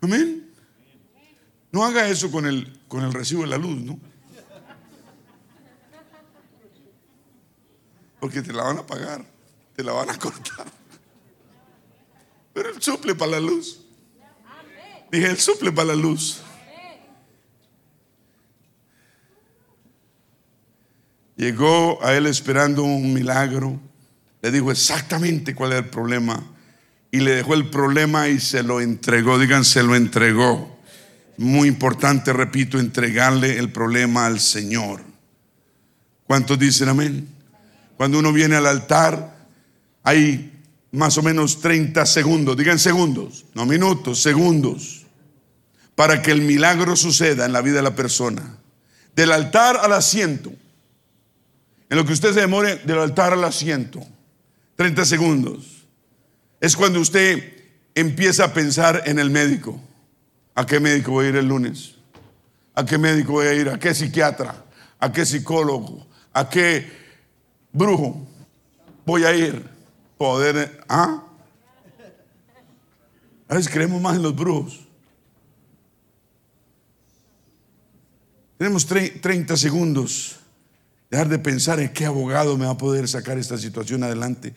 Amén. 0.02 0.53
No 1.74 1.84
haga 1.84 2.08
eso 2.08 2.30
con 2.30 2.46
el, 2.46 2.72
con 2.86 3.02
el 3.02 3.12
recibo 3.12 3.42
de 3.42 3.48
la 3.48 3.58
luz, 3.58 3.80
¿no? 3.80 3.98
Porque 8.20 8.42
te 8.42 8.52
la 8.52 8.62
van 8.62 8.78
a 8.78 8.86
pagar, 8.86 9.24
te 9.74 9.82
la 9.82 9.90
van 9.90 10.08
a 10.08 10.16
cortar. 10.20 10.68
Pero 12.52 12.68
el 12.68 12.80
suple 12.80 13.16
para 13.16 13.32
la 13.32 13.40
luz. 13.40 13.80
Dije, 15.10 15.28
el 15.28 15.36
suple 15.40 15.72
para 15.72 15.88
la 15.88 15.94
luz. 15.96 16.42
Llegó 21.34 21.98
a 22.04 22.14
él 22.14 22.26
esperando 22.26 22.84
un 22.84 23.12
milagro. 23.12 23.80
Le 24.42 24.52
dijo 24.52 24.70
exactamente 24.70 25.56
cuál 25.56 25.72
era 25.72 25.80
el 25.80 25.90
problema. 25.90 26.40
Y 27.10 27.18
le 27.18 27.32
dejó 27.32 27.54
el 27.54 27.68
problema 27.68 28.28
y 28.28 28.38
se 28.38 28.62
lo 28.62 28.80
entregó. 28.80 29.40
Digan, 29.40 29.64
se 29.64 29.82
lo 29.82 29.96
entregó. 29.96 30.73
Muy 31.36 31.68
importante, 31.68 32.32
repito, 32.32 32.78
entregarle 32.78 33.58
el 33.58 33.70
problema 33.70 34.26
al 34.26 34.40
Señor. 34.40 35.00
¿Cuántos 36.26 36.58
dicen 36.58 36.88
amén? 36.88 37.28
Cuando 37.96 38.18
uno 38.18 38.32
viene 38.32 38.56
al 38.56 38.66
altar, 38.66 39.46
hay 40.02 40.52
más 40.92 41.18
o 41.18 41.22
menos 41.22 41.60
30 41.60 42.06
segundos, 42.06 42.56
digan 42.56 42.78
segundos, 42.78 43.46
no 43.54 43.66
minutos, 43.66 44.22
segundos, 44.22 45.04
para 45.94 46.22
que 46.22 46.30
el 46.30 46.42
milagro 46.42 46.96
suceda 46.96 47.46
en 47.46 47.52
la 47.52 47.62
vida 47.62 47.76
de 47.76 47.82
la 47.82 47.94
persona. 47.94 48.58
Del 49.14 49.32
altar 49.32 49.76
al 49.76 49.92
asiento. 49.92 50.52
En 51.88 51.98
lo 51.98 52.04
que 52.04 52.12
usted 52.12 52.32
se 52.32 52.40
demore 52.40 52.76
del 52.84 52.98
altar 52.98 53.32
al 53.32 53.44
asiento, 53.44 54.04
30 54.76 55.04
segundos. 55.04 55.86
Es 56.60 56.76
cuando 56.76 57.00
usted 57.00 57.52
empieza 57.94 58.44
a 58.44 58.52
pensar 58.52 59.02
en 59.06 59.18
el 59.18 59.30
médico. 59.30 59.80
¿A 60.54 60.64
qué 60.64 60.80
médico 60.80 61.12
voy 61.12 61.26
a 61.26 61.28
ir 61.30 61.36
el 61.36 61.46
lunes? 61.46 61.96
¿A 62.74 62.84
qué 62.84 62.98
médico 62.98 63.32
voy 63.32 63.46
a 63.46 63.54
ir? 63.54 63.68
¿A 63.68 63.78
qué 63.78 63.94
psiquiatra? 63.94 64.64
¿A 64.98 65.12
qué 65.12 65.26
psicólogo? 65.26 66.06
¿A 66.32 66.48
qué 66.48 66.90
brujo 67.72 68.26
voy 69.04 69.24
a 69.24 69.34
ir? 69.34 69.68
Poder, 70.16 70.84
¿ah? 70.88 71.22
A 73.48 73.54
veces 73.54 73.72
creemos 73.72 74.00
más 74.00 74.16
en 74.16 74.22
los 74.22 74.34
brujos. 74.34 74.80
Tenemos 78.56 78.86
30 78.86 79.56
segundos 79.56 80.38
Dejar 81.14 81.28
de 81.28 81.38
pensar 81.38 81.78
en 81.78 81.92
qué 81.92 82.06
abogado 82.06 82.58
me 82.58 82.64
va 82.64 82.72
a 82.72 82.76
poder 82.76 83.06
sacar 83.06 83.38
esta 83.38 83.56
situación 83.56 84.02
adelante. 84.02 84.52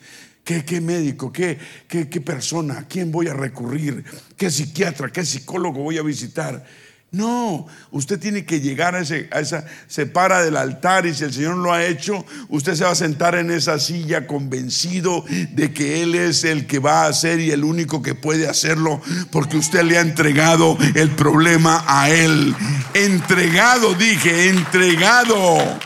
¿Qué, 0.48 0.80
médico? 0.80 1.30
¿Qué, 1.30 1.58
qué, 1.86 2.08
qué 2.08 2.22
persona? 2.22 2.78
¿A 2.78 2.88
quién 2.88 3.12
voy 3.12 3.28
a 3.28 3.34
recurrir? 3.34 4.02
¿Qué 4.34 4.50
psiquiatra? 4.50 5.10
¿Qué 5.10 5.22
psicólogo 5.22 5.82
voy 5.82 5.98
a 5.98 6.02
visitar? 6.02 6.64
No, 7.10 7.66
usted 7.90 8.18
tiene 8.18 8.46
que 8.46 8.58
llegar 8.58 8.94
a, 8.94 9.00
ese, 9.00 9.28
a 9.30 9.40
esa, 9.40 9.66
se 9.88 10.06
para 10.06 10.42
del 10.42 10.56
altar 10.56 11.04
y 11.04 11.12
si 11.12 11.24
el 11.24 11.34
Señor 11.34 11.58
lo 11.58 11.74
ha 11.74 11.84
hecho, 11.84 12.24
usted 12.48 12.76
se 12.76 12.84
va 12.84 12.92
a 12.92 12.94
sentar 12.94 13.34
en 13.34 13.50
esa 13.50 13.78
silla 13.78 14.26
convencido 14.26 15.22
de 15.52 15.74
que 15.74 16.02
Él 16.02 16.14
es 16.14 16.44
el 16.44 16.66
que 16.66 16.78
va 16.78 17.02
a 17.02 17.08
hacer 17.08 17.40
y 17.40 17.50
el 17.50 17.62
único 17.62 18.02
que 18.02 18.14
puede 18.14 18.48
hacerlo, 18.48 19.02
porque 19.30 19.58
usted 19.58 19.82
le 19.82 19.98
ha 19.98 20.00
entregado 20.00 20.78
el 20.94 21.10
problema 21.10 21.84
a 21.86 22.08
Él. 22.08 22.54
Entregado, 22.94 23.92
dije, 23.92 24.48
entregado. 24.48 25.78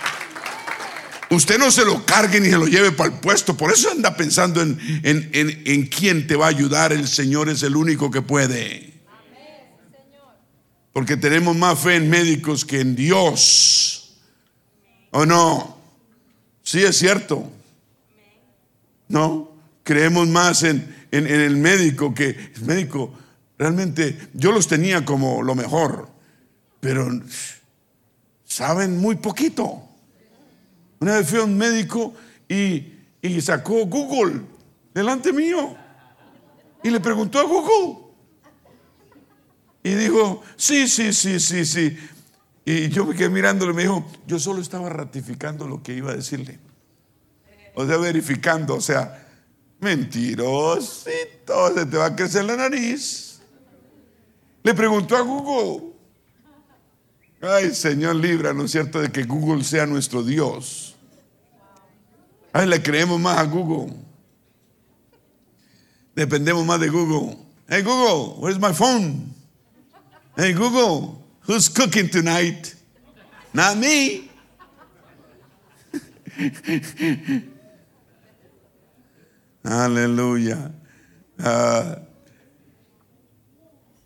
Usted 1.33 1.57
no 1.57 1.71
se 1.71 1.87
lo 1.87 2.05
cargue 2.05 2.41
ni 2.41 2.51
se 2.51 2.59
lo 2.59 2.67
lleve 2.67 2.93
para 2.93 3.11
el 3.11 3.19
puesto. 3.19 3.57
Por 3.57 3.73
eso 3.73 3.91
anda 3.91 4.15
pensando 4.15 4.61
en, 4.61 4.79
en, 5.03 5.87
quién 5.87 6.27
te 6.27 6.37
va 6.37 6.45
a 6.45 6.51
ayudar. 6.51 6.93
El 6.93 7.09
Señor 7.09 7.49
es 7.49 7.63
el 7.63 7.75
único 7.75 8.11
que 8.11 8.21
puede. 8.21 8.93
Porque 10.93 11.17
tenemos 11.17 11.57
más 11.57 11.79
fe 11.79 11.97
en 11.97 12.11
médicos 12.11 12.67
que 12.67 12.81
en 12.81 12.95
Dios. 12.95 14.19
¿O 15.11 15.25
no? 15.25 15.79
Sí 16.63 16.83
es 16.83 16.99
cierto. 16.99 17.51
¿No? 19.09 19.53
Creemos 19.85 20.29
más 20.29 20.63
en, 20.65 21.07
en 21.13 21.27
el 21.27 21.57
médico 21.57 22.13
que 22.13 22.29
el 22.29 22.63
médico. 22.67 23.11
Realmente 23.57 24.29
yo 24.35 24.53
los 24.53 24.69
tenía 24.69 25.03
como 25.07 25.43
lo 25.43 25.55
mejor. 25.55 26.11
Pero 26.79 27.09
saben 28.45 28.99
muy 28.99 29.17
poquito. 29.17 29.89
Una 31.03 31.17
vez 31.17 31.29
fui 31.29 31.41
a 31.41 31.43
un 31.43 31.59
médico 31.59 32.15
y, 32.49 32.93
sacó 33.41 33.87
Google 33.87 34.43
delante 34.95 35.33
mío. 35.33 35.75
Y 36.81 36.91
le 36.91 37.01
preguntó 37.01 37.41
a 37.41 37.43
Google. 37.43 38.05
Y 39.83 39.95
dijo, 39.95 40.45
sí, 40.55 40.87
sí, 40.87 41.13
sí, 41.13 41.41
sí, 41.41 41.65
sí. 41.65 41.99
Y 42.65 42.89
yo 42.91 43.05
me 43.05 43.17
quedé 43.17 43.31
mirándole 43.31 43.73
y 43.73 43.75
me 43.75 43.83
dijo, 43.83 44.07
yo 44.29 44.39
solo 44.39 44.63
estaba 44.63 44.91
ratificando 44.91 45.67
lo 45.67 45.83
que 45.83 45.93
iba 45.93 46.13
a 46.13 46.15
decirle. 46.15 46.61
O 47.75 47.85
sea, 47.85 47.97
verificando, 47.97 48.77
o 48.77 48.81
sea, 48.81 49.27
mentirosito, 49.81 51.75
se 51.75 51.87
te 51.87 51.97
va 51.97 52.07
a 52.07 52.15
crecer 52.15 52.45
la 52.45 52.55
nariz. 52.55 53.41
Le 54.63 54.73
preguntó 54.73 55.17
a 55.17 55.23
Google. 55.23 55.93
Ay, 57.43 57.75
Señor, 57.75 58.15
libra, 58.15 58.55
¿no 58.55 58.67
es 58.67 58.71
cierto?, 58.71 59.01
de 59.01 59.11
que 59.11 59.25
Google 59.25 59.65
sea 59.65 59.85
nuestro 59.85 60.23
Dios. 60.23 60.92
Ay, 62.53 62.67
le 62.67 62.83
creemos 62.83 63.19
más 63.19 63.39
a 63.39 63.45
Google. 63.45 63.95
Dependemos 66.15 66.67
más 66.67 66.79
de 66.79 66.89
Google. 66.89 67.39
Hey 67.69 67.83
Google, 67.83 68.35
where's 68.39 68.59
my 68.59 68.73
phone? 68.75 69.33
Hey 70.37 70.53
Google, 70.53 71.25
who's 71.47 71.71
cooking 71.71 72.11
tonight? 72.11 72.75
Not 73.55 73.79
me. 73.79 74.29
Aleluya. 79.65 80.73
Ah, 81.39 81.99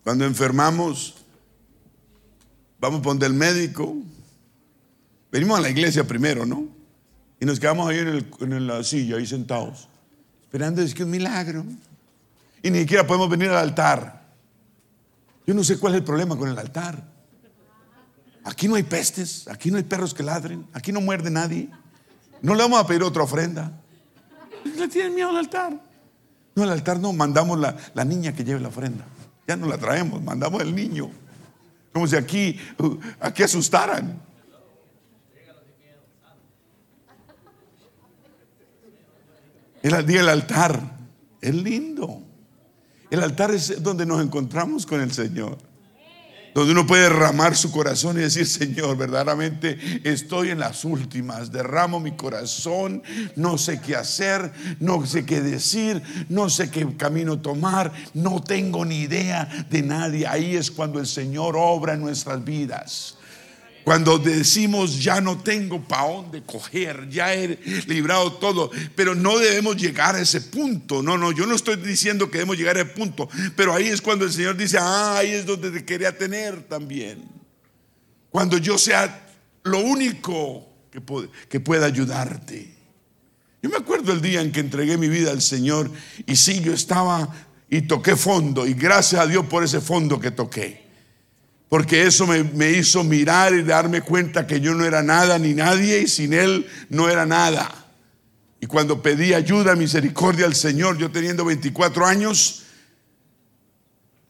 cuando 0.05 0.24
enfermamos, 0.24 1.14
vamos 2.78 3.01
a 3.01 3.03
poner 3.03 3.24
el 3.24 3.34
médico. 3.34 3.97
Venimos 5.32 5.59
a 5.59 5.62
la 5.62 5.70
iglesia 5.70 6.05
primero, 6.05 6.47
¿no? 6.47 6.76
Nos 7.47 7.61
quedamos 7.61 7.88
ahí 7.88 7.99
en, 7.99 8.66
la 8.66 8.82
silla, 8.82 9.18
ahí 9.18 9.24
sentados, 9.24 9.88
esperando 10.42 10.82
es 10.82 10.92
que 10.92 11.05
un 11.05 11.11
milagro. 11.11 11.64
Y 12.61 12.72
ni 12.72 12.80
siquiera 12.80 13.07
podemos 13.07 13.30
venir 13.30 13.51
al 13.51 13.59
altar. 13.59 14.26
Yo 15.47 15.55
no 15.55 15.62
sé 15.62 15.78
cuál 15.78 15.94
es 15.94 15.99
el 15.99 16.05
problema 16.05 16.36
con 16.36 16.49
el 16.49 16.59
altar. 16.59 17.07
Aquí 18.42 18.66
no 18.66 18.74
hay 18.74 18.82
pestes, 18.82 19.47
aquí 19.47 19.70
no 19.70 19.76
hay 19.76 19.84
perros 19.84 20.12
que 20.12 20.24
ladren, 20.24 20.66
aquí 20.72 20.90
no 20.90 21.01
muerde 21.01 21.30
nadie. 21.30 21.68
No 22.42 22.57
le 22.57 22.64
vamos 22.64 22.80
a 22.80 22.86
pedir 22.88 23.05
otra 23.05 23.22
ofrenda. 23.22 23.70
Le 24.64 24.88
tienen 24.88 25.14
miedo 25.14 25.28
al 25.28 25.36
altar. 25.36 25.80
No, 26.57 26.64
al 26.64 26.70
altar 26.70 26.99
no, 26.99 27.12
mandamos 27.12 27.61
la, 27.61 27.76
la 27.94 28.05
niña 28.05 28.34
que 28.34 28.42
lleve 28.42 28.59
la 28.59 28.68
ofrenda. 28.68 29.05
Ya 29.47 29.55
no 29.55 29.68
la 29.68 29.78
traemos, 29.78 30.20
mandamos 30.20 30.62
el 30.62 30.74
niño. 30.74 31.12
Como 31.92 32.09
si 32.09 32.16
aquí, 32.16 32.59
uh, 32.80 32.97
aquí 33.20 33.44
asustaran. 33.44 34.20
El 39.87 40.05
día 40.05 40.18
del 40.18 40.30
altar 40.30 40.80
es 41.41 41.55
lindo. 41.55 42.20
El 43.09 43.22
altar 43.22 43.53
es 43.53 43.80
donde 43.84 44.05
nos 44.05 44.20
encontramos 44.20 44.84
con 44.84 45.01
el 45.01 45.12
Señor. 45.12 45.59
donde 46.57 46.72
uno 46.72 46.87
puede 46.87 47.03
derramar 47.03 47.55
su 47.55 47.70
corazón 47.70 48.16
y 48.16 48.22
decir, 48.22 48.47
Señor, 48.47 48.97
verdaderamente 48.97 49.78
estoy 50.03 50.51
en 50.51 50.59
las 50.59 50.84
últimas, 50.84 51.53
derramo 51.53 52.01
mi 52.01 52.16
corazón, 52.16 53.03
no 53.37 53.59
sé 53.59 53.80
qué 53.80 53.95
hacer, 53.95 54.53
no 54.80 55.07
sé 55.07 55.24
qué 55.24 55.41
decir, 55.41 56.03
no 56.30 56.49
sé 56.49 56.68
qué 56.68 56.97
camino 56.97 57.41
tomar, 57.41 57.93
no 58.14 58.43
tengo 58.43 58.84
ni 58.84 59.03
idea 59.03 59.66
de 59.70 59.82
nadie. 59.82 60.26
Ahí 60.26 60.57
es 60.57 60.70
cuando 60.72 60.99
el 60.99 61.07
Señor 61.07 61.55
obra 61.57 61.95
en 61.95 62.01
nuestras 62.01 62.43
vidas. 62.43 63.18
Cuando 63.87 64.18
decimos 64.18 65.01
ya 65.01 65.20
no 65.20 65.39
tengo 65.39 65.80
para 65.80 66.09
dónde 66.09 66.43
coger, 66.43 67.09
ya 67.09 67.32
he 67.32 67.57
librado 67.87 68.32
todo, 68.32 68.68
pero 68.97 69.14
no 69.14 69.39
debemos 69.39 69.76
llegar 69.76 70.16
a 70.16 70.20
ese 70.20 70.41
punto. 70.41 71.05
No, 71.05 71.16
no, 71.16 71.30
yo 71.30 71.47
no 71.47 71.55
estoy 71.55 71.76
diciendo 71.76 72.28
que 72.28 72.39
debemos 72.39 72.59
llegar 72.59 72.76
a 72.76 72.80
ese 72.80 72.91
punto, 72.91 73.28
pero 73.55 73.72
ahí 73.72 73.87
es 73.87 74.03
cuando 74.03 74.24
el 74.24 74.32
Señor 74.32 74.57
dice, 74.57 74.76
ah, 74.80 75.18
ahí 75.18 75.30
es 75.30 75.47
donde 75.47 75.70
te 75.70 75.84
quería 75.84 76.18
tener 76.18 76.64
también. 76.64 77.28
Cuando 78.28 78.59
yo 78.59 78.76
sea 78.76 79.24
lo 79.62 79.78
único 79.78 80.68
que, 80.91 81.01
que 81.49 81.61
pueda 81.61 81.87
ayudarte. 81.87 82.74
Yo 83.62 83.70
me 83.70 83.76
acuerdo 83.76 84.12
el 84.12 84.20
día 84.20 84.41
en 84.41 84.51
que 84.51 84.59
entregué 84.59 84.99
mi 84.99 85.09
vida 85.09 85.30
al 85.30 85.43
Señor 85.43 85.93
y 86.26 86.34
sí, 86.34 86.61
yo 86.61 86.72
estaba 86.72 87.32
y 87.70 87.82
toqué 87.82 88.16
fondo 88.16 88.66
y 88.66 88.74
gracias 88.74 89.20
a 89.20 89.28
Dios 89.28 89.47
por 89.47 89.62
ese 89.62 89.80
fondo 89.80 90.18
que 90.18 90.32
toqué. 90.32 90.86
Porque 91.69 92.07
eso 92.07 92.27
me, 92.27 92.71
hizo 92.71 93.03
mirar 93.03 93.53
y 93.53 93.62
darme 93.62 94.01
cuenta 94.01 94.47
que 94.47 94.61
yo 94.61 94.75
no 94.75 94.85
era 94.85 95.03
nada 95.03 95.39
ni 95.39 95.53
nadie 95.53 96.03
y 96.03 96.09
sin 96.09 96.33
Él 96.33 96.69
no 96.91 97.09
era 97.09 97.27
nada. 97.27 97.87
Y 98.61 98.67
cuando 98.67 99.03
pedí 99.03 99.35
ayuda, 99.35 99.75
misericordia 99.75 100.47
al 100.47 100.55
Señor, 100.55 100.97
yo 100.97 101.11
teniendo 101.11 101.45
24 101.45 102.07
años, 102.07 102.62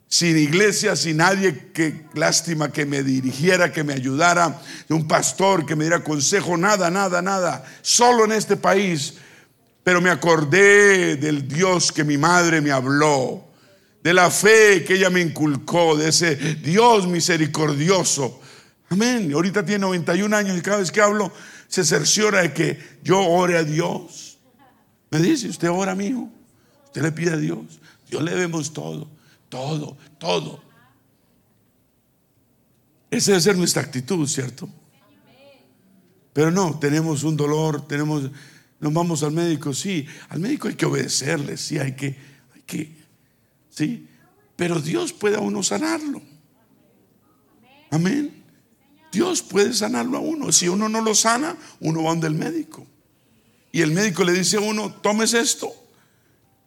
sin 0.09 0.39
iglesia, 0.39 0.97
sin 0.97 1.19
nadie 1.19 1.71
que 1.75 2.07
lástima 2.15 2.73
que 2.73 2.87
me 2.87 3.03
dirigiera, 3.03 3.71
que 3.71 3.85
me 3.85 3.93
ayudara, 3.93 4.63
un 4.89 5.07
pastor 5.07 5.67
que 5.67 5.77
me 5.77 5.85
diera 5.85 6.03
consejo, 6.03 6.57
nada, 6.57 6.91
nada, 6.91 7.21
nada, 7.21 7.65
solo 7.83 8.25
en 8.25 8.33
este 8.33 8.57
país. 8.57 9.15
Pero 9.85 10.01
me 10.01 10.11
acordé 10.11 11.17
del 11.17 11.47
Dios 11.47 11.93
que 11.93 12.03
mi 12.03 12.17
madre 12.17 12.61
me 12.61 12.73
habló 12.73 13.46
de 14.07 14.15
la 14.15 14.31
fe 14.31 14.85
que 14.85 14.95
ella 14.95 15.11
me 15.11 15.21
inculcó, 15.21 15.97
de 15.97 16.11
ese 16.11 16.37
Dios 16.37 17.09
misericordioso. 17.09 18.41
Amén. 18.89 19.33
Ahorita 19.33 19.65
tiene 19.65 19.81
91 19.81 20.37
años 20.37 20.57
y 20.57 20.61
cada 20.61 20.77
vez 20.77 20.93
que 20.93 21.01
hablo 21.01 21.33
se 21.67 21.85
cerciora 21.85 22.43
de 22.43 22.53
que 22.53 22.79
yo 23.03 23.19
ore 23.19 23.59
a 23.59 23.65
Dios. 23.65 24.39
Me 25.11 25.19
dice, 25.19 25.49
usted 25.49 25.69
ora, 25.71 26.01
hijo. 26.01 26.31
Usted 26.85 27.03
le 27.03 27.11
pide 27.11 27.33
a 27.33 27.37
Dios. 27.37 27.81
Dios 28.09 28.23
le 28.23 28.31
debemos 28.31 28.73
todo, 28.73 29.09
todo, 29.49 29.97
todo. 30.19 30.63
Esa 33.11 33.33
debe 33.33 33.43
ser 33.43 33.57
nuestra 33.57 33.83
actitud, 33.83 34.25
¿cierto? 34.29 34.69
Pero 36.33 36.53
no, 36.53 36.79
tenemos 36.79 37.25
un 37.25 37.37
dolor, 37.37 37.89
tenemos, 37.89 38.31
nos 38.79 38.93
vamos 38.93 39.25
al 39.25 39.33
médico, 39.33 39.75
sí, 39.75 40.07
al 40.29 40.39
médico 40.39 40.69
hay 40.69 40.77
que 40.77 40.87
obedecerle, 40.87 41.57
sí, 41.57 41.81
hay 41.81 41.97
que, 41.97 42.17
hay 42.55 42.63
que 42.65 43.06
¿Sí? 43.77 44.09
Pero 44.57 44.81
Dios 44.81 45.13
puede 45.13 45.37
a 45.37 45.41
uno 45.41 45.63
sanarlo. 45.63 46.23
Amén. 47.91 48.43
Dios 49.13 49.43
puede 49.43 49.75
sanarlo 49.75 50.17
a 50.17 50.21
uno. 50.21 50.51
Si 50.51 50.69
uno 50.69 50.89
no 50.89 51.03
lo 51.03 51.15
sana, 51.15 51.57
uno 51.81 52.03
va 52.03 52.11
donde 52.11 52.27
el 52.27 52.35
médico. 52.35 52.87
Y 53.71 53.83
el 53.83 53.93
médico 53.93 54.25
le 54.25 54.33
dice 54.33 54.57
a 54.57 54.61
uno, 54.61 54.93
tomes 54.95 55.35
esto, 55.35 55.71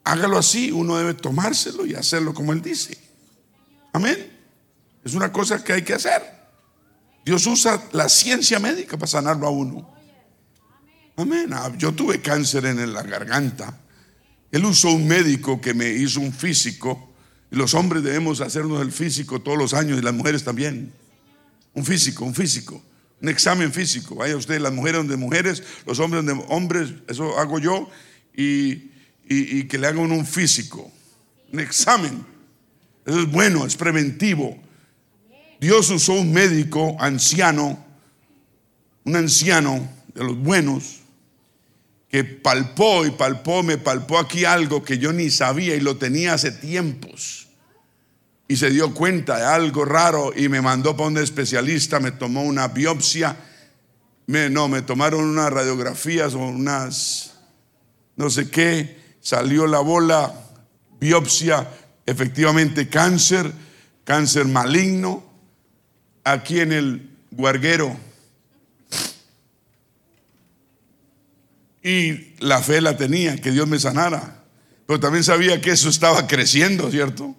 hágalo 0.04 0.38
así. 0.38 0.70
Uno 0.70 0.96
debe 0.96 1.14
tomárselo 1.14 1.84
y 1.84 1.94
hacerlo 1.94 2.32
como 2.32 2.52
él 2.52 2.62
dice. 2.62 2.96
Amén. 3.92 4.38
Es 5.04 5.14
una 5.14 5.32
cosa 5.32 5.62
que 5.64 5.72
hay 5.72 5.82
que 5.82 5.94
hacer. 5.94 6.22
Dios 7.24 7.44
usa 7.46 7.82
la 7.92 8.08
ciencia 8.08 8.60
médica 8.60 8.96
para 8.96 9.08
sanarlo 9.08 9.48
a 9.48 9.50
uno. 9.50 9.94
Amén. 11.16 11.52
Ah, 11.52 11.72
yo 11.76 11.92
tuve 11.92 12.22
cáncer 12.22 12.66
en 12.66 12.92
la 12.92 13.02
garganta. 13.02 13.80
Él 14.52 14.64
usó 14.64 14.90
un 14.90 15.06
médico 15.06 15.60
que 15.60 15.74
me 15.74 15.90
hizo 15.90 16.20
un 16.20 16.32
físico. 16.32 17.12
Y 17.50 17.56
los 17.56 17.74
hombres 17.74 18.02
debemos 18.02 18.40
hacernos 18.40 18.80
el 18.82 18.92
físico 18.92 19.40
todos 19.40 19.58
los 19.58 19.74
años 19.74 19.98
y 19.98 20.02
las 20.02 20.14
mujeres 20.14 20.44
también. 20.44 20.92
Un 21.74 21.84
físico, 21.84 22.24
un 22.24 22.34
físico. 22.34 22.82
Un 23.20 23.28
examen 23.28 23.72
físico. 23.72 24.14
Vaya 24.14 24.36
usted, 24.36 24.60
las 24.60 24.72
mujeres 24.72 24.98
donde 24.98 25.16
mujeres, 25.16 25.62
los 25.86 25.98
hombres 25.98 26.24
donde 26.24 26.44
hombres. 26.48 26.90
Eso 27.08 27.38
hago 27.38 27.58
yo. 27.58 27.88
Y, 28.36 28.90
y 29.28 29.64
que 29.64 29.78
le 29.78 29.86
hagan 29.86 30.10
un 30.10 30.26
físico. 30.26 30.90
Un 31.52 31.60
examen. 31.60 32.24
Eso 33.04 33.20
es 33.20 33.30
bueno, 33.30 33.66
es 33.66 33.76
preventivo. 33.76 34.56
Dios 35.60 35.90
usó 35.90 36.14
un 36.14 36.32
médico 36.32 36.96
anciano, 36.98 37.84
un 39.04 39.16
anciano 39.16 39.90
de 40.14 40.24
los 40.24 40.38
buenos, 40.38 40.99
que 42.10 42.24
palpó 42.24 43.06
y 43.06 43.12
palpó, 43.12 43.62
me 43.62 43.78
palpó 43.78 44.18
aquí 44.18 44.44
algo 44.44 44.82
que 44.82 44.98
yo 44.98 45.12
ni 45.12 45.30
sabía 45.30 45.76
y 45.76 45.80
lo 45.80 45.96
tenía 45.96 46.34
hace 46.34 46.50
tiempos. 46.50 47.48
Y 48.48 48.56
se 48.56 48.70
dio 48.70 48.92
cuenta 48.92 49.38
de 49.38 49.44
algo 49.44 49.84
raro 49.84 50.32
y 50.34 50.48
me 50.48 50.60
mandó 50.60 50.96
para 50.96 51.08
un 51.08 51.18
especialista, 51.18 52.00
me 52.00 52.10
tomó 52.10 52.42
una 52.42 52.66
biopsia. 52.66 53.36
Me, 54.26 54.50
no, 54.50 54.66
me 54.66 54.82
tomaron 54.82 55.24
unas 55.24 55.50
radiografías 55.50 56.34
o 56.34 56.38
unas, 56.40 57.34
no 58.16 58.28
sé 58.28 58.50
qué, 58.50 59.14
salió 59.20 59.68
la 59.68 59.78
bola, 59.78 60.34
biopsia, 61.00 61.68
efectivamente 62.06 62.88
cáncer, 62.88 63.52
cáncer 64.02 64.46
maligno, 64.46 65.24
aquí 66.24 66.58
en 66.58 66.72
el 66.72 67.10
guarguero 67.30 67.96
Y 71.82 72.34
la 72.40 72.62
fe 72.62 72.80
la 72.80 72.96
tenía, 72.96 73.36
que 73.36 73.50
Dios 73.50 73.66
me 73.66 73.78
sanara. 73.78 74.44
Pero 74.86 75.00
también 75.00 75.24
sabía 75.24 75.60
que 75.60 75.70
eso 75.70 75.88
estaba 75.88 76.26
creciendo, 76.26 76.90
¿cierto? 76.90 77.34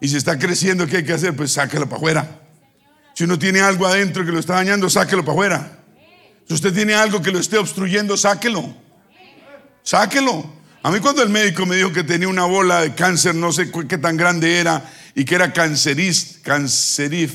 Y 0.00 0.08
si 0.08 0.16
está 0.16 0.38
creciendo, 0.38 0.86
¿qué 0.86 0.98
hay 0.98 1.04
que 1.04 1.12
hacer? 1.12 1.34
Pues 1.34 1.52
sáquelo 1.52 1.86
para 1.86 1.96
afuera. 1.96 2.40
Si 3.14 3.24
uno 3.24 3.38
tiene 3.38 3.60
algo 3.60 3.86
adentro 3.86 4.24
que 4.24 4.32
lo 4.32 4.38
está 4.38 4.54
dañando, 4.54 4.90
sáquelo 4.90 5.22
para 5.22 5.32
afuera. 5.32 5.78
Si 6.46 6.54
usted 6.54 6.72
tiene 6.72 6.94
algo 6.94 7.22
que 7.22 7.32
lo 7.32 7.38
esté 7.38 7.58
obstruyendo, 7.58 8.16
sáquelo. 8.16 8.76
Sáquelo. 9.82 10.54
A 10.82 10.90
mí 10.90 11.00
cuando 11.00 11.22
el 11.22 11.30
médico 11.30 11.66
me 11.66 11.76
dijo 11.76 11.92
que 11.92 12.04
tenía 12.04 12.28
una 12.28 12.44
bola 12.44 12.82
de 12.82 12.94
cáncer, 12.94 13.34
no 13.34 13.52
sé 13.52 13.72
qué 13.88 13.98
tan 13.98 14.16
grande 14.16 14.58
era, 14.58 14.88
y 15.16 15.24
que 15.24 15.34
era 15.34 15.52
cancerís, 15.52 16.38
cancerif, 16.42 17.32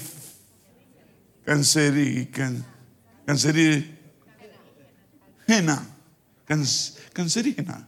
cancerí, 1.43 2.27
can, 2.27 2.63
cancerígena 6.51 7.01
cancerígena. 7.13 7.87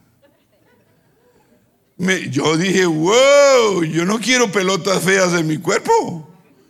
yo 2.30 2.56
dije, 2.56 2.86
wow, 2.86 3.84
yo 3.84 4.04
no 4.04 4.18
quiero 4.18 4.50
pelotas 4.50 5.02
feas 5.02 5.34
en 5.34 5.46
mi 5.46 5.58
cuerpo. 5.58 6.28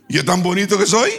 Yo 0.09 0.23
tan 0.25 0.43
bonito 0.43 0.77
que 0.77 0.85
soy. 0.85 1.11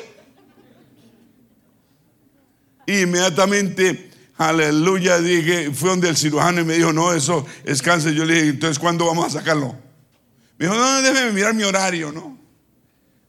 inmediatamente, 2.87 4.11
aleluya, 4.37 5.19
dije, 5.19 5.73
fue 5.73 5.91
donde 5.91 6.09
el 6.09 6.17
cirujano 6.17 6.61
y 6.61 6.65
me 6.65 6.75
dijo, 6.75 6.93
no, 6.93 7.13
eso 7.13 7.47
es 7.65 7.83
cáncer. 7.83 8.13
Yo 8.13 8.25
le 8.25 8.35
dije, 8.35 8.49
entonces, 8.49 8.79
¿cuándo 8.79 9.07
vamos 9.07 9.27
a 9.27 9.39
sacarlo? 9.39 9.77
Me 10.59 10.67
dijo, 10.67 10.79
no, 10.79 11.03
déjeme 11.03 11.33
mirar 11.33 11.55
mi 11.55 11.65
horario, 11.65 12.13
¿no? 12.13 12.39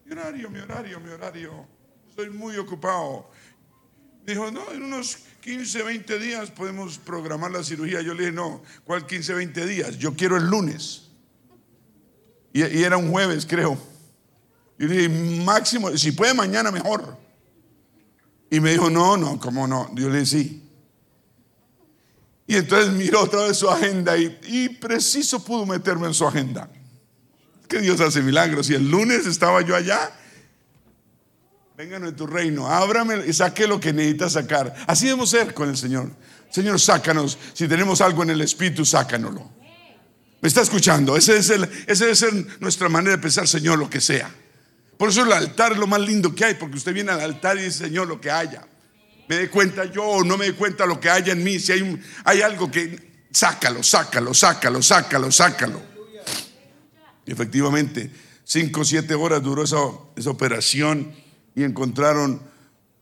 Mi 0.06 0.12
horario, 0.12 0.50
mi 0.50 0.60
horario, 0.60 1.00
mi 1.00 1.10
horario. 1.10 1.66
Estoy 2.10 2.30
muy 2.30 2.58
ocupado. 2.58 3.30
Dijo, 4.26 4.52
no, 4.52 4.72
en 4.72 4.84
unos 4.84 5.27
15, 5.48 5.82
20 5.82 6.20
días 6.20 6.52
podemos 6.52 6.98
programar 6.98 7.50
la 7.52 7.64
cirugía. 7.64 8.02
Yo 8.02 8.14
le 8.14 8.24
dije, 8.24 8.34
no, 8.34 8.62
¿cuál 8.84 9.08
15, 9.08 9.34
20 9.34 9.66
días? 9.66 9.98
Yo 9.98 10.14
quiero 10.14 10.36
el 10.36 10.44
lunes. 10.44 11.04
Y, 12.52 12.64
era 12.64 12.98
un 12.98 13.10
jueves, 13.10 13.46
creo. 13.46 13.78
Y 14.78 14.88
le 14.88 14.98
dije, 14.98 15.44
máximo, 15.46 15.96
si 15.96 16.12
puede 16.12 16.34
mañana 16.34 16.70
mejor. 16.70 17.18
Y 18.52 18.60
me 18.60 18.72
dijo, 18.72 18.90
no, 18.90 19.16
no, 19.16 19.40
¿cómo 19.40 19.66
no? 19.68 19.90
Yo 19.96 20.10
le 20.10 20.20
dije, 20.20 20.26
sí. 20.26 20.64
Y 22.46 22.58
entonces 22.58 22.92
miró 22.92 23.22
otra 23.22 23.44
vez 23.44 23.56
su 23.56 23.70
agenda 23.70 24.18
y, 24.18 24.38
y 24.48 24.68
preciso 24.68 25.42
pudo 25.46 25.66
meterme 25.66 26.08
en 26.08 26.14
su 26.14 26.28
agenda. 26.28 26.70
Que 27.70 27.80
Dios 27.80 28.02
hace 28.02 28.22
milagros. 28.22 28.70
Y 28.70 28.74
el 28.74 28.92
lunes 28.92 29.26
estaba 29.26 29.62
yo 29.62 29.78
allá 29.78 30.12
Vengan 31.78 32.06
en 32.06 32.16
tu 32.16 32.26
reino, 32.26 32.68
ábrame 32.68 33.24
y 33.28 33.34
saque 33.34 33.68
lo 33.68 33.80
que 33.80 33.94
necesitas 33.94 34.34
sacar. 34.34 34.74
Así 34.88 35.06
debemos 35.06 35.30
ser 35.30 35.54
con 35.54 35.70
el 35.70 35.78
Señor. 35.78 36.10
Señor, 36.50 36.80
sácanos. 36.80 37.38
Si 37.54 37.68
tenemos 37.68 38.02
algo 38.02 38.24
en 38.24 38.32
el 38.32 38.42
Espíritu, 38.42 38.84
sácanoslo. 38.84 39.48
¿Me 40.42 40.48
está 40.48 40.62
escuchando? 40.62 41.16
Esa 41.16 41.36
es 41.36 41.48
debe 42.00 42.16
ser 42.16 42.34
nuestra 42.62 42.90
manera 42.90 43.16
de 43.18 43.22
pensar, 43.22 43.48
Señor, 43.48 43.78
lo 43.78 43.88
que 43.92 44.02
sea. 44.02 44.28
Por 44.98 45.10
eso 45.10 45.22
el 45.24 45.32
altar 45.32 45.74
es 45.74 45.78
lo 45.78 45.86
más 45.86 46.00
lindo 46.00 46.34
que 46.34 46.46
hay, 46.46 46.56
porque 46.56 46.78
usted 46.78 46.96
viene 46.96 47.12
al 47.12 47.22
altar 47.22 47.60
y 47.60 47.66
dice, 47.66 47.86
Señor, 47.86 48.08
lo 48.08 48.20
que 48.20 48.32
haya. 48.32 48.66
Me 49.30 49.36
dé 49.36 49.50
cuenta 49.52 49.86
yo 49.86 50.04
o 50.04 50.24
no 50.24 50.36
me 50.36 50.46
dé 50.46 50.54
cuenta 50.54 50.84
lo 50.88 51.00
que 51.00 51.12
haya 51.12 51.34
en 51.34 51.44
mí. 51.44 51.60
Si 51.60 51.74
hay, 51.74 52.02
hay 52.24 52.42
algo 52.42 52.72
que, 52.72 53.28
sácalo, 53.30 53.84
sácalo, 53.84 54.34
sácalo, 54.34 54.82
sácalo, 54.82 55.32
sácalo. 55.32 55.82
Y 57.24 57.32
efectivamente, 57.32 58.10
cinco 58.44 58.82
o 58.82 58.84
siete 58.84 59.14
horas 59.14 59.44
duró 59.44 59.64
esa, 59.64 59.78
esa 60.16 60.32
operación 60.32 61.27
y 61.58 61.64
encontraron 61.64 62.40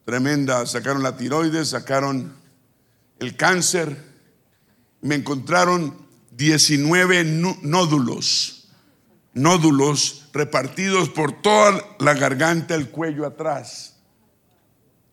tremenda, 0.05 0.65
sacaron 0.65 1.03
la 1.03 1.17
tiroides, 1.17 1.71
sacaron 1.71 2.33
el 3.19 3.35
cáncer, 3.35 4.01
me 5.01 5.15
encontraron 5.15 5.93
19 6.31 7.25
nódulos, 7.63 8.69
nódulos 9.33 10.29
repartidos 10.31 11.09
por 11.09 11.41
toda 11.41 11.83
la 11.99 12.13
garganta, 12.13 12.75
el 12.75 12.87
cuello 12.87 13.25
atrás. 13.25 13.97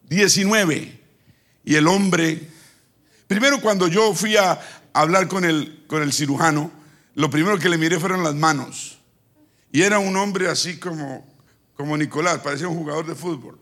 19. 0.08 1.00
Y 1.64 1.74
el 1.74 1.88
hombre, 1.88 2.48
primero 3.26 3.60
cuando 3.60 3.88
yo 3.88 4.14
fui 4.14 4.36
a 4.36 4.60
hablar 4.92 5.26
con 5.26 5.44
el, 5.44 5.82
con 5.88 6.04
el 6.04 6.12
cirujano, 6.12 6.70
lo 7.16 7.28
primero 7.28 7.58
que 7.58 7.68
le 7.68 7.76
miré 7.76 7.98
fueron 7.98 8.22
las 8.22 8.36
manos. 8.36 9.00
Y 9.72 9.82
era 9.82 9.98
un 9.98 10.16
hombre 10.16 10.48
así 10.48 10.78
como, 10.78 11.31
como 11.82 11.96
Nicolás, 11.96 12.38
parecía 12.38 12.68
un 12.68 12.76
jugador 12.76 13.04
de 13.08 13.16
fútbol. 13.16 13.58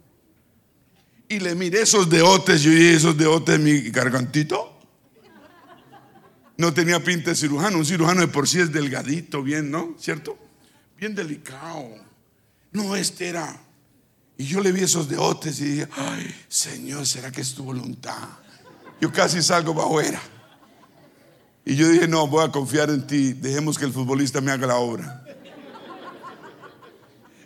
Y 1.27 1.41
le 1.41 1.55
miré 1.55 1.81
esos 1.81 2.11
deotes, 2.11 2.61
yo 2.61 2.71
dije, 2.71 2.95
esos 2.97 3.17
deotes 3.17 3.57
de 3.57 3.65
mi 3.65 3.89
gargantito. 3.89 4.79
No 6.59 6.75
tenía 6.75 7.03
pinta 7.03 7.31
de 7.31 7.37
cirujano, 7.37 7.79
un 7.79 7.87
cirujano 7.87 8.21
de 8.21 8.29
por 8.29 8.47
sí 8.47 8.61
es 8.61 8.71
delgadito, 8.71 9.43
bien, 9.43 9.71
¿no? 9.71 9.95
¿Cierto? 9.99 10.39
Bien 10.99 11.15
delicado. 11.15 11.95
No, 12.73 12.95
este 12.95 13.29
era. 13.29 13.59
Y 14.37 14.45
yo 14.45 14.61
le 14.61 14.71
vi 14.71 14.83
esos 14.83 15.09
deotes 15.09 15.59
y 15.61 15.65
dije, 15.65 15.89
ay, 15.97 16.35
Señor, 16.47 17.07
¿será 17.07 17.33
que 17.33 17.41
es 17.41 17.55
tu 17.55 17.65
voluntad? 17.65 18.29
Yo 19.01 19.11
casi 19.11 19.41
salgo 19.41 19.73
bajo 19.73 19.99
era. 19.99 20.21
Y 21.65 21.75
yo 21.75 21.89
dije, 21.89 22.07
no, 22.07 22.27
voy 22.27 22.45
a 22.45 22.53
confiar 22.53 22.91
en 22.91 23.07
ti, 23.07 23.33
dejemos 23.33 23.79
que 23.79 23.87
el 23.87 23.95
futbolista 23.95 24.43
me 24.43 24.51
haga 24.51 24.67
la 24.67 24.77
obra. 24.77 25.25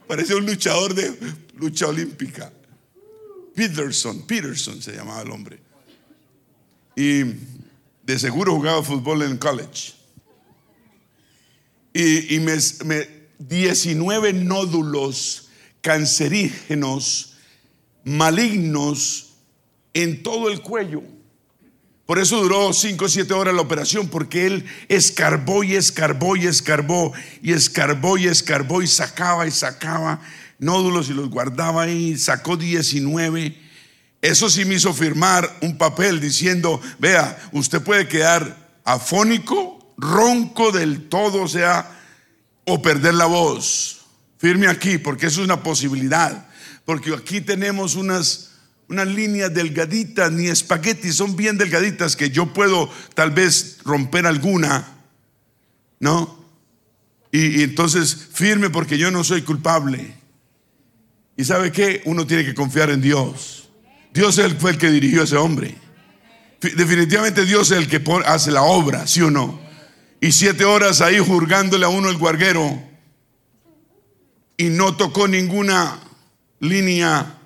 Parecía 0.06 0.36
un 0.36 0.46
luchador 0.46 0.94
de 0.94 1.16
lucha 1.56 1.86
olímpica. 1.86 2.52
Peterson, 3.54 4.22
Peterson 4.22 4.82
se 4.82 4.92
llamaba 4.92 5.22
el 5.22 5.30
hombre. 5.30 5.58
Y 6.96 7.22
de 8.02 8.18
seguro 8.18 8.54
jugaba 8.54 8.82
fútbol 8.82 9.22
en 9.22 9.38
college. 9.38 9.94
Y, 11.92 12.40
me, 12.40 12.58
19 13.38 14.32
nódulos 14.32 15.48
cancerígenos, 15.80 17.34
malignos 18.04 19.34
en 19.92 20.22
todo 20.22 20.50
el 20.50 20.60
cuello. 20.60 21.02
Por 22.06 22.18
eso 22.18 22.42
duró 22.42 22.72
5 22.72 23.04
o 23.04 23.08
7 23.08 23.32
horas 23.32 23.54
la 23.54 23.62
operación, 23.62 24.08
porque 24.08 24.46
él 24.46 24.66
escarbó 24.88 25.64
y 25.64 25.74
escarbó 25.74 26.36
y 26.36 26.46
escarbó 26.46 27.12
y 27.42 27.52
escarbó 27.52 28.18
y 28.18 28.26
escarbó 28.26 28.82
y 28.82 28.86
sacaba 28.86 29.46
y 29.46 29.50
sacaba 29.50 30.20
nódulos 30.58 31.08
y 31.08 31.14
los 31.14 31.30
guardaba 31.30 31.82
ahí, 31.82 32.16
sacó 32.16 32.56
19. 32.56 33.56
Eso 34.22 34.48
sí 34.48 34.64
me 34.64 34.74
hizo 34.74 34.92
firmar 34.94 35.58
un 35.60 35.76
papel 35.76 36.20
diciendo, 36.20 36.80
vea, 36.98 37.38
usted 37.52 37.82
puede 37.82 38.08
quedar 38.08 38.80
afónico, 38.84 39.94
ronco 39.98 40.72
del 40.72 41.08
todo, 41.08 41.42
o 41.42 41.48
sea, 41.48 41.90
o 42.64 42.80
perder 42.80 43.14
la 43.14 43.26
voz. 43.26 44.06
Firme 44.38 44.66
aquí, 44.66 44.98
porque 44.98 45.26
eso 45.26 45.40
es 45.40 45.44
una 45.44 45.62
posibilidad. 45.62 46.48
Porque 46.84 47.12
aquí 47.14 47.40
tenemos 47.40 47.94
unas, 47.94 48.52
unas 48.88 49.06
líneas 49.06 49.52
delgaditas, 49.52 50.30
ni 50.32 50.46
espaguetis, 50.46 51.16
son 51.16 51.36
bien 51.36 51.58
delgaditas 51.58 52.16
que 52.16 52.30
yo 52.30 52.52
puedo 52.52 52.90
tal 53.14 53.30
vez 53.30 53.78
romper 53.84 54.26
alguna, 54.26 54.86
¿no? 56.00 56.44
Y, 57.32 57.60
y 57.60 57.62
entonces 57.62 58.28
firme 58.32 58.70
porque 58.70 58.98
yo 58.98 59.10
no 59.10 59.24
soy 59.24 59.42
culpable. 59.42 60.14
Y 61.36 61.44
sabe 61.44 61.72
qué? 61.72 62.02
Uno 62.04 62.26
tiene 62.26 62.44
que 62.44 62.54
confiar 62.54 62.90
en 62.90 63.00
Dios. 63.00 63.68
Dios 64.12 64.40
fue 64.60 64.72
el 64.72 64.78
que 64.78 64.90
dirigió 64.90 65.22
a 65.22 65.24
ese 65.24 65.36
hombre. 65.36 65.76
Definitivamente 66.60 67.44
Dios 67.44 67.70
es 67.72 67.78
el 67.78 67.88
que 67.88 68.02
hace 68.24 68.52
la 68.52 68.62
obra, 68.62 69.06
¿sí 69.06 69.20
o 69.20 69.30
no? 69.30 69.60
Y 70.20 70.32
siete 70.32 70.64
horas 70.64 71.00
ahí 71.00 71.18
jurgándole 71.18 71.84
a 71.84 71.88
uno 71.88 72.08
el 72.08 72.16
guarguero 72.16 72.80
y 74.56 74.70
no 74.70 74.96
tocó 74.96 75.28
ninguna 75.28 76.00
línea, 76.60 77.38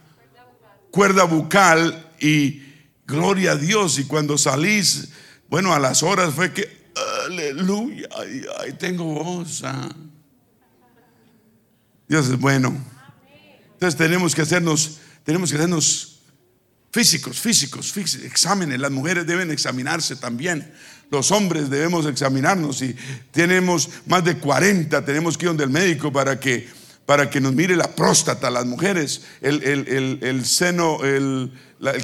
cuerda 0.99 1.23
bucal 1.23 2.11
y 2.19 2.61
gloria 3.07 3.53
a 3.53 3.55
Dios. 3.55 4.01
Y 4.01 4.05
cuando 4.07 4.37
salís, 4.37 5.11
bueno, 5.49 5.73
a 5.73 5.79
las 5.79 6.03
horas 6.03 6.35
fue 6.35 6.53
que, 6.53 6.91
aleluya, 7.25 8.09
ay, 8.59 8.73
tengo 8.73 9.05
voz. 9.05 9.63
Ah. 9.63 9.95
Dios 12.09 12.27
es 12.27 12.37
bueno. 12.37 12.77
Entonces 13.75 13.97
tenemos 13.97 14.35
que 14.35 14.43
hacernos, 14.43 14.99
tenemos 15.23 15.51
que 15.51 15.57
hacernos 15.57 16.19
físicos, 16.91 17.39
físicos, 17.39 17.93
físicos, 17.93 18.27
exámenes. 18.27 18.81
Las 18.81 18.91
mujeres 18.91 19.25
deben 19.25 19.53
examinarse 19.53 20.17
también. 20.17 20.69
Los 21.13 21.31
hombres 21.31 21.71
debemos 21.71 22.07
examinarnos. 22.07 22.83
Y 22.83 22.97
tenemos 23.31 23.89
más 24.07 24.25
de 24.25 24.37
40, 24.37 25.05
tenemos 25.05 25.39
que 25.39 25.45
ir 25.45 25.51
donde 25.51 25.63
el 25.63 25.71
médico 25.71 26.13
para 26.13 26.41
que, 26.41 26.69
para 27.09 27.31
que 27.31 27.41
nos 27.41 27.55
mire 27.55 27.75
la 27.75 27.91
próstata. 27.97 28.51
Las 28.51 28.67
mujeres, 28.67 29.23
el, 29.41 30.45
seno, 30.45 31.03
el, 31.03 31.51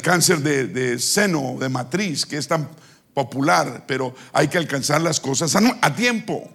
cáncer 0.01 0.39
de, 0.39 0.67
de, 0.67 0.99
seno, 0.99 1.59
de 1.61 1.69
matriz, 1.69 2.25
que 2.25 2.39
es 2.39 2.49
tan 2.49 2.71
popular, 3.13 3.85
pero 3.87 4.15
hay 4.33 4.49
que 4.49 4.57
alcanzar 4.57 5.03
las 5.03 5.21
cosas 5.21 5.55
a 5.57 5.95
tiempo. 5.95 6.51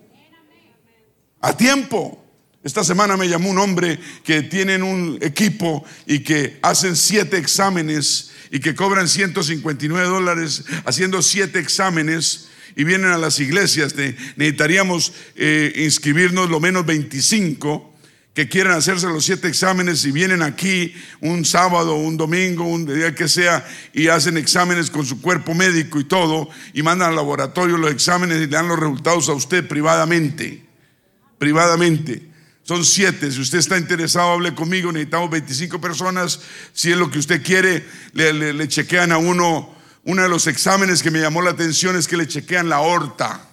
A 1.41 1.56
tiempo. 1.56 2.26
Esta 2.64 2.84
semana 2.84 3.18
me 3.18 3.30
llamó 3.30 3.52
un 3.52 3.60
hombre 3.60 4.00
que 4.24 4.41
tienen 4.41 4.82
un 4.82 5.20
equipo 5.22 5.86
y 6.08 6.22
que 6.24 6.58
hacen 6.64 6.95
siete 6.95 7.38
exámenes 7.38 8.32
y 8.50 8.60
que 8.60 8.74
cobran 8.74 9.08
159 9.08 10.08
dólares 10.08 10.64
haciendo 10.86 11.22
siete 11.22 11.60
exámenes 11.60 12.47
y 12.76 12.84
vienen 12.84 13.12
a 13.12 13.20
las 13.20 13.39
iglesias. 13.39 13.93
necesitaríamos 14.38 15.14
eh, 15.36 15.72
inscribirnos 15.76 16.50
lo 16.50 16.60
menos 16.60 16.84
25 16.88 17.89
que 18.40 18.48
quieran 18.48 18.78
hacerse 18.78 19.06
los 19.08 19.26
siete 19.26 19.50
exámenes 19.50 20.06
y 20.06 20.14
vienen 20.14 20.42
aquí 20.42 20.94
un 21.20 21.44
sábado, 21.44 21.96
un 21.96 22.16
domingo, 22.16 22.64
un 22.64 22.86
día 22.86 23.14
que 23.14 23.28
sea 23.28 23.68
y 23.92 24.08
hacen 24.08 24.38
exámenes 24.38 24.90
con 24.90 25.06
su 25.06 25.20
cuerpo 25.20 25.54
médico 25.54 26.00
y 26.00 26.06
todo 26.06 26.48
y 26.74 26.82
mandan 26.82 27.10
al 27.10 27.18
laboratorio 27.18 27.76
los 27.76 27.92
exámenes 27.92 28.38
y 28.38 28.40
le 28.40 28.48
dan 28.48 28.70
los 28.70 28.80
resultados 28.80 29.28
a 29.28 29.34
usted 29.34 29.68
privadamente. 29.68 30.64
Privadamente. 31.38 32.30
Son 32.64 32.86
siete. 32.86 33.30
Si 33.30 33.42
usted 33.42 33.58
está 33.58 33.78
interesado, 33.78 34.32
hable 34.32 34.56
conmigo. 34.56 34.90
Necesitamos 34.90 35.30
25 35.32 35.82
personas. 35.82 36.40
Si 36.72 36.94
es 36.94 36.98
lo 36.98 37.12
que 37.12 37.20
usted 37.20 37.44
quiere, 37.44 37.86
le, 38.14 38.68
chequean 38.70 39.12
a 39.12 39.18
uno. 39.18 39.76
Uno 40.06 40.24
de 40.24 40.30
los 40.30 40.48
exámenes 40.48 41.04
que 41.04 41.12
me 41.12 41.20
llamó 41.20 41.42
la 41.42 41.52
atención 41.52 41.98
es 41.98 42.08
que 42.08 42.16
le 42.16 42.26
chequean 42.26 42.70
la 42.70 42.78
aorta. 42.78 43.49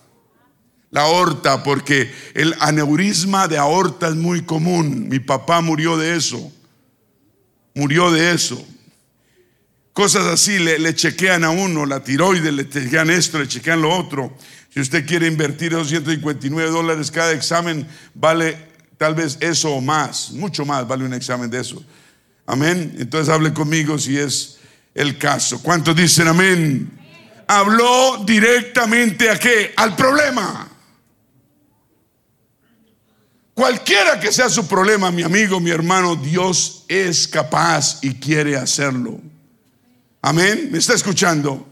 La 0.90 1.02
aorta, 1.02 1.62
porque 1.62 2.12
el 2.34 2.54
aneurisma 2.60 3.48
de 3.48 3.58
aorta 3.58 4.08
es 4.08 4.14
muy 4.14 4.42
común. 4.42 5.08
Mi 5.08 5.18
papá 5.18 5.60
murió 5.60 5.96
de 5.96 6.16
eso. 6.16 6.52
Murió 7.74 8.10
de 8.10 8.32
eso. 8.32 8.64
Cosas 9.92 10.26
así 10.26 10.58
le, 10.58 10.78
le 10.78 10.94
chequean 10.94 11.44
a 11.44 11.50
uno, 11.50 11.86
la 11.86 12.02
tiroides, 12.02 12.52
le 12.52 12.68
chequean 12.68 13.10
esto, 13.10 13.38
le 13.38 13.48
chequean 13.48 13.82
lo 13.82 13.94
otro. 13.96 14.36
Si 14.72 14.80
usted 14.80 15.06
quiere 15.06 15.26
invertir 15.26 15.72
259 15.72 16.70
dólares 16.70 17.10
cada 17.10 17.32
examen, 17.32 17.86
vale 18.14 18.66
Tal 18.98 19.14
vez 19.14 19.36
eso 19.40 19.74
o 19.74 19.80
más, 19.80 20.30
mucho 20.32 20.64
más 20.64 20.88
vale 20.88 21.04
un 21.04 21.12
examen 21.12 21.50
de 21.50 21.60
eso. 21.60 21.84
Amén. 22.46 22.96
Entonces 22.98 23.32
hable 23.32 23.52
conmigo 23.52 23.98
si 23.98 24.16
es 24.16 24.58
el 24.94 25.18
caso. 25.18 25.62
¿Cuántos 25.62 25.94
dicen 25.94 26.28
amén? 26.28 26.90
Habló 27.46 28.24
directamente 28.24 29.30
a 29.30 29.38
qué? 29.38 29.74
Al 29.76 29.94
problema. 29.94 30.68
Cualquiera 33.56 34.20
que 34.20 34.32
sea 34.32 34.50
su 34.50 34.68
problema, 34.68 35.10
mi 35.10 35.22
amigo, 35.22 35.60
mi 35.60 35.70
hermano, 35.70 36.14
Dios 36.14 36.84
es 36.88 37.26
capaz 37.26 38.00
y 38.02 38.12
quiere 38.16 38.54
hacerlo. 38.54 39.18
Amén. 40.20 40.68
¿Me 40.70 40.76
está 40.76 40.92
escuchando? 40.92 41.66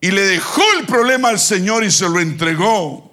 Y 0.00 0.12
le 0.12 0.20
dejó 0.20 0.62
el 0.78 0.86
problema 0.86 1.30
al 1.30 1.40
Señor 1.40 1.82
y 1.82 1.90
se 1.90 2.08
lo 2.08 2.20
entregó. 2.20 3.12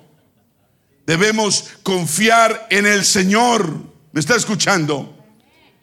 Debemos 1.07 1.71
confiar 1.81 2.67
en 2.69 2.85
el 2.85 3.03
Señor. 3.03 3.67
¿Me 4.11 4.19
está 4.19 4.35
escuchando? 4.35 5.17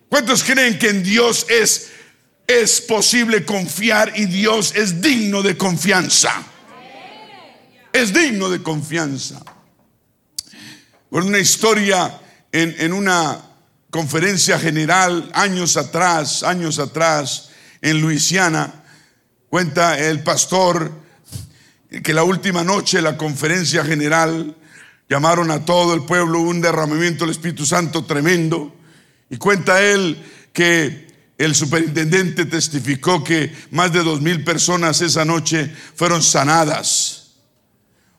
¿Cuántos 0.08 0.44
creen 0.44 0.78
que 0.78 0.90
en 0.90 1.02
Dios 1.02 1.46
es, 1.48 1.90
es 2.46 2.80
posible 2.80 3.44
confiar 3.44 4.12
y 4.14 4.26
Dios 4.26 4.72
es 4.76 5.02
digno 5.02 5.42
de 5.42 5.56
confianza? 5.56 6.44
Es 7.92 8.14
digno 8.14 8.48
de 8.48 8.62
confianza. 8.62 9.42
Por 11.14 11.22
una 11.22 11.38
historia 11.38 12.20
en, 12.50 12.74
en 12.76 12.92
una 12.92 13.40
conferencia 13.88 14.58
general 14.58 15.30
años 15.32 15.76
atrás, 15.76 16.42
años 16.42 16.80
atrás, 16.80 17.50
en 17.80 18.00
Luisiana, 18.00 18.82
cuenta 19.48 19.96
el 19.96 20.24
pastor 20.24 20.90
que 22.02 22.12
la 22.12 22.24
última 22.24 22.64
noche 22.64 22.96
de 22.96 23.04
la 23.04 23.16
conferencia 23.16 23.84
general 23.84 24.56
Llamaron 25.08 25.52
a 25.52 25.64
todo 25.64 25.94
el 25.94 26.02
pueblo 26.02 26.40
un 26.40 26.60
derramamiento 26.60 27.24
del 27.24 27.30
Espíritu 27.30 27.64
Santo 27.64 28.04
tremendo. 28.04 28.74
Y 29.30 29.36
cuenta 29.36 29.80
él 29.80 30.20
que 30.52 31.06
el 31.38 31.54
superintendente 31.54 32.46
testificó 32.46 33.22
que 33.22 33.54
más 33.70 33.92
de 33.92 34.02
dos 34.02 34.20
mil 34.20 34.42
personas 34.42 35.00
esa 35.02 35.24
noche 35.24 35.70
fueron 35.94 36.20
sanadas. 36.20 37.13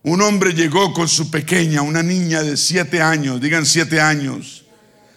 Un 0.06 0.22
hombre 0.22 0.54
llegó 0.54 0.94
con 0.94 1.08
su 1.08 1.32
pequeña, 1.32 1.82
una 1.82 2.04
niña 2.04 2.44
de 2.44 2.58
siete 2.58 3.02
años, 3.02 3.42
digan 3.42 3.66
siete 3.66 4.00
años. 4.00 4.64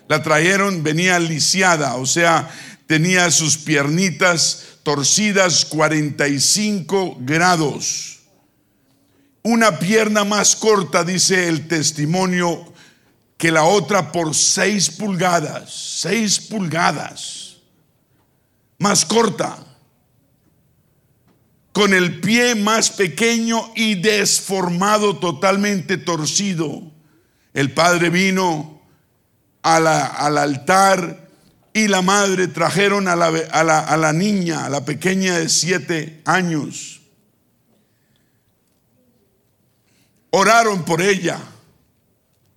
La 0.08 0.22
trajeron, 0.22 0.82
venía 0.82 1.18
lisiada, 1.18 1.96
o 1.96 2.06
sea, 2.06 2.50
tenía 2.86 3.30
sus 3.30 3.58
piernitas 3.58 4.78
torcidas 4.82 5.66
45 5.66 7.18
grados. 7.20 8.20
Una 9.42 9.78
pierna 9.78 10.24
más 10.24 10.56
corta, 10.56 11.04
dice 11.04 11.48
el 11.48 11.68
testimonio, 11.68 12.72
que 13.36 13.52
la 13.52 13.64
otra 13.64 14.10
por 14.10 14.34
6 14.34 14.92
pulgadas, 14.92 15.70
6 16.00 16.40
pulgadas, 16.48 17.58
más 18.78 19.04
corta, 19.04 19.67
con 21.78 21.94
el 21.94 22.18
pie 22.18 22.56
más 22.56 22.90
pequeño 22.90 23.70
y 23.76 23.94
desformado, 23.94 25.20
totalmente 25.20 25.96
torcido. 25.96 26.82
El 27.54 27.72
padre 27.72 28.10
vino 28.10 28.82
al 29.62 29.86
altar 30.38 31.28
y 31.72 31.86
la 31.86 32.02
madre 32.02 32.48
trajeron 32.48 33.06
a 33.06 33.14
la, 33.14 33.28
a 33.28 33.96
la, 33.96 34.12
niña, 34.12 34.64
a 34.64 34.68
la 34.68 34.84
pequeña 34.84 35.38
de 35.38 35.48
siete 35.48 36.20
años. 36.24 37.00
Oraron 40.30 40.84
por 40.84 41.00
ella. 41.00 41.38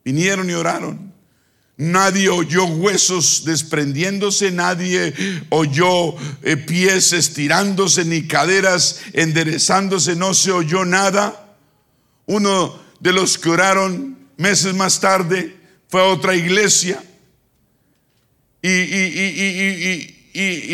Vinieron 0.04 0.50
y 0.50 0.54
oraron. 0.54 1.11
Nadie 1.82 2.30
oyó 2.30 2.66
huesos 2.66 3.44
desprendiéndose, 3.44 4.52
nadie 4.52 5.16
oyó 5.50 6.14
eh, 6.44 6.56
pies 6.56 7.12
estirándose, 7.12 8.06
ni 8.06 8.28
caderas 8.28 9.02
enderezándose, 9.14 10.16
no 10.16 10.36
se 10.36 10.52
oyó 10.52 10.86
nada. 10.86 11.58
Uno 12.28 12.80
de 13.00 13.14
los 13.14 13.40
que 13.40 13.50
oraron 13.50 14.16
meses 14.38 14.76
más 14.76 15.00
tarde 15.00 15.56
fue 15.88 16.02
a 16.02 16.06
otra 16.06 16.36
iglesia 16.36 17.04
y, 18.62 18.68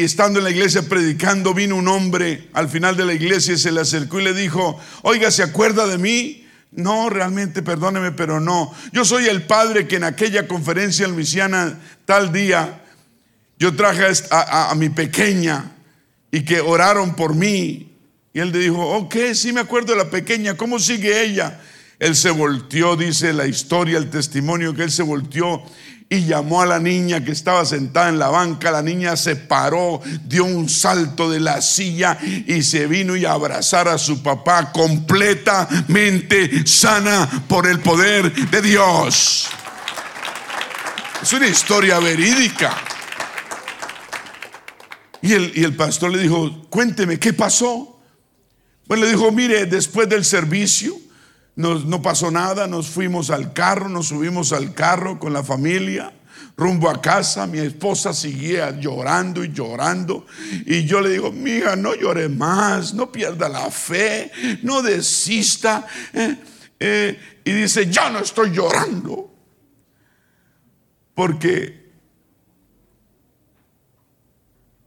estando 0.04 0.40
en 0.40 0.44
la 0.44 0.52
iglesia 0.52 0.90
predicando, 0.90 1.54
vino 1.54 1.78
un 1.78 1.88
hombre 1.88 2.50
al 2.52 2.68
final 2.68 2.98
de 2.98 3.06
la 3.06 3.14
iglesia 3.14 3.54
y 3.54 3.58
se 3.58 3.72
le 3.72 3.80
acercó 3.80 4.20
y 4.20 4.26
le 4.26 4.34
dijo, 4.34 4.78
oiga, 5.04 5.32
¿se 5.32 5.42
acuerda 5.42 5.88
de 5.88 6.00
mí? 6.00 6.47
No, 6.72 7.10
realmente, 7.10 7.62
perdóneme, 7.62 8.12
pero 8.12 8.40
no. 8.40 8.74
Yo 8.92 9.06
soy 9.06 9.26
el 9.26 9.44
padre 9.44 9.88
que 9.88 9.96
en 9.96 10.04
aquella 10.04 10.48
conferencia 10.48 11.08
Luisiana 11.08 11.80
tal 12.06 12.32
día, 12.32 12.84
yo 13.58 13.76
traje 13.76 14.06
a, 14.30 14.72
a, 14.72 14.76
mi 14.76 14.90
pequeña 14.90 15.72
y 16.32 16.44
que 16.44 16.60
oraron 16.60 17.16
por 17.16 17.34
mí. 17.34 17.96
Y 18.34 18.40
él 18.40 18.52
le 18.52 18.60
dijo, 18.60 18.80
ok, 18.80 19.16
sí 19.34 19.54
me 19.54 19.62
acuerdo 19.62 19.94
de 19.94 20.00
la 20.00 20.10
pequeña, 20.10 20.56
¿cómo 20.56 20.78
sigue 20.78 21.24
ella? 21.24 21.60
Él 22.00 22.16
se 22.16 22.30
volteó, 22.30 22.96
dice 22.96 23.34
la 23.34 23.48
historia, 23.48 23.98
el 23.98 24.10
testimonio 24.10 24.76
que 24.76 24.84
él 24.84 24.92
se 24.92 25.02
volteó 25.02 25.64
y 26.10 26.26
llamó 26.26 26.62
a 26.62 26.66
la 26.66 26.80
niña 26.80 27.24
que 27.24 27.34
estaba 27.34 27.66
sentada 27.66 28.10
en 28.10 28.18
la 28.18 28.30
banca. 28.30 28.72
La 28.72 28.82
niña 28.82 29.18
se 29.18 29.36
paró, 29.36 30.02
dio 30.24 30.46
un 30.46 30.70
salto 30.70 31.30
de 31.30 31.40
la 31.40 31.62
silla 31.62 32.18
y 32.22 32.64
se 32.64 32.88
vino 32.88 33.16
y 33.16 33.26
abrazar 33.26 33.88
a 33.90 33.98
su 33.98 34.24
papá 34.24 34.72
completamente 34.72 36.66
sana 36.66 37.46
por 37.48 37.68
el 37.68 37.80
poder 37.80 38.34
de 38.34 38.62
Dios. 38.62 39.48
Es 41.22 41.34
una 41.34 41.48
historia 41.48 42.00
verídica. 42.00 42.76
Y 45.22 45.34
el, 45.34 45.52
y 45.56 45.64
el 45.64 45.76
pastor 45.76 46.12
le 46.12 46.20
dijo, 46.20 46.68
cuénteme, 46.70 47.20
¿qué 47.20 47.34
pasó? 47.34 48.00
Pues 48.88 49.02
le 49.02 49.08
dijo, 49.08 49.30
mire, 49.32 49.66
después 49.66 50.08
del 50.08 50.24
servicio, 50.24 50.96
no 51.58 52.02
pasó 52.02 52.30
nada, 52.30 52.68
nos 52.68 52.88
fuimos 52.88 53.32
al 53.32 53.52
carro, 53.52 53.90
nos 53.90 54.08
subimos 54.08 54.54
al 54.54 54.74
carro 54.74 55.20
con 55.20 55.34
la 55.34 55.44
familia, 55.44 56.14
rumbo 56.56 56.90
a 56.90 57.02
casa, 57.02 57.48
mi 57.48 57.60
esposa 57.60 58.14
seguía 58.14 58.80
llorando 58.80 59.44
y 59.44 59.52
llorando. 59.52 60.26
Y 60.66 60.86
yo 60.86 61.02
le 61.02 61.10
digo, 61.10 61.32
mija, 61.32 61.76
no 61.76 61.96
llore 61.96 62.30
más, 62.30 62.94
no 62.94 63.12
pierda 63.12 63.50
la 63.50 63.70
fe, 63.72 64.32
no 64.62 64.82
desista. 64.82 65.86
Eh, 66.14 66.38
eh, 66.80 67.20
y 67.44 67.52
dice, 67.52 67.90
ya 67.90 68.10
no 68.10 68.20
estoy 68.20 68.52
llorando. 68.52 69.34
Porque, 71.16 71.92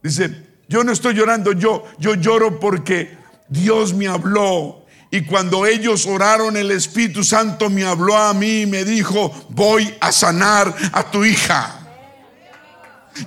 dice, 0.01 0.47
yo 0.69 0.83
no 0.85 0.93
estoy 0.93 1.15
llorando, 1.15 1.51
yo, 1.51 1.83
yo 1.99 2.15
lloro 2.15 2.59
porque 2.61 3.17
Dios 3.49 3.93
me 3.93 4.07
habló 4.07 4.80
y 5.13 5.23
cuando 5.23 5.65
ellos 5.65 6.05
oraron, 6.05 6.55
el 6.55 6.71
Espíritu 6.71 7.21
Santo 7.25 7.69
me 7.69 7.83
habló 7.83 8.17
a 8.17 8.33
mí 8.33 8.61
y 8.61 8.65
me 8.65 8.85
dijo, 8.85 9.45
voy 9.49 9.93
a 9.99 10.09
sanar 10.13 10.73
a 10.93 11.03
tu 11.11 11.25
hija. 11.25 11.77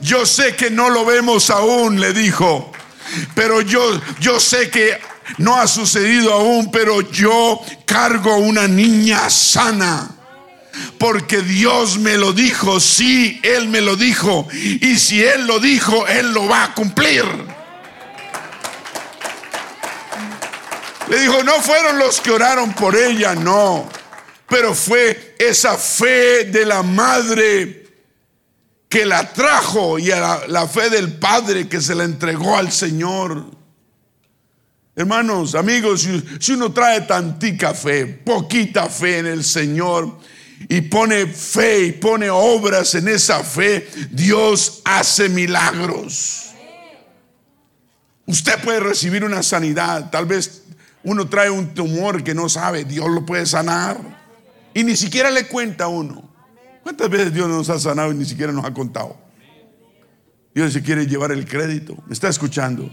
Yo 0.01 0.25
sé 0.25 0.57
que 0.57 0.71
no 0.71 0.89
lo 0.89 1.05
vemos 1.05 1.51
aún, 1.51 2.01
le 2.01 2.15
dijo, 2.15 2.73
pero 3.35 3.61
yo, 3.61 4.01
yo 4.19 4.41
sé 4.41 4.71
que 4.71 4.99
no 5.37 5.57
ha 5.57 5.67
sucedido 5.67 6.33
aún, 6.33 6.71
pero 6.71 7.03
yo 7.03 7.61
cargo 7.85 8.39
una 8.39 8.67
niña 8.67 9.29
sana. 9.29 10.11
Porque 10.99 11.43
Dios 11.43 11.99
me 11.99 12.17
lo 12.17 12.33
dijo, 12.33 12.81
sí, 12.81 13.41
Él 13.43 13.69
me 13.69 13.83
lo 13.83 13.95
dijo. 13.95 14.49
Y 14.53 14.97
si 14.97 15.23
Él 15.23 15.47
lo 15.47 15.61
dijo, 15.61 16.07
Él 16.09 16.33
lo 16.33 16.49
va 16.49 16.65
a 16.65 16.75
cumplir. 16.75 17.25
Le 21.09 21.21
dijo, 21.21 21.43
no 21.43 21.61
fueron 21.61 21.99
los 21.99 22.21
que 22.21 22.31
oraron 22.31 22.73
por 22.75 22.97
ella, 22.97 23.35
no. 23.35 23.89
Pero 24.49 24.75
fue 24.75 25.37
esa 25.39 25.77
fe 25.77 26.45
de 26.45 26.65
la 26.65 26.83
madre 26.83 27.85
que 28.89 29.05
la 29.05 29.33
trajo 29.33 29.99
y 29.99 30.07
la, 30.07 30.69
fe 30.69 30.89
del 30.89 31.15
padre 31.15 31.69
que 31.69 31.81
se 31.81 31.95
la 31.95 32.05
entregó 32.05 32.57
al 32.57 32.71
Señor. 32.71 33.45
Hermanos, 34.97 35.55
amigos, 35.55 36.03
si, 36.03 36.23
si 36.39 36.53
uno 36.53 36.73
trae 36.73 37.03
tantica 37.03 37.75
fe, 37.75 38.07
poquita 38.07 38.89
fe 38.89 39.19
en 39.19 39.27
el 39.27 39.45
Señor, 39.45 40.19
y 40.69 40.81
pone 40.83 41.27
fe 41.27 41.87
y 41.87 41.93
pone 41.93 42.31
obras 42.31 42.95
en 42.95 43.09
esa 43.09 43.43
fe, 43.43 43.89
Dios 44.11 44.81
hace 44.85 45.29
milagros. 45.29 46.53
Usted 48.27 48.59
puede 48.63 48.81
recibir 48.81 49.25
una 49.25 49.43
sanidad, 49.43 50.11
tal 50.11 50.27
vez 50.27 50.63
uno 51.05 51.29
trae 51.29 51.51
un 51.51 51.75
tumor 51.75 52.25
que 52.25 52.35
no 52.35 52.49
sabe, 52.49 52.85
Dios 52.85 53.11
lo 53.11 53.25
puede 53.27 53.45
sanar. 53.45 53.99
Y 54.73 54.83
ni 54.83 54.97
siquiera 54.97 55.31
le 55.31 55.47
cuenta 55.47 55.85
a 55.85 55.89
uno. 55.89 56.31
¿Cuántas 56.83 57.09
veces 57.09 57.33
Dios 57.33 57.49
nos 57.49 57.69
ha 57.71 57.79
sanado 57.79 58.11
y 58.11 58.17
ni 58.17 58.25
siquiera 58.25 58.53
nos 58.53 58.65
ha 58.65 58.73
contado? 58.73 59.17
Dios 60.55 60.73
se 60.73 60.83
quiere 60.83 61.07
llevar 61.07 61.31
el 61.31 61.47
crédito. 61.47 61.97
¿Me 62.07 62.15
está 62.15 62.29
escuchando? 62.29 62.91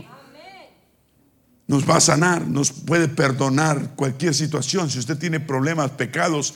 Nos 1.68 1.89
va 1.89 1.97
a 1.97 2.01
sanar, 2.01 2.47
nos 2.47 2.72
puede 2.72 3.07
perdonar 3.07 3.95
cualquier 3.95 4.34
situación. 4.34 4.89
Si 4.89 4.99
usted 4.99 5.18
tiene 5.18 5.39
problemas, 5.39 5.91
pecados 5.91 6.53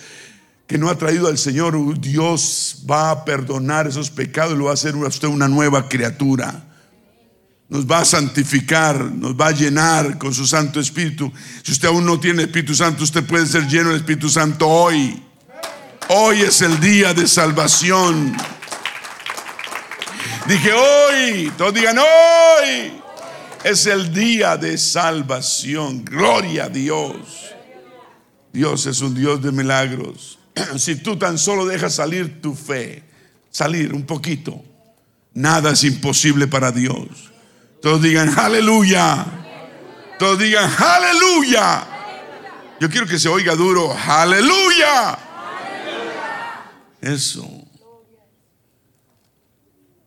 que 0.67 0.77
no 0.77 0.89
ha 0.89 0.97
traído 0.97 1.27
al 1.27 1.37
Señor, 1.37 1.99
Dios 2.01 2.85
va 2.89 3.11
a 3.11 3.25
perdonar 3.25 3.87
esos 3.87 4.09
pecados 4.09 4.53
y 4.53 4.57
lo 4.57 4.65
va 4.65 4.71
a 4.71 4.73
hacer 4.73 4.93
a 4.93 5.07
usted 5.07 5.29
una 5.29 5.47
nueva 5.47 5.87
criatura 5.87 6.74
nos 7.67 7.85
va 7.85 7.99
a 7.99 8.05
santificar, 8.05 8.99
nos 8.99 9.33
va 9.33 9.47
a 9.47 9.51
llenar 9.51 10.17
con 10.17 10.33
su 10.33 10.45
Santo 10.45 10.79
Espíritu. 10.79 11.31
Si 11.63 11.71
usted 11.71 11.87
aún 11.87 12.05
no 12.05 12.19
tiene 12.19 12.43
Espíritu 12.43 12.75
Santo, 12.75 13.03
usted 13.03 13.25
puede 13.25 13.45
ser 13.45 13.67
lleno 13.67 13.89
del 13.89 13.97
Espíritu 13.97 14.29
Santo 14.29 14.67
hoy. 14.67 15.21
Hoy 16.09 16.41
es 16.41 16.61
el 16.61 16.79
día 16.79 17.13
de 17.13 17.27
salvación. 17.27 18.35
Dije 20.47 20.73
hoy, 20.73 21.51
todos 21.57 21.73
digan 21.73 21.97
hoy. 21.97 22.93
Es 23.63 23.87
el 23.87 24.13
día 24.13 24.57
de 24.57 24.77
salvación. 24.77 26.05
Gloria 26.05 26.65
a 26.65 26.69
Dios. 26.69 27.15
Dios 28.53 28.85
es 28.85 29.01
un 29.01 29.15
Dios 29.15 29.41
de 29.41 29.51
milagros. 29.51 30.39
Si 30.77 30.95
tú 30.97 31.17
tan 31.17 31.37
solo 31.39 31.65
dejas 31.65 31.95
salir 31.95 32.41
tu 32.41 32.53
fe, 32.53 33.03
salir 33.49 33.93
un 33.93 34.05
poquito, 34.05 34.63
nada 35.33 35.71
es 35.71 35.83
imposible 35.83 36.47
para 36.47 36.71
Dios. 36.71 37.34
Todos 37.85 38.01
digan 38.01 38.33
aleluya. 38.39 39.27
Todos 40.17 40.39
digan 40.39 40.67
aleluya. 40.75 41.85
Yo 42.79 42.89
quiero 42.89 43.05
que 43.05 43.19
se 43.19 43.29
oiga 43.29 43.53
duro. 43.53 43.95
Aleluya. 44.07 45.19
Eso. 46.99 47.47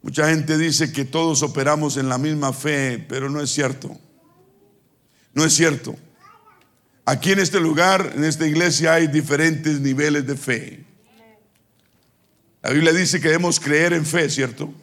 Mucha 0.02 0.28
gente 0.28 0.58
dice 0.58 0.90
que 0.90 1.04
todos 1.04 1.44
operamos 1.44 1.96
en 1.98 2.08
la 2.08 2.18
misma 2.18 2.52
fe, 2.52 2.98
pero 3.08 3.30
no 3.30 3.40
es 3.40 3.50
cierto. 3.50 3.96
No 5.32 5.44
es 5.44 5.52
cierto. 5.52 5.94
Aquí 7.04 7.30
en 7.30 7.38
este 7.38 7.60
lugar, 7.60 8.12
en 8.16 8.24
esta 8.24 8.44
iglesia, 8.44 8.94
hay 8.94 9.06
diferentes 9.06 9.78
niveles 9.78 10.26
de 10.26 10.36
fe. 10.36 10.84
La 12.60 12.70
Biblia 12.70 12.92
dice 12.92 13.20
que 13.20 13.28
debemos 13.28 13.60
creer 13.60 13.92
en 13.92 14.04
fe, 14.04 14.28
¿cierto? 14.28 14.74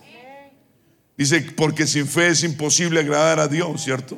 Dice, 1.18 1.42
porque 1.56 1.88
sin 1.88 2.08
fe 2.08 2.30
es 2.30 2.44
imposible 2.44 3.00
agradar 3.00 3.40
a 3.40 3.48
Dios, 3.48 3.84
¿cierto? 3.84 4.18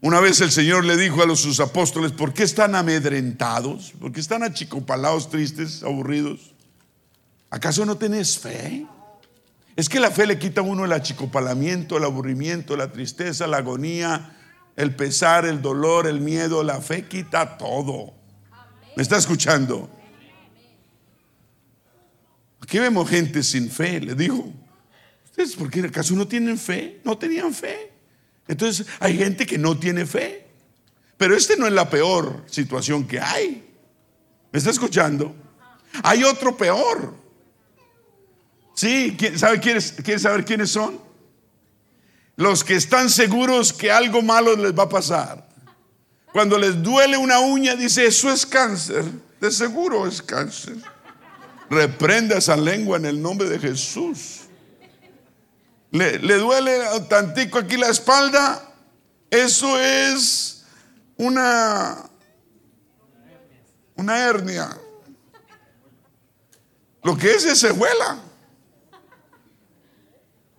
Una 0.00 0.20
vez 0.20 0.40
el 0.42 0.52
Señor 0.52 0.84
le 0.84 0.96
dijo 0.96 1.22
a 1.22 1.26
los 1.26 1.40
sus 1.40 1.60
apóstoles, 1.60 2.12
¿por 2.12 2.34
qué 2.34 2.42
están 2.42 2.74
amedrentados? 2.74 3.94
¿Por 3.98 4.12
qué 4.12 4.20
están 4.20 4.42
achicopalados, 4.42 5.30
tristes, 5.30 5.82
aburridos? 5.82 6.54
¿Acaso 7.50 7.86
no 7.86 7.96
tenés 7.96 8.38
fe? 8.38 8.86
Es 9.76 9.88
que 9.88 9.98
la 9.98 10.10
fe 10.10 10.26
le 10.26 10.38
quita 10.38 10.60
a 10.60 10.64
uno 10.64 10.84
el 10.84 10.92
achicopalamiento, 10.92 11.96
el 11.96 12.04
aburrimiento, 12.04 12.76
la 12.76 12.92
tristeza, 12.92 13.46
la 13.46 13.56
agonía, 13.56 14.36
el 14.76 14.94
pesar, 14.94 15.46
el 15.46 15.62
dolor, 15.62 16.06
el 16.06 16.20
miedo. 16.20 16.62
La 16.62 16.80
fe 16.80 17.06
quita 17.06 17.56
todo. 17.56 18.14
¿Me 18.96 19.02
está 19.02 19.16
escuchando? 19.16 19.90
Aquí 22.60 22.78
vemos 22.78 23.08
gente 23.08 23.42
sin 23.42 23.70
fe, 23.70 24.00
le 24.00 24.14
dijo. 24.14 24.52
¿Ustedes 25.34 25.56
por 25.56 25.68
qué 25.68 25.80
acaso 25.80 26.14
no 26.14 26.28
tienen 26.28 26.56
fe? 26.56 27.00
No 27.02 27.18
tenían 27.18 27.52
fe. 27.52 27.90
Entonces 28.46 28.86
hay 29.00 29.18
gente 29.18 29.44
que 29.44 29.58
no 29.58 29.76
tiene 29.76 30.06
fe. 30.06 30.46
Pero 31.16 31.34
este 31.34 31.56
no 31.56 31.66
es 31.66 31.72
la 31.72 31.90
peor 31.90 32.44
situación 32.46 33.04
que 33.04 33.18
hay. 33.18 33.68
¿Me 34.52 34.58
está 34.58 34.70
escuchando? 34.70 35.34
Hay 36.04 36.22
otro 36.22 36.56
peor. 36.56 37.16
Sí, 38.76 39.16
¿sabe, 39.34 39.58
¿quieres, 39.58 39.96
saber 40.18 40.44
quiénes 40.44 40.70
son? 40.70 41.00
Los 42.36 42.62
que 42.62 42.76
están 42.76 43.10
seguros 43.10 43.72
que 43.72 43.90
algo 43.90 44.22
malo 44.22 44.54
les 44.54 44.72
va 44.72 44.84
a 44.84 44.88
pasar. 44.88 45.48
Cuando 46.32 46.56
les 46.56 46.80
duele 46.80 47.16
una 47.16 47.40
uña, 47.40 47.74
dice, 47.74 48.06
eso 48.06 48.32
es 48.32 48.46
cáncer. 48.46 49.04
De 49.40 49.50
seguro 49.50 50.06
es 50.06 50.22
cáncer. 50.22 50.76
Reprenda 51.68 52.38
esa 52.38 52.56
lengua 52.56 52.98
en 52.98 53.06
el 53.06 53.20
nombre 53.20 53.48
de 53.48 53.58
Jesús. 53.58 54.43
Le, 55.94 56.18
le 56.18 56.38
duele 56.38 56.76
tantico 57.08 57.56
aquí 57.60 57.76
la 57.76 57.88
espalda. 57.88 58.68
Eso 59.30 59.78
es 59.78 60.64
una, 61.16 62.10
una 63.94 64.18
hernia. 64.18 64.76
Lo 67.00 67.16
que 67.16 67.30
es 67.30 67.44
es 67.44 67.60
secuela. 67.60 68.18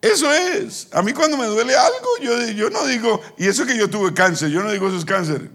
Eso 0.01 0.33
es. 0.33 0.87
A 0.93 1.01
mí 1.01 1.11
cuando 1.11 1.35
me 1.35 1.47
duele 1.47 1.75
algo, 1.75 2.17
yo, 2.21 2.41
yo 2.51 2.69
no 2.69 2.85
digo, 2.85 3.21
y 3.37 3.47
eso 3.47 3.65
que 3.65 3.77
yo 3.77 3.89
tuve 3.89 4.13
cáncer, 4.13 4.49
yo 4.51 4.63
no 4.63 4.71
digo 4.71 4.87
eso 4.87 4.99
es 4.99 5.05
cáncer. 5.05 5.51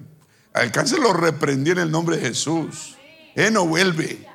El 0.55 0.71
cáncer 0.73 0.99
lo 0.99 1.15
reprendí 1.15 1.71
en 1.71 1.79
el 1.79 1.91
nombre 1.91 2.19
de 2.19 2.29
Jesús. 2.29 2.99
Él 3.35 3.55
no 3.55 3.67
vuelve. 3.67 4.29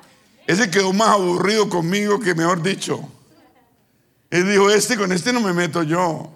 Ese 0.48 0.72
quedó 0.72 0.92
más 0.92 1.10
aburrido 1.10 1.68
conmigo 1.68 2.18
que 2.18 2.34
mejor 2.34 2.62
dicho. 2.62 3.12
Él 4.30 4.48
dijo, 4.48 4.70
este 4.70 4.96
con 4.96 5.12
este 5.12 5.32
no 5.32 5.40
me 5.40 5.52
meto 5.52 5.82
yo. 5.82 6.32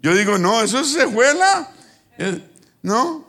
Yo 0.00 0.14
digo, 0.14 0.38
no, 0.38 0.62
eso 0.62 0.84
se 0.84 1.06
juela. 1.06 1.68
Eh, 2.18 2.42
¿No? 2.82 3.26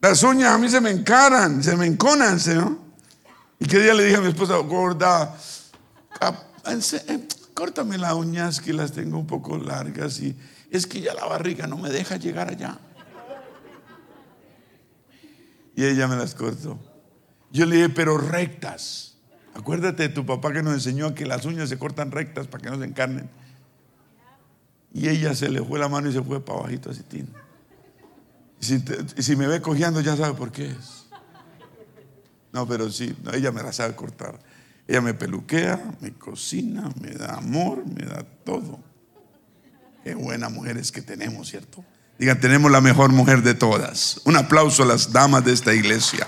Las 0.00 0.22
uñas 0.22 0.52
a 0.52 0.58
mí 0.58 0.68
se 0.68 0.80
me 0.80 0.90
encaran, 0.90 1.62
se 1.62 1.76
me 1.76 1.86
enconan, 1.86 2.38
¿no? 2.54 2.78
Y 3.58 3.66
qué 3.66 3.78
día 3.78 3.94
le 3.94 4.04
dije 4.04 4.16
a 4.16 4.20
mi 4.20 4.28
esposa, 4.28 4.56
gorda, 4.56 5.34
córtame 7.54 7.96
las 7.96 8.12
uñas 8.12 8.60
que 8.60 8.72
las 8.72 8.92
tengo 8.92 9.18
un 9.18 9.26
poco 9.26 9.56
largas 9.56 10.20
y 10.20 10.36
es 10.70 10.86
que 10.86 11.00
ya 11.00 11.14
la 11.14 11.24
barriga 11.24 11.66
no 11.66 11.78
me 11.78 11.88
deja 11.88 12.16
llegar 12.16 12.48
allá. 12.48 12.78
Y 15.76 15.84
ella 15.84 16.06
me 16.06 16.16
las 16.16 16.34
cortó. 16.34 16.78
Yo 17.50 17.64
le 17.66 17.76
dije, 17.76 17.88
pero 17.88 18.18
rectas. 18.18 19.13
Acuérdate 19.54 20.04
de 20.04 20.08
tu 20.08 20.26
papá 20.26 20.52
que 20.52 20.62
nos 20.62 20.74
enseñó 20.74 21.14
que 21.14 21.26
las 21.26 21.44
uñas 21.44 21.68
se 21.68 21.78
cortan 21.78 22.10
rectas 22.10 22.46
para 22.48 22.62
que 22.62 22.70
no 22.70 22.78
se 22.78 22.84
encarnen. 22.84 23.28
Y 24.92 25.08
ella 25.08 25.34
se 25.34 25.48
le 25.48 25.62
fue 25.62 25.78
la 25.78 25.88
mano 25.88 26.08
y 26.08 26.12
se 26.12 26.22
fue 26.22 26.44
para 26.44 26.60
abajito 26.60 26.90
así. 26.90 27.02
Y 28.60 29.22
si, 29.22 29.36
me 29.36 29.46
ve 29.46 29.60
cojeando 29.60 30.00
ya 30.00 30.16
sabe 30.16 30.34
por 30.34 30.50
qué 30.50 30.66
es. 30.66 31.06
No, 32.52 32.66
pero 32.66 32.90
sí, 32.90 33.14
ella 33.32 33.50
me 33.52 33.62
la 33.62 33.72
sabe 33.72 33.94
cortar. 33.94 34.38
Ella 34.86 35.00
me 35.00 35.14
peluquea, 35.14 35.82
me 36.00 36.12
cocina, 36.12 36.90
me 37.00 37.10
da 37.10 37.34
amor, 37.36 37.84
me 37.86 38.04
da 38.04 38.22
todo. 38.44 38.78
Qué 40.04 40.14
buenas 40.14 40.52
mujeres 40.52 40.92
que 40.92 41.02
tenemos, 41.02 41.48
¿cierto? 41.48 41.84
Digan, 42.18 42.38
tenemos 42.38 42.70
la 42.70 42.80
mejor 42.80 43.10
mujer 43.10 43.42
de 43.42 43.54
todas. 43.54 44.20
Un 44.24 44.36
aplauso 44.36 44.82
a 44.84 44.86
las 44.86 45.12
damas 45.12 45.44
de 45.44 45.52
esta 45.52 45.74
iglesia. 45.74 46.26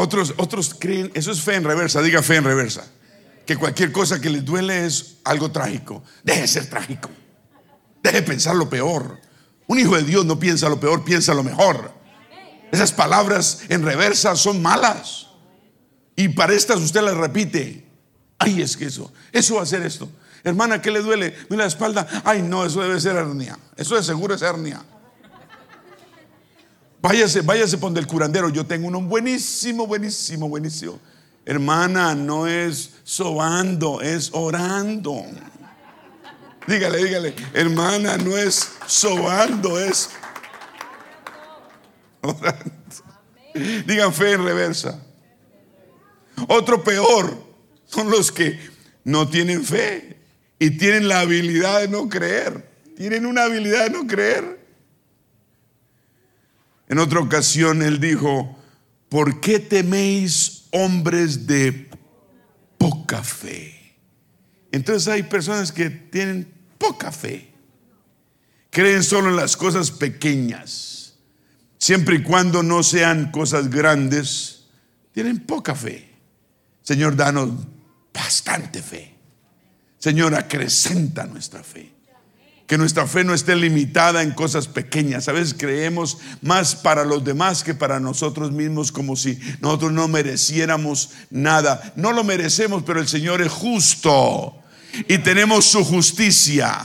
Otros, 0.00 0.34
otros 0.36 0.76
creen, 0.78 1.10
eso 1.14 1.32
es 1.32 1.42
fe 1.42 1.56
en 1.56 1.64
reversa, 1.64 2.00
diga 2.00 2.22
fe 2.22 2.36
en 2.36 2.44
reversa. 2.44 2.86
Que 3.44 3.56
cualquier 3.56 3.90
cosa 3.90 4.20
que 4.20 4.30
les 4.30 4.44
duele 4.44 4.86
es 4.86 5.16
algo 5.24 5.50
trágico. 5.50 6.04
Deje 6.22 6.42
de 6.42 6.46
ser 6.46 6.70
trágico. 6.70 7.10
Deje 8.00 8.20
de 8.20 8.22
pensar 8.22 8.54
lo 8.54 8.70
peor. 8.70 9.20
Un 9.66 9.80
hijo 9.80 9.96
de 9.96 10.04
Dios 10.04 10.24
no 10.24 10.38
piensa 10.38 10.68
lo 10.68 10.78
peor, 10.78 11.04
piensa 11.04 11.34
lo 11.34 11.42
mejor. 11.42 11.90
Esas 12.70 12.92
palabras 12.92 13.62
en 13.68 13.82
reversa 13.82 14.36
son 14.36 14.62
malas. 14.62 15.26
Y 16.14 16.28
para 16.28 16.52
estas 16.52 16.76
usted 16.76 17.02
las 17.02 17.16
repite. 17.16 17.84
Ay, 18.38 18.62
es 18.62 18.76
que 18.76 18.84
eso, 18.84 19.12
eso 19.32 19.56
va 19.56 19.62
a 19.62 19.66
ser 19.66 19.82
esto. 19.82 20.08
Hermana, 20.44 20.80
¿qué 20.80 20.92
le 20.92 21.00
duele? 21.00 21.34
Mira 21.50 21.64
la 21.64 21.68
espalda. 21.68 22.06
Ay, 22.24 22.40
no, 22.40 22.64
eso 22.64 22.80
debe 22.80 23.00
ser 23.00 23.16
hernia. 23.16 23.58
Eso 23.76 23.96
de 23.96 24.04
seguro 24.04 24.36
es 24.36 24.42
hernia. 24.42 24.80
Váyase, 27.00 27.42
váyase 27.42 27.78
por 27.78 27.96
el 27.96 28.06
curandero. 28.06 28.48
Yo 28.48 28.66
tengo 28.66 28.88
uno 28.88 29.00
buenísimo, 29.00 29.86
buenísimo, 29.86 30.48
buenísimo. 30.48 30.98
Hermana, 31.44 32.14
no 32.14 32.46
es 32.46 32.90
sobando, 33.04 34.00
es 34.00 34.30
orando. 34.32 35.24
Dígale, 36.66 37.02
dígale, 37.02 37.34
hermana, 37.54 38.18
no 38.18 38.36
es 38.36 38.68
sobando, 38.86 39.80
es 39.80 40.10
Digan 43.86 44.12
fe 44.12 44.32
en 44.32 44.44
reversa. 44.44 45.00
Otro 46.48 46.82
peor 46.84 47.36
son 47.86 48.10
los 48.10 48.30
que 48.30 48.58
no 49.04 49.28
tienen 49.28 49.64
fe 49.64 50.18
y 50.58 50.70
tienen 50.70 51.08
la 51.08 51.20
habilidad 51.20 51.80
de 51.80 51.88
no 51.88 52.08
creer. 52.08 52.68
Tienen 52.96 53.26
una 53.26 53.44
habilidad 53.44 53.84
de 53.84 53.90
no 53.90 54.06
creer. 54.06 54.57
En 56.88 56.98
otra 56.98 57.20
ocasión 57.20 57.82
él 57.82 58.00
dijo, 58.00 58.58
¿por 59.08 59.40
qué 59.40 59.58
teméis 59.58 60.66
hombres 60.72 61.46
de 61.46 61.90
poca 62.78 63.22
fe? 63.22 63.96
Entonces 64.72 65.08
hay 65.08 65.22
personas 65.22 65.72
que 65.72 65.90
tienen 65.90 66.52
poca 66.78 67.12
fe. 67.12 67.52
Creen 68.70 69.02
solo 69.02 69.30
en 69.30 69.36
las 69.36 69.56
cosas 69.56 69.90
pequeñas 69.90 70.98
siempre 71.78 72.16
y 72.16 72.22
cuando 72.22 72.62
no 72.62 72.82
sean 72.82 73.30
cosas 73.30 73.70
grandes, 73.70 74.66
tienen 75.12 75.40
poca 75.40 75.74
fe. 75.74 76.10
Señor, 76.82 77.16
danos 77.16 77.50
bastante 78.12 78.82
fe. 78.82 79.14
Señor, 79.98 80.34
acrecenta 80.34 81.24
nuestra 81.24 81.62
fe. 81.62 81.92
Que 82.68 82.78
nuestra 82.78 83.08
fe 83.08 83.24
no 83.24 83.34
esté 83.34 83.56
limitada 83.56 84.22
en 84.22 84.30
cosas 84.30 84.68
pequeñas. 84.68 85.26
A 85.26 85.32
veces 85.32 85.56
creemos 85.58 86.18
más 86.42 86.76
para 86.76 87.04
los 87.04 87.24
demás 87.24 87.64
que 87.64 87.74
para 87.74 87.98
nosotros 87.98 88.52
mismos, 88.52 88.92
como 88.92 89.16
si 89.16 89.40
nosotros 89.60 89.90
no 89.90 90.06
mereciéramos 90.06 91.10
nada. 91.30 91.92
No 91.96 92.12
lo 92.12 92.22
merecemos, 92.22 92.84
pero 92.86 93.00
el 93.00 93.08
Señor 93.08 93.42
es 93.42 93.50
justo 93.50 94.54
y 95.06 95.18
tenemos 95.18 95.66
su 95.66 95.84
justicia. 95.84 96.84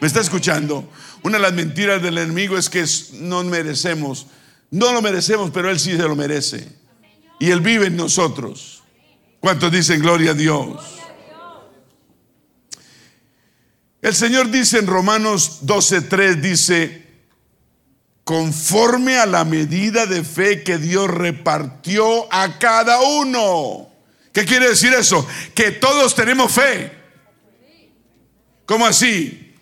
¿Me 0.00 0.06
está 0.06 0.20
escuchando? 0.20 0.88
Una 1.22 1.38
de 1.38 1.42
las 1.42 1.52
mentiras 1.52 2.02
del 2.02 2.18
enemigo 2.18 2.56
es 2.56 2.68
que 2.68 2.84
no 3.20 3.42
merecemos. 3.44 4.26
No 4.70 4.92
lo 4.92 5.02
merecemos, 5.02 5.50
pero 5.52 5.70
Él 5.70 5.78
sí 5.78 5.92
se 5.96 6.02
lo 6.02 6.16
merece. 6.16 6.68
Y 7.38 7.50
Él 7.50 7.60
vive 7.60 7.86
en 7.86 7.96
nosotros. 7.96 8.82
¿Cuántos 9.40 9.70
dicen 9.70 10.00
gloria 10.00 10.32
a 10.32 10.34
Dios? 10.34 10.80
El 14.06 14.14
Señor 14.14 14.52
dice 14.52 14.78
en 14.78 14.86
Romanos 14.86 15.62
12:3, 15.62 16.40
dice, 16.40 17.06
conforme 18.22 19.18
a 19.18 19.26
la 19.26 19.44
medida 19.44 20.06
de 20.06 20.22
fe 20.22 20.62
que 20.62 20.78
Dios 20.78 21.10
repartió 21.10 22.32
a 22.32 22.56
cada 22.60 23.00
uno. 23.00 23.90
¿Qué 24.32 24.44
quiere 24.44 24.68
decir 24.68 24.94
eso? 24.94 25.26
Que 25.56 25.72
todos 25.72 26.14
tenemos 26.14 26.52
fe. 26.52 26.92
¿Cómo 28.64 28.86
así? 28.86 29.56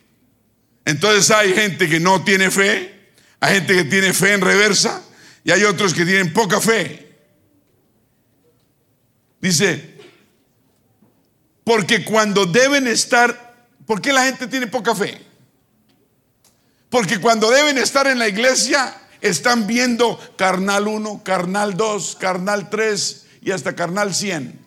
Entonces 0.85 1.31
hay 1.31 1.55
gente 1.55 1.89
que 1.89 1.99
no 1.99 2.23
tiene 2.23 2.51
fe, 2.51 3.15
hay 3.41 3.55
gente 3.55 3.75
que 3.75 3.85
tiene 3.85 4.13
fe 4.13 4.35
en 4.35 4.43
reversa 4.43 5.03
y 5.43 5.53
hay 5.53 5.65
otros 5.65 5.95
que 5.95 6.05
tienen 6.05 6.35
poca 6.35 6.61
fe. 6.61 7.17
Dice, 9.41 9.97
porque 11.65 12.05
cuando 12.05 12.45
deben 12.45 12.87
estar, 12.87 13.44
¿por 13.87 14.01
qué 14.01 14.13
la 14.13 14.25
gente 14.25 14.47
tiene 14.47 14.67
poca 14.67 14.95
fe? 14.95 15.25
Porque 16.91 17.21
cuando 17.21 17.51
deben 17.51 17.79
estar 17.79 18.07
en 18.07 18.19
la 18.19 18.29
iglesia, 18.29 18.95
están 19.21 19.67
viendo 19.67 20.19
carnal 20.37 20.87
1, 20.87 21.23
carnal 21.25 21.77
2, 21.77 22.17
carnal 22.21 22.71
3 22.71 23.27
y 23.43 23.51
hasta 23.51 23.75
carnal 23.75 24.15
100. 24.15 24.65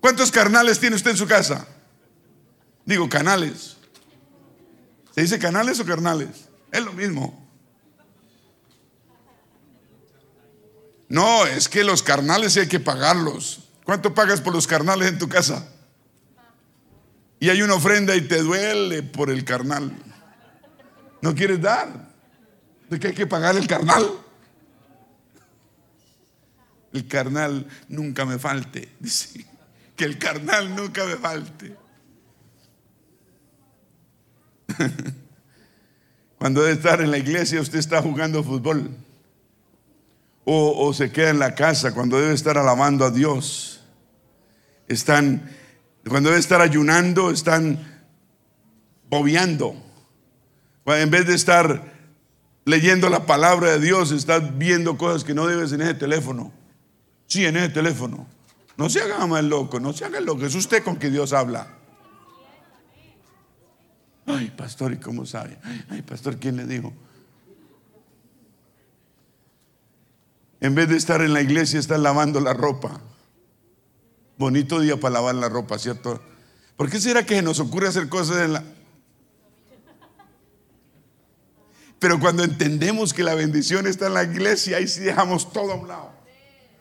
¿Cuántos 0.00 0.30
carnales 0.30 0.80
tiene 0.80 0.96
usted 0.96 1.12
en 1.12 1.16
su 1.16 1.26
casa? 1.26 1.66
Digo, 2.84 3.08
canales. 3.08 3.76
¿Se 5.14 5.22
dice 5.22 5.38
canales 5.38 5.78
o 5.80 5.84
carnales? 5.84 6.48
Es 6.72 6.82
lo 6.82 6.92
mismo. 6.92 7.46
No, 11.08 11.46
es 11.46 11.68
que 11.68 11.84
los 11.84 12.02
carnales 12.02 12.56
hay 12.56 12.66
que 12.66 12.80
pagarlos. 12.80 13.68
¿Cuánto 13.84 14.14
pagas 14.14 14.40
por 14.40 14.52
los 14.52 14.66
carnales 14.66 15.08
en 15.08 15.18
tu 15.18 15.28
casa? 15.28 15.68
Y 17.40 17.50
hay 17.50 17.62
una 17.62 17.74
ofrenda 17.74 18.14
y 18.16 18.22
te 18.22 18.42
duele 18.42 19.02
por 19.02 19.30
el 19.30 19.44
carnal. 19.44 19.92
No 21.20 21.34
quieres 21.34 21.60
dar. 21.60 22.12
¿De 22.88 22.98
qué 23.00 23.08
hay 23.08 23.14
que 23.14 23.26
pagar 23.26 23.56
el 23.56 23.66
carnal? 23.66 24.08
El 26.92 27.08
carnal 27.08 27.66
nunca 27.88 28.24
me 28.24 28.38
falte. 28.38 28.88
Dice, 29.00 29.44
que 29.96 30.04
el 30.04 30.18
carnal 30.18 30.74
nunca 30.74 31.04
me 31.04 31.16
falte. 31.16 31.76
Cuando 36.38 36.62
debe 36.62 36.74
estar 36.74 37.00
en 37.00 37.10
la 37.10 37.18
iglesia, 37.18 37.60
usted 37.60 37.78
está 37.78 38.02
jugando 38.02 38.44
fútbol. 38.44 38.90
O, 40.44 40.86
o, 40.86 40.92
se 40.92 41.10
queda 41.10 41.30
en 41.30 41.38
la 41.38 41.54
casa 41.54 41.94
cuando 41.94 42.20
debe 42.20 42.34
estar 42.34 42.58
alabando 42.58 43.06
a 43.06 43.10
Dios. 43.10 43.80
Están, 44.88 45.50
cuando 46.08 46.28
debe 46.28 46.40
estar 46.40 46.60
ayunando, 46.60 47.30
están 47.30 47.78
bobeando. 49.08 49.74
En 50.86 51.10
vez 51.10 51.26
de 51.26 51.34
estar 51.34 51.92
leyendo 52.64 53.08
la 53.08 53.26
palabra 53.26 53.72
de 53.72 53.80
Dios, 53.80 54.12
estás 54.12 54.56
viendo 54.58 54.98
cosas 54.98 55.24
que 55.24 55.34
no 55.34 55.46
debes 55.46 55.72
en 55.72 55.80
ese 55.80 55.94
teléfono. 55.94 56.52
Sí, 57.26 57.44
en 57.46 57.56
ese 57.56 57.70
teléfono. 57.70 58.26
No 58.76 58.90
se 58.90 59.00
haga 59.00 59.26
más 59.26 59.44
loco, 59.44 59.80
no 59.80 59.92
se 59.92 60.04
haga 60.04 60.20
loco. 60.20 60.44
Es 60.44 60.54
usted 60.54 60.82
con 60.82 60.96
que 60.96 61.10
Dios 61.10 61.32
habla. 61.32 61.68
Ay, 64.26 64.52
pastor, 64.56 64.92
¿y 64.92 64.96
cómo 64.96 65.26
sabe? 65.26 65.58
Ay, 65.90 66.02
pastor, 66.02 66.38
¿quién 66.38 66.56
le 66.56 66.66
dijo? 66.66 66.92
En 70.60 70.74
vez 70.74 70.88
de 70.88 70.96
estar 70.96 71.20
en 71.20 71.34
la 71.34 71.42
iglesia, 71.42 71.78
está 71.78 71.98
lavando 71.98 72.40
la 72.40 72.54
ropa. 72.54 73.00
Bonito 74.36 74.80
día 74.80 74.98
para 74.98 75.14
lavar 75.14 75.36
la 75.36 75.48
ropa, 75.48 75.78
¿cierto? 75.78 76.20
¿Por 76.76 76.90
qué 76.90 77.00
será 77.00 77.24
que 77.24 77.40
nos 77.40 77.60
ocurre 77.60 77.88
hacer 77.88 78.08
cosas 78.08 78.38
en 78.38 78.52
la... 78.54 78.64
Pero 82.00 82.18
cuando 82.18 82.42
entendemos 82.42 83.14
que 83.14 83.22
la 83.22 83.34
bendición 83.34 83.86
está 83.86 84.08
en 84.08 84.14
la 84.14 84.24
iglesia, 84.24 84.78
ahí 84.78 84.88
sí 84.88 85.00
dejamos 85.00 85.52
todo 85.52 85.72
a 85.72 85.76
un 85.76 85.88
lado. 85.88 86.12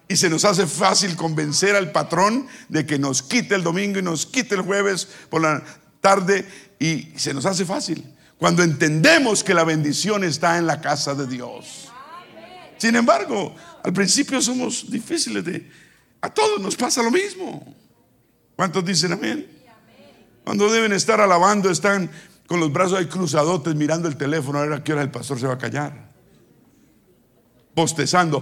Y 0.08 0.18
se 0.18 0.30
nos 0.30 0.46
hace 0.46 0.66
fácil 0.66 1.16
convencer 1.16 1.76
al 1.76 1.92
patrón 1.92 2.48
de 2.70 2.86
que 2.86 2.98
nos 2.98 3.22
quite 3.22 3.56
el 3.56 3.64
domingo 3.64 4.00
y 4.00 4.02
nos 4.02 4.26
quite 4.26 4.56
el 4.56 4.62
jueves 4.62 5.08
por 5.30 5.42
la 5.42 5.64
tarde 6.02 6.46
y 6.80 7.14
se 7.16 7.34
nos 7.34 7.46
hace 7.46 7.64
fácil. 7.64 8.04
Cuando 8.38 8.64
entendemos 8.64 9.44
que 9.44 9.54
la 9.54 9.64
bendición 9.64 10.24
está 10.24 10.58
en 10.58 10.66
la 10.66 10.82
casa 10.82 11.14
de 11.14 11.28
Dios. 11.28 11.90
Sin 12.78 12.96
embargo, 12.96 13.56
al 13.84 13.94
principio 13.94 14.42
somos 14.42 14.90
difíciles 14.90 15.46
de... 15.46 15.83
A 16.24 16.30
todos 16.30 16.62
nos 16.62 16.78
pasa 16.78 17.04
lo 17.04 17.12
mismo. 17.12 17.76
¿Cuántos 18.56 18.86
dicen 18.86 19.12
amén? 19.12 19.46
Cuando 20.46 20.72
deben 20.72 20.94
estar 20.94 21.20
alabando, 21.20 21.70
están 21.70 22.10
con 22.48 22.62
los 22.62 22.72
brazos 22.72 22.98
ahí 22.98 23.08
cruzadotes 23.08 23.76
mirando 23.76 24.08
el 24.08 24.16
teléfono 24.16 24.60
a 24.60 24.62
ver 24.62 24.72
a 24.72 24.84
qué 24.86 24.94
hora 24.94 25.02
el 25.02 25.12
pastor 25.12 25.38
se 25.38 25.48
va 25.48 25.56
a 25.56 25.58
callar. 25.58 26.12
Bostezando. 27.76 28.42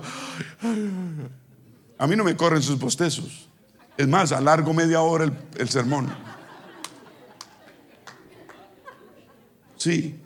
A 1.98 2.06
mí 2.06 2.16
no 2.16 2.24
me 2.24 2.36
corren 2.36 2.62
sus 2.62 2.78
bostezos. 2.78 3.50
Es 3.98 4.08
más, 4.08 4.32
alargo 4.32 4.76
media 4.76 5.02
hora 5.02 5.24
el, 5.24 5.34
el 5.58 5.68
sermón. 5.68 6.16
Sí. 9.78 10.20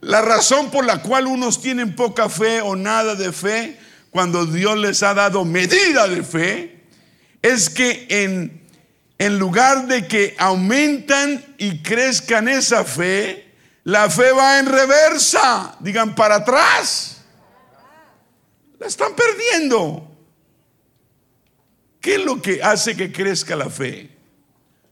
La 0.00 0.22
razón 0.22 0.70
por 0.70 0.86
la 0.86 1.02
cual 1.02 1.26
unos 1.26 1.60
tienen 1.60 1.94
poca 1.94 2.30
fe 2.30 2.62
o 2.62 2.74
nada 2.76 3.14
de 3.14 3.30
fe, 3.30 3.78
cuando 4.12 4.46
Dios 4.46 4.78
les 4.78 5.02
ha 5.02 5.14
dado 5.14 5.44
medida 5.44 6.06
de 6.06 6.22
fe, 6.22 6.84
es 7.42 7.68
que 7.68 8.06
en 8.08 8.62
en 9.22 9.38
lugar 9.38 9.86
de 9.86 10.08
que 10.08 10.34
aumentan 10.36 11.54
y 11.56 11.80
crezcan 11.80 12.48
esa 12.48 12.84
fe, 12.84 13.54
la 13.84 14.10
fe 14.10 14.32
va 14.32 14.58
en 14.58 14.66
reversa, 14.66 15.76
digan 15.78 16.16
para 16.16 16.36
atrás. 16.36 17.18
La 18.80 18.88
están 18.88 19.12
perdiendo. 19.14 20.10
¿Qué 22.00 22.16
es 22.16 22.24
lo 22.24 22.42
que 22.42 22.64
hace 22.64 22.96
que 22.96 23.12
crezca 23.12 23.54
la 23.54 23.70
fe? 23.70 24.10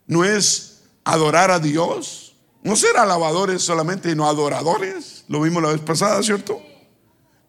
¿No 0.07 0.25
es 0.25 0.85
adorar 1.03 1.51
a 1.51 1.59
Dios? 1.59 2.37
No 2.62 2.77
ser 2.77 2.99
alabadores 2.99 3.62
solamente, 3.62 4.11
sino 4.11 4.29
adoradores. 4.29 5.25
Lo 5.27 5.41
vimos 5.41 5.61
la 5.61 5.71
vez 5.71 5.81
pasada, 5.81 6.23
¿cierto? 6.23 6.62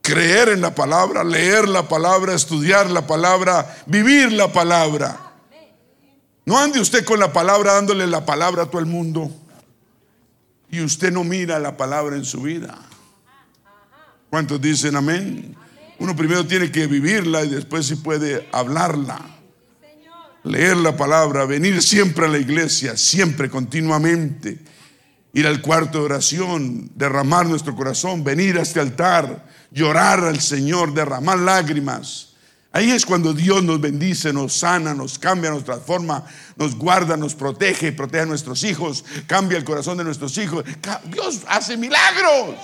Creer 0.02 0.50
en 0.50 0.62
la 0.62 0.74
palabra, 0.74 1.24
leer 1.24 1.68
la 1.68 1.88
palabra, 1.88 2.34
estudiar 2.34 2.90
la 2.90 3.06
palabra, 3.06 3.84
vivir 3.86 4.32
la 4.32 4.52
palabra. 4.52 5.34
No 6.46 6.58
ande 6.58 6.80
usted 6.80 7.06
con 7.06 7.20
la 7.20 7.32
palabra 7.32 7.74
dándole 7.74 8.08
la 8.08 8.26
palabra 8.26 8.64
a 8.64 8.66
todo 8.66 8.80
el 8.80 8.88
mundo 8.88 9.32
y 10.72 10.82
usted 10.82 11.12
no 11.12 11.24
mira 11.24 11.60
la 11.60 11.78
palabra 11.78 12.16
en 12.16 12.26
su 12.26 12.42
vida. 12.42 12.78
¿Cuántos 14.30 14.60
dicen 14.60 14.96
amén? 14.96 15.56
Uno 16.00 16.16
primero 16.16 16.48
tiene 16.48 16.72
que 16.72 16.88
vivirla 16.88 17.44
y 17.44 17.50
después 17.50 17.86
si 17.86 17.96
puede 17.96 18.48
hablarla. 18.52 19.20
Leer 20.44 20.78
la 20.78 20.98
palabra, 20.98 21.46
venir 21.46 21.84
siempre 21.84 22.26
a 22.26 22.30
la 22.30 22.40
iglesia, 22.40 22.98
siempre, 22.98 23.50
continuamente. 23.50 24.58
Ir 25.34 25.46
al 25.46 25.62
cuarto 25.62 26.00
de 26.00 26.06
oración, 26.06 26.90
derramar 26.96 27.46
nuestro 27.46 27.76
corazón, 27.76 28.24
venir 28.24 28.58
a 28.58 28.64
este 28.64 28.80
altar, 28.80 29.46
llorar 29.72 30.24
al 30.24 30.40
Señor, 30.40 30.94
derramar 30.94 31.40
lágrimas 31.40 32.32
Ahí 32.74 32.90
es 32.90 33.06
cuando 33.06 33.34
Dios 33.34 33.62
nos 33.64 33.82
bendice, 33.82 34.32
nos 34.32 34.54
sana, 34.54 34.94
nos 34.94 35.20
cambia, 35.20 35.50
nos 35.50 35.66
transforma, 35.66 36.26
nos 36.56 36.76
guarda, 36.76 37.18
nos 37.18 37.36
protege, 37.36 37.92
protege 37.92 38.24
a 38.24 38.26
nuestros 38.26 38.64
hijos, 38.64 39.04
cambia 39.28 39.58
el 39.58 39.66
corazón 39.66 39.98
de 39.98 40.06
nuestros 40.06 40.38
hijos. 40.38 40.64
Dios 41.06 41.42
hace 41.48 41.76
milagros. 41.76 42.56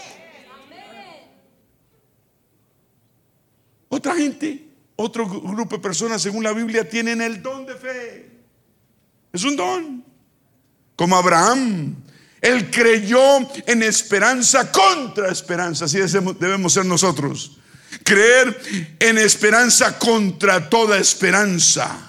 Otra 3.89 4.15
gente, 4.15 4.69
otro 4.95 5.27
grupo 5.27 5.75
de 5.75 5.81
personas, 5.81 6.21
según 6.21 6.43
la 6.43 6.53
Biblia, 6.53 6.87
tienen 6.87 7.21
el 7.21 7.41
don 7.41 7.65
de 7.65 7.75
fe. 7.75 8.31
Es 9.33 9.43
un 9.43 9.57
don. 9.57 10.05
Como 10.95 11.17
Abraham, 11.17 11.95
él 12.41 12.69
creyó 12.69 13.21
en 13.65 13.83
esperanza 13.83 14.71
contra 14.71 15.31
esperanza. 15.31 15.85
Así 15.85 15.99
debemos 16.39 16.73
ser 16.73 16.85
nosotros. 16.85 17.57
Creer 18.03 18.59
en 18.99 19.17
esperanza 19.17 19.97
contra 19.97 20.69
toda 20.69 20.97
esperanza. 20.97 22.07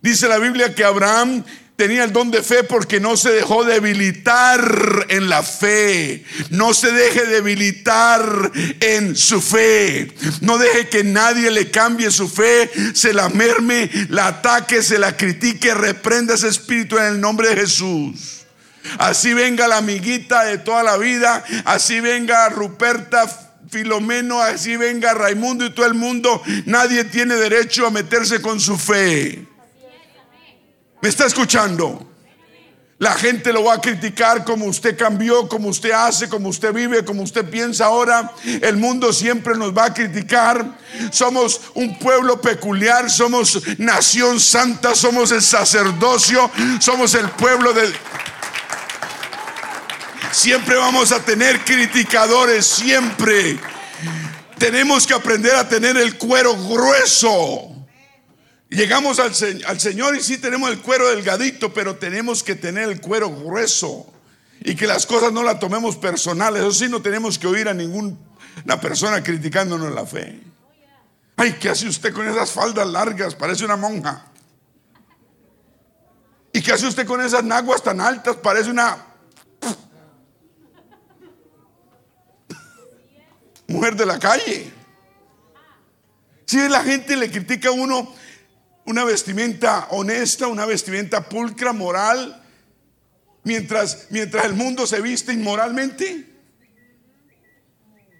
Dice 0.00 0.28
la 0.28 0.38
Biblia 0.38 0.74
que 0.74 0.84
Abraham 0.84 1.44
tenía 1.76 2.04
el 2.04 2.12
don 2.12 2.30
de 2.30 2.42
fe 2.42 2.62
porque 2.62 3.00
no 3.00 3.16
se 3.16 3.30
dejó 3.30 3.64
debilitar 3.64 5.06
en 5.08 5.28
la 5.28 5.42
fe. 5.42 6.24
No 6.50 6.72
se 6.72 6.92
deje 6.92 7.24
debilitar 7.24 8.52
en 8.80 9.16
su 9.16 9.40
fe. 9.40 10.12
No 10.40 10.58
deje 10.58 10.88
que 10.88 11.02
nadie 11.02 11.50
le 11.50 11.70
cambie 11.70 12.10
su 12.10 12.28
fe, 12.28 12.70
se 12.94 13.12
la 13.12 13.28
merme, 13.28 13.90
la 14.08 14.28
ataque, 14.28 14.82
se 14.82 14.98
la 14.98 15.16
critique, 15.16 15.74
reprenda 15.74 16.34
ese 16.34 16.48
espíritu 16.48 16.96
en 16.98 17.04
el 17.04 17.20
nombre 17.20 17.48
de 17.48 17.56
Jesús. 17.56 18.33
Así 18.98 19.34
venga 19.34 19.68
la 19.68 19.78
amiguita 19.78 20.44
de 20.44 20.58
toda 20.58 20.82
la 20.82 20.96
vida, 20.96 21.42
así 21.64 22.00
venga 22.00 22.48
Ruperta 22.48 23.26
Filomeno, 23.70 24.40
así 24.40 24.76
venga 24.76 25.14
Raimundo 25.14 25.64
y 25.64 25.70
todo 25.70 25.86
el 25.86 25.94
mundo, 25.94 26.42
nadie 26.66 27.04
tiene 27.04 27.34
derecho 27.34 27.86
a 27.86 27.90
meterse 27.90 28.40
con 28.40 28.60
su 28.60 28.76
fe. 28.76 29.46
¿Me 31.00 31.08
está 31.08 31.26
escuchando? 31.26 32.14
La 32.98 33.12
gente 33.14 33.52
lo 33.52 33.64
va 33.64 33.74
a 33.74 33.80
criticar 33.80 34.44
como 34.44 34.66
usted 34.66 34.96
cambió, 34.96 35.48
como 35.48 35.68
usted 35.68 35.90
hace, 35.90 36.28
como 36.28 36.48
usted 36.48 36.72
vive, 36.72 37.04
como 37.04 37.22
usted 37.22 37.44
piensa 37.44 37.86
ahora. 37.86 38.32
El 38.62 38.76
mundo 38.76 39.12
siempre 39.12 39.56
nos 39.56 39.76
va 39.76 39.86
a 39.86 39.94
criticar. 39.94 40.64
Somos 41.10 41.60
un 41.74 41.98
pueblo 41.98 42.40
peculiar, 42.40 43.10
somos 43.10 43.60
nación 43.78 44.38
santa, 44.38 44.94
somos 44.94 45.32
el 45.32 45.42
sacerdocio, 45.42 46.50
somos 46.78 47.14
el 47.14 47.28
pueblo 47.30 47.72
de... 47.72 47.92
Siempre 50.34 50.74
vamos 50.74 51.12
a 51.12 51.24
tener 51.24 51.64
criticadores, 51.64 52.66
siempre. 52.66 53.56
Tenemos 54.58 55.06
que 55.06 55.14
aprender 55.14 55.54
a 55.54 55.68
tener 55.68 55.96
el 55.96 56.18
cuero 56.18 56.56
grueso. 56.56 57.72
Llegamos 58.68 59.20
al, 59.20 59.32
Señor 59.32 60.16
y 60.16 60.20
sí 60.20 60.38
tenemos 60.38 60.70
el 60.70 60.80
cuero 60.80 61.08
delgadito, 61.08 61.72
pero 61.72 61.94
tenemos 61.94 62.42
que 62.42 62.56
tener 62.56 62.88
el 62.88 63.00
cuero 63.00 63.30
grueso. 63.30 64.12
Y 64.60 64.74
que 64.74 64.88
las 64.88 65.06
cosas 65.06 65.32
no 65.32 65.44
las 65.44 65.60
tomemos 65.60 65.96
personales. 65.96 66.62
Eso 66.62 66.72
sí, 66.72 66.88
no 66.88 67.00
tenemos 67.00 67.38
que 67.38 67.46
oír 67.46 67.68
a 67.68 67.72
ninguna 67.72 68.80
persona 68.82 69.22
criticándonos 69.22 69.94
la 69.94 70.04
fe. 70.04 70.40
Ay, 71.36 71.52
¿qué 71.60 71.70
hace 71.70 71.86
usted 71.86 72.12
con 72.12 72.28
esas 72.28 72.50
faldas 72.50 72.88
largas? 72.88 73.36
Parece 73.36 73.64
una 73.64 73.76
monja. 73.76 74.26
¿Y 76.52 76.60
qué 76.60 76.72
hace 76.72 76.88
usted 76.88 77.06
con 77.06 77.20
esas 77.20 77.44
naguas 77.44 77.84
tan 77.84 78.00
altas? 78.00 78.34
Parece 78.34 78.70
una 78.70 79.13
mujer 83.74 83.96
de 83.96 84.06
la 84.06 84.18
calle. 84.18 84.72
Si 86.46 86.56
la 86.68 86.82
gente 86.82 87.16
le 87.16 87.30
critica 87.30 87.70
a 87.70 87.72
uno 87.72 88.14
una 88.86 89.04
vestimenta 89.04 89.88
honesta, 89.90 90.46
una 90.46 90.64
vestimenta 90.66 91.28
pulcra, 91.28 91.72
moral, 91.72 92.42
mientras, 93.42 94.06
mientras 94.10 94.44
el 94.44 94.54
mundo 94.54 94.86
se 94.86 95.00
viste 95.00 95.32
inmoralmente. 95.32 96.30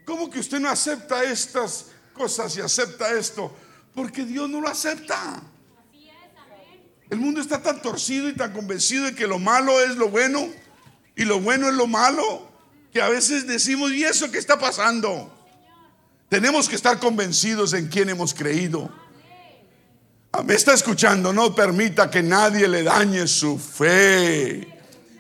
¿Cómo 0.05 0.29
que 0.29 0.41
usted 0.41 0.59
no 0.59 0.69
acepta 0.69 1.23
estas 1.25 1.87
cosas 2.13 2.57
y 2.57 2.61
acepta 2.61 3.13
esto? 3.13 3.55
Porque 3.95 4.25
Dios 4.25 4.51
no 4.51 4.61
lo 4.61 4.69
acepta. 4.69 5.43
El 7.11 7.19
mundo 7.19 7.41
está 7.41 7.63
tan 7.63 7.81
torcido 7.81 8.29
y 8.29 8.35
tan 8.35 8.53
convencido 8.53 9.05
de 9.05 9.15
que 9.15 9.27
lo 9.27 9.39
malo 9.39 9.81
es 9.81 9.97
lo 9.97 10.09
bueno 10.09 10.49
y 11.15 11.25
lo 11.25 11.41
bueno 11.41 11.69
es 11.69 11.75
lo 11.75 11.87
malo, 11.87 12.51
que 12.93 13.01
a 13.01 13.09
veces 13.09 13.47
decimos, 13.47 13.93
¿y 13.93 14.03
eso 14.03 14.33
qué 14.33 14.39
está 14.39 14.59
pasando? 14.59 15.44
Tenemos 16.35 16.69
que 16.69 16.75
estar 16.75 16.99
convencidos 16.99 17.75
en 17.75 17.87
quién 17.87 18.09
hemos 18.09 18.35
creído. 18.35 18.91
Ah, 20.33 20.43
me 20.43 20.55
está 20.55 20.75
escuchando, 20.75 21.33
no 21.33 21.55
permita 21.55 22.11
que 22.11 22.25
nadie 22.25 22.67
le 22.67 22.83
dañe 22.83 23.29
su 23.29 23.57
fe. 23.57 24.67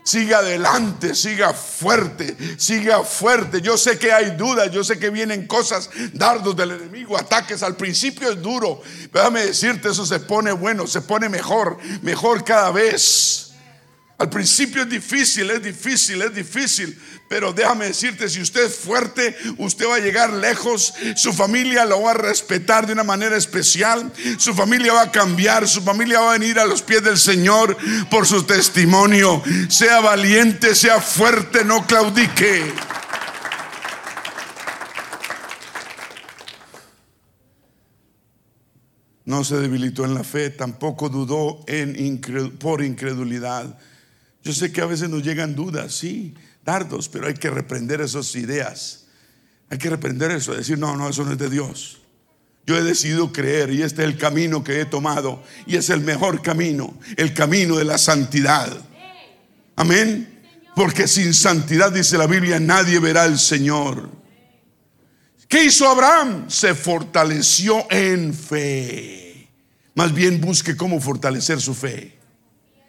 Siga 0.02 0.38
adelante, 0.38 1.14
siga 1.14 1.54
fuerte, 1.54 2.36
siga 2.58 3.04
fuerte. 3.04 3.60
Yo 3.60 3.78
sé 3.78 3.96
que 3.96 4.12
hay 4.12 4.32
dudas, 4.32 4.72
yo 4.72 4.82
sé 4.82 4.98
que 4.98 5.10
vienen 5.10 5.46
cosas, 5.46 5.88
dardos 6.14 6.56
del 6.56 6.72
enemigo, 6.72 7.16
ataques. 7.16 7.62
Al 7.62 7.76
principio 7.76 8.32
es 8.32 8.42
duro, 8.42 8.82
déjame 9.12 9.46
decirte, 9.46 9.90
eso 9.90 10.04
se 10.04 10.18
pone 10.18 10.50
bueno, 10.50 10.88
se 10.88 11.00
pone 11.00 11.28
mejor, 11.28 11.78
mejor 12.02 12.42
cada 12.42 12.72
vez. 12.72 13.43
Al 14.16 14.30
principio 14.30 14.82
es 14.82 14.88
difícil, 14.88 15.50
es 15.50 15.62
difícil, 15.62 16.22
es 16.22 16.34
difícil. 16.34 16.96
Pero 17.28 17.52
déjame 17.52 17.86
decirte, 17.86 18.28
si 18.28 18.40
usted 18.40 18.66
es 18.66 18.76
fuerte, 18.76 19.36
usted 19.58 19.86
va 19.88 19.96
a 19.96 20.00
llegar 20.00 20.32
lejos. 20.32 20.94
Su 21.16 21.32
familia 21.32 21.84
lo 21.84 22.02
va 22.02 22.12
a 22.12 22.14
respetar 22.14 22.86
de 22.86 22.92
una 22.92 23.02
manera 23.02 23.36
especial. 23.36 24.12
Su 24.38 24.54
familia 24.54 24.92
va 24.92 25.02
a 25.02 25.10
cambiar. 25.10 25.66
Su 25.66 25.82
familia 25.82 26.20
va 26.20 26.34
a 26.34 26.38
venir 26.38 26.60
a 26.60 26.64
los 26.64 26.82
pies 26.82 27.02
del 27.02 27.18
Señor 27.18 27.76
por 28.08 28.24
su 28.24 28.44
testimonio. 28.44 29.42
Sea 29.68 30.00
valiente, 30.00 30.76
sea 30.76 31.00
fuerte, 31.00 31.64
no 31.64 31.84
claudique. 31.84 32.72
No 39.24 39.42
se 39.42 39.56
debilitó 39.56 40.04
en 40.04 40.14
la 40.14 40.22
fe, 40.22 40.50
tampoco 40.50 41.08
dudó 41.08 41.64
por 42.60 42.84
incredulidad. 42.84 43.76
Yo 44.44 44.52
sé 44.52 44.70
que 44.70 44.82
a 44.82 44.86
veces 44.86 45.08
nos 45.08 45.22
llegan 45.22 45.54
dudas, 45.54 45.94
sí, 45.94 46.34
dardos, 46.64 47.08
pero 47.08 47.26
hay 47.26 47.34
que 47.34 47.48
reprender 47.48 48.02
esas 48.02 48.36
ideas. 48.36 49.06
Hay 49.70 49.78
que 49.78 49.88
reprender 49.88 50.30
eso, 50.30 50.54
decir, 50.54 50.78
no, 50.78 50.96
no, 50.96 51.08
eso 51.08 51.24
no 51.24 51.32
es 51.32 51.38
de 51.38 51.48
Dios. 51.48 52.00
Yo 52.66 52.76
he 52.76 52.82
decidido 52.82 53.32
creer 53.32 53.70
y 53.70 53.82
este 53.82 54.02
es 54.02 54.08
el 54.08 54.18
camino 54.18 54.62
que 54.62 54.80
he 54.80 54.84
tomado 54.84 55.42
y 55.66 55.76
es 55.76 55.90
el 55.90 56.00
mejor 56.00 56.42
camino, 56.42 56.98
el 57.16 57.32
camino 57.34 57.76
de 57.76 57.84
la 57.84 57.98
santidad. 57.98 58.70
Amén. 59.76 60.42
Porque 60.76 61.08
sin 61.08 61.32
santidad, 61.34 61.92
dice 61.92 62.18
la 62.18 62.26
Biblia, 62.26 62.60
nadie 62.60 62.98
verá 62.98 63.22
al 63.22 63.38
Señor. 63.38 64.10
¿Qué 65.48 65.64
hizo 65.64 65.88
Abraham? 65.88 66.50
Se 66.50 66.74
fortaleció 66.74 67.86
en 67.90 68.34
fe. 68.34 69.48
Más 69.94 70.12
bien 70.12 70.40
busque 70.40 70.76
cómo 70.76 71.00
fortalecer 71.00 71.60
su 71.60 71.74
fe. 71.74 72.18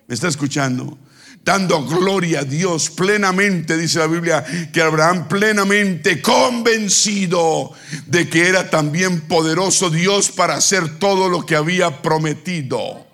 ¿Me 0.08 0.16
está 0.16 0.28
escuchando? 0.28 0.98
Dando 1.46 1.86
gloria 1.86 2.40
a 2.40 2.44
Dios 2.44 2.90
plenamente, 2.90 3.78
dice 3.78 4.00
la 4.00 4.08
Biblia, 4.08 4.44
que 4.74 4.82
Abraham 4.82 5.28
plenamente 5.28 6.20
convencido 6.20 7.72
de 8.08 8.28
que 8.28 8.50
era 8.50 8.72
también 8.72 9.22
poderoso 9.22 9.92
Dios 9.92 10.30
para 10.30 10.56
hacer 10.56 10.98
todo 10.98 11.30
lo 11.30 11.46
que 11.46 11.56
había 11.56 12.02
prometido. 12.02 13.06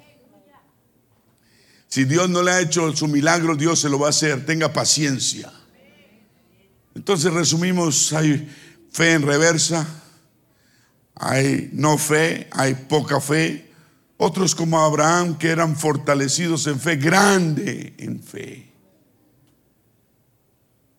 Si 1.90 2.06
Dios 2.06 2.30
no 2.30 2.42
le 2.42 2.52
ha 2.52 2.62
hecho 2.62 2.96
su 2.96 3.10
milagro, 3.10 3.58
Dios 3.58 3.82
se 3.82 3.90
lo 3.90 4.00
va 4.00 4.08
a 4.08 4.12
hacer, 4.12 4.46
tenga 4.46 4.72
paciencia. 4.72 5.52
Entonces 6.96 7.34
resumimos, 7.34 8.14
hay 8.14 8.50
fe 8.94 9.12
en 9.12 9.24
reversa, 9.24 9.86
hay 11.16 11.70
no 11.74 11.98
fe, 11.98 12.48
hay 12.52 12.76
poca 12.76 13.20
fe, 13.20 13.71
otros 14.24 14.54
como 14.54 14.80
Abraham 14.80 15.36
que 15.36 15.50
eran 15.50 15.76
fortalecidos 15.76 16.68
en 16.68 16.80
fe, 16.80 16.96
grande 16.96 17.96
en 17.98 18.22
fe. 18.22 18.72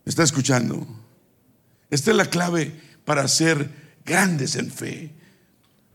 ¿Me 0.04 0.10
está 0.10 0.24
escuchando? 0.24 0.84
Esta 1.88 2.10
es 2.10 2.16
la 2.16 2.26
clave 2.26 2.72
para 3.04 3.28
ser 3.28 4.00
grandes 4.04 4.56
en 4.56 4.72
fe. 4.72 5.12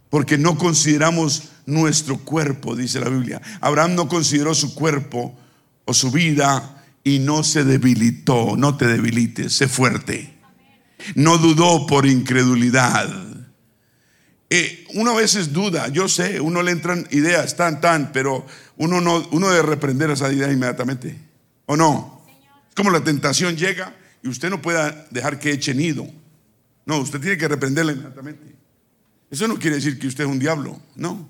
Porque 0.09 0.37
no 0.37 0.57
consideramos 0.57 1.49
nuestro 1.65 2.17
cuerpo, 2.17 2.77
dice 2.77 3.01
la 3.01 3.09
Biblia. 3.09 3.41
Abraham 3.59 3.95
no 3.95 4.07
consideró 4.07 4.55
su 4.55 4.73
cuerpo 4.73 5.37
o 5.83 5.93
su 5.93 6.11
vida 6.11 6.85
y 7.03 7.19
no 7.19 7.43
se 7.43 7.65
debilitó. 7.65 8.55
No 8.55 8.77
te 8.77 8.87
debilites, 8.87 9.51
sé 9.53 9.67
fuerte. 9.67 10.33
No 11.15 11.37
dudó 11.37 11.87
por 11.87 12.05
incredulidad. 12.05 13.36
Eh, 14.49 14.87
uno 14.93 15.11
a 15.11 15.15
veces 15.15 15.51
duda, 15.51 15.89
yo 15.89 16.07
sé, 16.07 16.39
uno 16.39 16.63
le 16.63 16.71
entran 16.71 17.05
ideas 17.11 17.55
tan, 17.57 17.81
tan, 17.81 18.13
pero 18.13 18.45
uno 18.77 19.01
no, 19.01 19.27
uno 19.31 19.49
debe 19.49 19.63
reprender 19.63 20.09
esa 20.09 20.31
idea 20.31 20.51
inmediatamente. 20.51 21.19
¿O 21.65 21.75
no? 21.75 22.21
Es 22.69 22.75
como 22.75 22.91
la 22.91 23.03
tentación 23.03 23.57
llega 23.57 23.93
y 24.23 24.29
usted 24.29 24.49
no 24.49 24.61
pueda 24.61 25.07
dejar 25.11 25.39
que 25.39 25.51
eche 25.51 25.73
nido. 25.73 26.07
No, 26.85 26.99
usted 26.99 27.19
tiene 27.19 27.37
que 27.37 27.47
reprenderla 27.47 27.91
inmediatamente. 27.91 28.55
Eso 29.29 29.47
no 29.47 29.59
quiere 29.59 29.75
decir 29.75 29.99
que 29.99 30.07
usted 30.07 30.23
es 30.23 30.29
un 30.29 30.39
diablo, 30.39 30.79
no. 30.95 31.27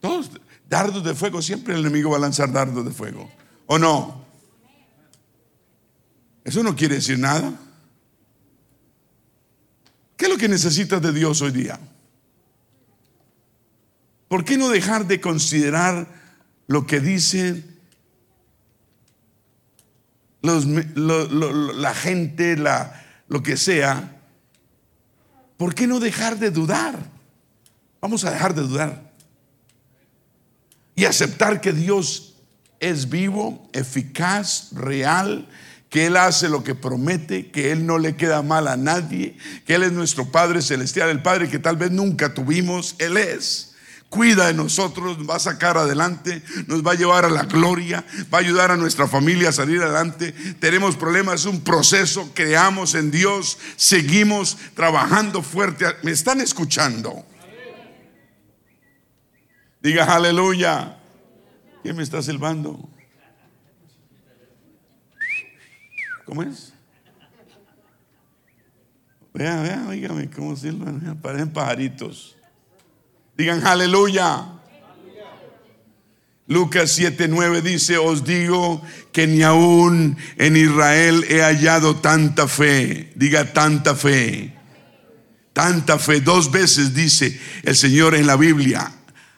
Todos 0.00 0.30
dardos 0.68 1.02
de 1.02 1.14
fuego, 1.14 1.42
siempre 1.42 1.74
el 1.74 1.80
enemigo 1.80 2.10
va 2.10 2.18
a 2.18 2.20
lanzar 2.20 2.52
dardos 2.52 2.84
de 2.84 2.92
fuego. 2.92 3.28
¿O 3.66 3.78
no? 3.78 4.24
Eso 6.44 6.62
no 6.62 6.76
quiere 6.76 6.96
decir 6.96 7.18
nada. 7.18 7.52
¿Qué 10.16 10.26
es 10.26 10.30
lo 10.30 10.38
que 10.38 10.48
necesitas 10.48 11.02
de 11.02 11.12
Dios 11.12 11.42
hoy 11.42 11.50
día? 11.50 11.80
¿Por 14.28 14.44
qué 14.44 14.56
no 14.56 14.68
dejar 14.68 15.06
de 15.06 15.20
considerar 15.20 16.06
lo 16.66 16.86
que 16.86 17.00
dicen 17.00 17.78
la 20.42 21.94
gente, 21.94 22.56
lo 23.28 23.42
que 23.42 23.56
sea? 23.56 24.20
¿Por 25.56 25.74
qué 25.74 25.86
no 25.86 26.00
dejar 26.00 26.38
de 26.38 26.50
dudar? 26.50 26.98
Vamos 28.00 28.24
a 28.24 28.30
dejar 28.30 28.54
de 28.54 28.62
dudar. 28.62 29.12
Y 30.96 31.04
aceptar 31.04 31.60
que 31.60 31.72
Dios 31.72 32.34
es 32.80 33.08
vivo, 33.08 33.68
eficaz, 33.72 34.68
real, 34.72 35.48
que 35.88 36.06
Él 36.06 36.16
hace 36.16 36.48
lo 36.48 36.64
que 36.64 36.74
promete, 36.74 37.50
que 37.50 37.72
Él 37.72 37.86
no 37.86 37.98
le 37.98 38.16
queda 38.16 38.42
mal 38.42 38.68
a 38.68 38.76
nadie, 38.76 39.36
que 39.64 39.76
Él 39.76 39.84
es 39.84 39.92
nuestro 39.92 40.30
Padre 40.30 40.60
Celestial, 40.60 41.08
el 41.08 41.22
Padre 41.22 41.48
que 41.48 41.58
tal 41.58 41.76
vez 41.76 41.90
nunca 41.90 42.34
tuvimos, 42.34 42.96
Él 42.98 43.16
es 43.16 43.73
cuida 44.14 44.46
de 44.46 44.54
nosotros, 44.54 45.18
nos 45.18 45.28
va 45.28 45.34
a 45.34 45.40
sacar 45.40 45.76
adelante, 45.76 46.40
nos 46.68 46.86
va 46.86 46.92
a 46.92 46.94
llevar 46.94 47.24
a 47.24 47.28
la 47.28 47.42
gloria, 47.42 48.04
va 48.32 48.38
a 48.38 48.40
ayudar 48.40 48.70
a 48.70 48.76
nuestra 48.76 49.08
familia 49.08 49.48
a 49.48 49.52
salir 49.52 49.82
adelante. 49.82 50.30
Tenemos 50.60 50.94
problemas, 50.94 51.40
es 51.40 51.46
un 51.46 51.62
proceso, 51.62 52.30
creamos 52.32 52.94
en 52.94 53.10
Dios, 53.10 53.58
seguimos 53.74 54.56
trabajando 54.74 55.42
fuerte. 55.42 55.86
¿Me 56.04 56.12
están 56.12 56.40
escuchando? 56.40 57.26
Diga 59.82 60.04
aleluya. 60.04 60.96
¿Quién 61.82 61.96
me 61.96 62.04
está 62.04 62.22
silbando? 62.22 62.88
¿Cómo 66.24 66.44
es? 66.44 66.72
Vea, 69.34 69.60
vea, 69.60 69.86
oígame 69.88 70.30
cómo 70.30 70.54
silban, 70.54 71.18
parecen 71.20 71.52
pajaritos. 71.52 72.36
Digan 73.36 73.66
aleluya. 73.66 74.50
Lucas 76.46 76.98
7:9 76.98 77.62
dice, 77.62 77.96
os 77.96 78.24
digo 78.24 78.82
que 79.12 79.26
ni 79.26 79.42
aún 79.42 80.16
en 80.36 80.56
Israel 80.56 81.24
he 81.28 81.40
hallado 81.40 81.96
tanta 81.96 82.48
fe. 82.48 83.12
Diga 83.16 83.52
tanta 83.52 83.94
fe. 83.94 84.52
Tanta 85.52 85.98
fe. 85.98 86.20
Dos 86.20 86.50
veces 86.50 86.94
dice 86.94 87.40
el 87.62 87.74
Señor 87.76 88.14
en 88.14 88.26
la 88.26 88.36
Biblia, 88.36 88.92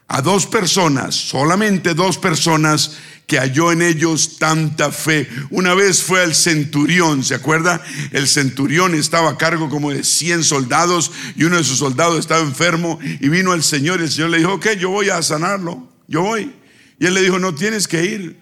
a 0.09 0.23
dos 0.23 0.47
personas, 0.47 1.15
solamente 1.15 1.95
dos 1.95 2.19
personas 2.19 2.97
que 3.27 3.39
halló 3.39 3.73
en 3.73 3.83
ellos 3.83 4.39
tanta 4.39 4.93
fe. 4.93 5.29
Una 5.51 5.75
vez 5.75 6.03
fue 6.03 6.23
al 6.23 6.35
centurión, 6.35 7.25
¿se 7.25 7.35
acuerda? 7.35 7.83
El 8.13 8.29
centurión 8.29 8.95
estaba 8.95 9.31
a 9.31 9.39
cargo 9.39 9.69
como 9.69 9.91
de 9.91 10.05
100 10.05 10.45
soldados 10.45 11.11
y 11.35 11.45
uno 11.45 11.57
de 11.57 11.65
sus 11.65 11.79
soldados 11.79 12.19
estaba 12.21 12.41
enfermo 12.41 12.99
y 13.03 13.29
vino 13.29 13.53
al 13.53 13.65
Señor 13.65 14.01
y 14.01 14.05
el 14.05 14.11
Señor 14.11 14.31
le 14.31 14.39
dijo, 14.39 14.55
ok, 14.55 14.71
yo 14.79 14.91
voy 14.91 15.11
a 15.11 15.23
sanarlo, 15.23 15.89
yo 16.07 16.23
voy. 16.23 16.55
Y 17.01 17.07
él 17.07 17.15
le 17.15 17.23
dijo, 17.23 17.39
no 17.39 17.55
tienes 17.55 17.89
que 17.89 18.05
ir, 18.05 18.41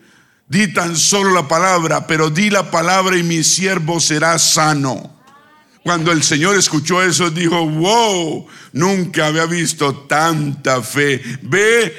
di 0.49 0.73
tan 0.73 0.97
solo 0.97 1.33
la 1.33 1.49
palabra, 1.49 2.07
pero 2.07 2.29
di 2.29 2.51
la 2.51 2.71
palabra 2.71 3.17
y 3.17 3.23
mi 3.23 3.43
siervo 3.43 4.01
será 4.01 4.39
sano. 4.39 5.15
Cuando 5.83 6.13
el 6.13 6.23
Señor 6.23 6.57
escuchó 6.57 7.03
eso, 7.03 7.31
dijo, 7.31 7.67
wow, 7.67 8.47
nunca 8.73 9.27
había 9.27 9.47
visto 9.47 9.95
tanta 9.95 10.83
fe. 10.83 11.23
Ve, 11.43 11.95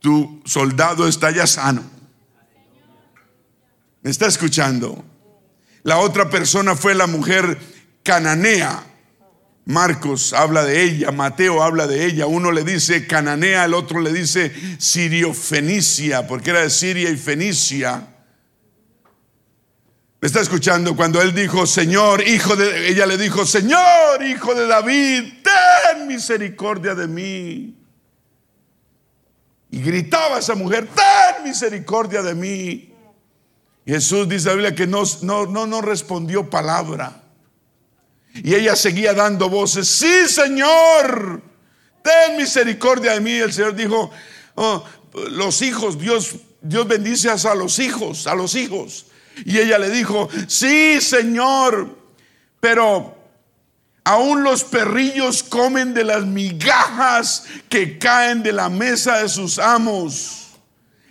tu 0.00 0.42
soldado 0.46 1.06
está 1.08 1.30
ya 1.30 1.46
sano. 1.46 1.97
¿Me 4.08 4.12
está 4.12 4.24
escuchando? 4.24 5.04
La 5.82 5.98
otra 5.98 6.30
persona 6.30 6.74
fue 6.74 6.94
la 6.94 7.06
mujer 7.06 7.58
cananea. 8.02 8.82
Marcos 9.66 10.32
habla 10.32 10.64
de 10.64 10.82
ella, 10.82 11.12
Mateo 11.12 11.62
habla 11.62 11.86
de 11.86 12.06
ella. 12.06 12.24
Uno 12.24 12.50
le 12.50 12.64
dice 12.64 13.06
cananea, 13.06 13.66
el 13.66 13.74
otro 13.74 14.00
le 14.00 14.10
dice 14.10 14.50
sirio-fenicia, 14.78 16.26
porque 16.26 16.48
era 16.48 16.62
de 16.62 16.70
Siria 16.70 17.10
y 17.10 17.18
Fenicia. 17.18 18.08
¿Me 20.22 20.26
está 20.26 20.40
escuchando? 20.40 20.96
Cuando 20.96 21.20
él 21.20 21.34
dijo, 21.34 21.66
Señor, 21.66 22.26
hijo 22.26 22.56
de, 22.56 22.88
ella 22.88 23.04
le 23.04 23.18
dijo, 23.18 23.44
Señor, 23.44 24.22
hijo 24.26 24.54
de 24.54 24.66
David, 24.66 25.34
ten 25.44 26.06
misericordia 26.06 26.94
de 26.94 27.08
mí. 27.08 27.76
Y 29.70 29.82
gritaba 29.82 30.38
esa 30.38 30.54
mujer, 30.54 30.88
ten 30.94 31.44
misericordia 31.44 32.22
de 32.22 32.34
mí. 32.34 32.94
Jesús 33.88 34.28
dice 34.28 34.48
la 34.48 34.52
Biblia 34.52 34.74
que 34.74 34.86
no, 34.86 35.02
no, 35.22 35.46
no, 35.46 35.66
no 35.66 35.80
respondió 35.80 36.50
palabra. 36.50 37.22
Y 38.34 38.54
ella 38.54 38.76
seguía 38.76 39.14
dando 39.14 39.48
voces, 39.48 39.88
sí, 39.88 40.28
Señor, 40.28 41.40
ten 42.02 42.36
misericordia 42.36 43.14
de 43.14 43.20
mí. 43.22 43.32
El 43.32 43.50
Señor 43.50 43.74
dijo, 43.74 44.10
oh, 44.56 44.84
los 45.30 45.62
hijos, 45.62 45.98
Dios, 45.98 46.34
Dios 46.60 46.86
bendice 46.86 47.30
a 47.30 47.54
los 47.54 47.78
hijos, 47.78 48.26
a 48.26 48.34
los 48.34 48.56
hijos. 48.56 49.06
Y 49.46 49.56
ella 49.56 49.78
le 49.78 49.88
dijo, 49.88 50.28
sí, 50.48 51.00
Señor, 51.00 51.96
pero 52.60 53.16
aún 54.04 54.44
los 54.44 54.64
perrillos 54.64 55.42
comen 55.42 55.94
de 55.94 56.04
las 56.04 56.26
migajas 56.26 57.44
que 57.70 57.98
caen 57.98 58.42
de 58.42 58.52
la 58.52 58.68
mesa 58.68 59.22
de 59.22 59.30
sus 59.30 59.58
amos. 59.58 60.37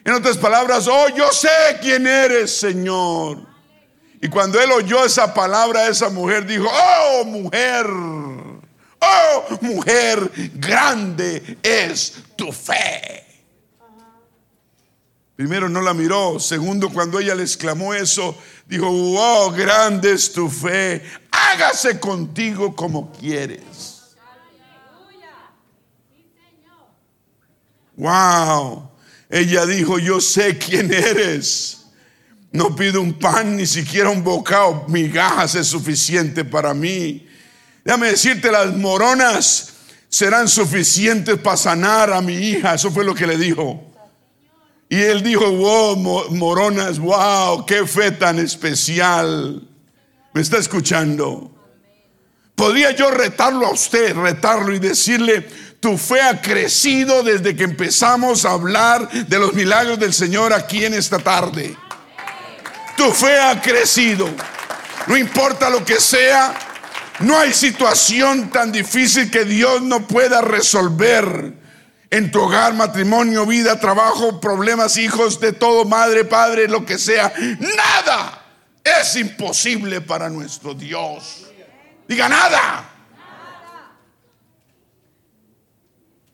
En 0.07 0.13
otras 0.13 0.37
palabras, 0.37 0.87
oh, 0.87 1.09
yo 1.09 1.33
sé 1.33 1.49
quién 1.81 2.07
eres, 2.07 2.57
Señor. 2.57 3.45
Y 4.21 4.29
cuando 4.29 4.57
él 4.57 4.71
oyó 4.71 5.03
esa 5.03 5.33
palabra, 5.33 5.89
esa 5.89 6.09
mujer 6.09 6.45
dijo, 6.45 6.65
oh, 6.65 7.25
mujer, 7.25 7.85
oh, 7.89 9.57
mujer, 9.59 10.31
grande 10.53 11.57
es 11.61 12.23
tu 12.37 12.53
fe. 12.53 13.25
Primero 15.35 15.67
no 15.67 15.81
la 15.81 15.93
miró. 15.93 16.39
Segundo, 16.39 16.89
cuando 16.89 17.19
ella 17.19 17.35
le 17.35 17.43
exclamó 17.43 17.93
eso, 17.93 18.33
dijo, 18.65 18.89
wow, 18.89 19.51
grande 19.51 20.13
es 20.13 20.31
tu 20.31 20.49
fe. 20.49 21.03
Hágase 21.31 21.99
contigo 21.99 22.73
como 22.73 23.11
quieres. 23.11 24.05
Wow. 27.97 28.86
Ella 29.29 29.65
dijo, 29.65 29.99
yo 29.99 30.21
sé 30.21 30.57
quién 30.57 30.93
eres. 30.93 31.85
No 32.51 32.75
pido 32.75 33.01
un 33.01 33.13
pan, 33.13 33.57
ni 33.57 33.65
siquiera 33.65 34.09
un 34.09 34.23
bocado. 34.23 34.85
Migajas 34.87 35.55
es 35.55 35.67
suficiente 35.67 36.45
para 36.45 36.73
mí. 36.73 37.27
Déjame 37.83 38.07
decirte, 38.07 38.51
las 38.51 38.73
moronas 38.75 39.73
serán 40.09 40.47
suficientes 40.47 41.37
para 41.37 41.57
sanar 41.57 42.11
a 42.11 42.21
mi 42.21 42.33
hija. 42.33 42.73
Eso 42.73 42.91
fue 42.91 43.03
lo 43.03 43.13
que 43.13 43.27
le 43.27 43.37
dijo. 43.37 43.83
Y 44.89 45.01
él 45.01 45.21
dijo, 45.21 45.51
wow, 45.51 46.29
moronas, 46.31 46.97
wow, 46.97 47.65
qué 47.65 47.85
fe 47.85 48.11
tan 48.11 48.39
especial. 48.39 49.67
¿Me 50.33 50.41
está 50.41 50.57
escuchando? 50.57 51.53
Podría 52.55 52.91
yo 52.91 53.11
retarlo 53.11 53.67
a 53.67 53.71
usted, 53.71 54.15
retarlo 54.15 54.73
y 54.73 54.79
decirle, 54.79 55.47
tu 55.79 55.97
fe 55.97 56.21
ha 56.21 56.41
crecido 56.41 57.23
desde 57.23 57.55
que 57.55 57.63
empezamos 57.63 58.45
a 58.45 58.51
hablar 58.51 59.09
de 59.09 59.39
los 59.39 59.53
milagros 59.53 59.99
del 59.99 60.13
Señor 60.13 60.53
aquí 60.53 60.85
en 60.85 60.93
esta 60.93 61.19
tarde. 61.19 61.77
Tu 62.95 63.11
fe 63.11 63.39
ha 63.39 63.61
crecido. 63.61 64.27
No 65.05 65.15
importa 65.15 65.69
lo 65.69 65.85
que 65.85 66.01
sea, 66.01 66.53
no 67.19 67.37
hay 67.39 67.53
situación 67.53 68.49
tan 68.49 68.71
difícil 68.71 69.31
que 69.31 69.45
Dios 69.45 69.81
no 69.81 70.07
pueda 70.07 70.41
resolver 70.41 71.53
en 72.09 72.31
tu 72.31 72.41
hogar, 72.41 72.73
matrimonio, 72.73 73.45
vida, 73.45 73.79
trabajo, 73.79 74.39
problemas, 74.39 74.97
hijos, 74.97 75.39
de 75.39 75.53
todo, 75.53 75.85
madre, 75.85 76.25
padre, 76.25 76.67
lo 76.67 76.85
que 76.85 76.97
sea. 76.97 77.31
Nada 77.59 78.43
es 78.83 79.15
imposible 79.15 80.01
para 80.01 80.29
nuestro 80.29 80.73
Dios. 80.73 81.45
Diga 82.07 82.29
nada. 82.29 82.96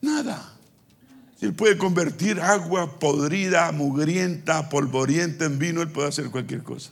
Nada. 0.03 0.53
Él 1.39 1.53
puede 1.53 1.77
convertir 1.77 2.41
agua 2.41 2.99
podrida, 2.99 3.71
mugrienta, 3.71 4.67
polvorienta 4.67 5.45
en 5.45 5.57
vino, 5.57 5.81
Él 5.81 5.91
puede 5.91 6.09
hacer 6.09 6.30
cualquier 6.30 6.61
cosa. 6.61 6.91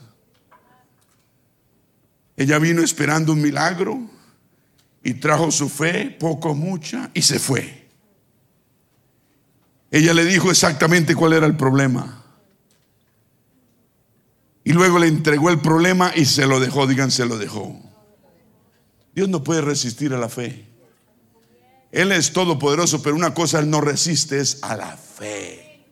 Ella 2.37 2.57
vino 2.57 2.81
esperando 2.81 3.33
un 3.33 3.41
milagro 3.41 3.99
y 5.03 5.15
trajo 5.15 5.51
su 5.51 5.67
fe, 5.67 6.15
poco, 6.17 6.55
mucha, 6.55 7.11
y 7.13 7.21
se 7.21 7.37
fue. 7.37 7.85
Ella 9.91 10.13
le 10.13 10.23
dijo 10.23 10.49
exactamente 10.49 11.13
cuál 11.13 11.33
era 11.33 11.45
el 11.45 11.57
problema. 11.57 12.23
Y 14.63 14.71
luego 14.71 14.99
le 14.99 15.07
entregó 15.07 15.49
el 15.49 15.59
problema 15.59 16.13
y 16.15 16.23
se 16.23 16.47
lo 16.47 16.61
dejó, 16.61 16.87
digan, 16.87 17.11
se 17.11 17.25
lo 17.25 17.37
dejó. 17.37 17.77
Dios 19.13 19.27
no 19.27 19.43
puede 19.43 19.59
resistir 19.59 20.13
a 20.13 20.17
la 20.17 20.29
fe. 20.29 20.70
Él 21.91 22.11
es 22.11 22.31
todopoderoso, 22.31 23.01
pero 23.01 23.15
una 23.15 23.33
cosa 23.33 23.59
Él 23.59 23.69
no 23.69 23.81
resiste 23.81 24.39
es 24.39 24.59
a 24.63 24.75
la 24.75 24.95
fe. 24.95 25.85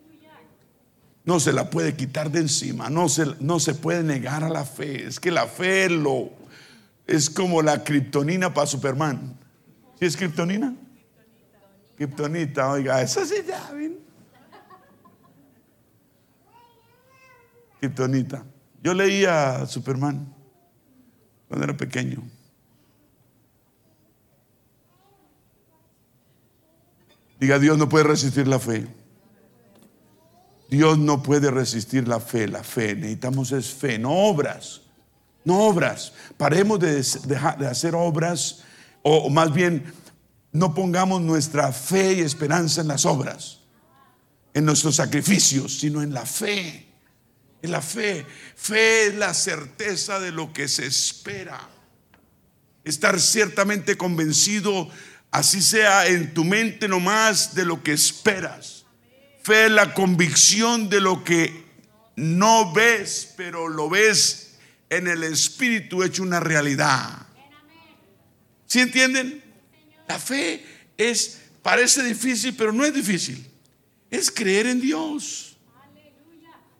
No 1.25 1.39
se 1.39 1.53
la 1.53 1.69
puede 1.69 1.95
quitar 1.95 2.31
de 2.31 2.39
encima, 2.39 2.89
no 2.89 3.09
se, 3.09 3.25
no 3.39 3.59
se 3.59 3.75
puede 3.75 4.03
negar 4.03 4.43
a 4.43 4.49
la 4.49 4.65
fe. 4.65 5.05
Es 5.05 5.19
que 5.19 5.29
la 5.29 5.45
fe 5.45 5.89
lo, 5.89 6.31
es 7.05 7.29
como 7.29 7.61
la 7.61 7.83
kriptonina 7.83 8.53
para 8.53 8.65
Superman. 8.65 9.37
¿Sí 9.99 10.05
es 10.05 10.15
kriptonina? 10.15 10.73
Kryptonita, 11.97 12.71
oiga, 12.71 13.01
eso 13.01 13.25
sí 13.25 13.35
ya, 13.45 13.71
¿ven? 13.73 13.99
Kryptonita. 17.79 18.45
Yo 18.81 18.93
leía 18.93 19.65
Superman 19.65 20.33
cuando 21.47 21.65
era 21.65 21.75
pequeño. 21.75 22.23
Diga, 27.39 27.57
Dios 27.57 27.77
no 27.77 27.87
puede 27.87 28.03
resistir 28.03 28.47
la 28.47 28.59
fe. 28.59 28.87
Dios 30.69 30.97
no 30.99 31.23
puede 31.23 31.49
resistir 31.49 32.07
la 32.07 32.19
fe, 32.19 32.47
la 32.47 32.63
fe. 32.63 32.95
Necesitamos 32.95 33.51
es 33.51 33.73
fe, 33.73 33.97
no 33.97 34.11
obras. 34.11 34.81
No 35.43 35.61
obras. 35.61 36.13
Paremos 36.37 36.79
de, 36.79 37.01
de 37.25 37.67
hacer 37.67 37.95
obras, 37.95 38.63
o 39.01 39.29
más 39.29 39.53
bien 39.53 39.91
no 40.51 40.73
pongamos 40.73 41.21
nuestra 41.21 41.71
fe 41.71 42.13
y 42.13 42.19
esperanza 42.21 42.81
en 42.81 42.87
las 42.87 43.05
obras, 43.05 43.59
en 44.53 44.65
nuestros 44.65 44.95
sacrificios, 44.95 45.79
sino 45.79 46.01
en 46.01 46.13
la 46.13 46.25
fe. 46.25 46.87
En 47.61 47.71
la 47.71 47.81
fe. 47.81 48.25
Fe 48.55 49.07
es 49.07 49.15
la 49.15 49.33
certeza 49.33 50.19
de 50.19 50.31
lo 50.31 50.53
que 50.53 50.67
se 50.67 50.85
espera. 50.85 51.69
Estar 52.83 53.19
ciertamente 53.19 53.97
convencido, 53.97 54.89
así 55.31 55.61
sea 55.61 56.07
en 56.07 56.33
tu 56.33 56.43
mente 56.43 56.87
nomás, 56.87 57.55
de 57.55 57.65
lo 57.65 57.83
que 57.83 57.93
esperas. 57.93 58.85
Fe 59.43 59.65
es 59.65 59.71
la 59.71 59.93
convicción 59.93 60.89
de 60.89 61.01
lo 61.01 61.23
que 61.23 61.65
no 62.15 62.73
ves, 62.73 63.33
pero 63.37 63.67
lo 63.67 63.89
ves 63.89 64.57
en 64.89 65.07
el 65.07 65.23
espíritu 65.23 66.03
hecho 66.03 66.23
una 66.23 66.39
realidad. 66.39 67.27
¿Sí 68.65 68.79
entienden? 68.79 69.43
La 70.07 70.19
fe 70.19 70.63
es, 70.97 71.41
parece 71.61 72.03
difícil, 72.03 72.55
pero 72.55 72.71
no 72.71 72.85
es 72.85 72.93
difícil. 72.93 73.45
Es 74.11 74.29
creer 74.29 74.67
en 74.67 74.81
Dios. 74.81 75.57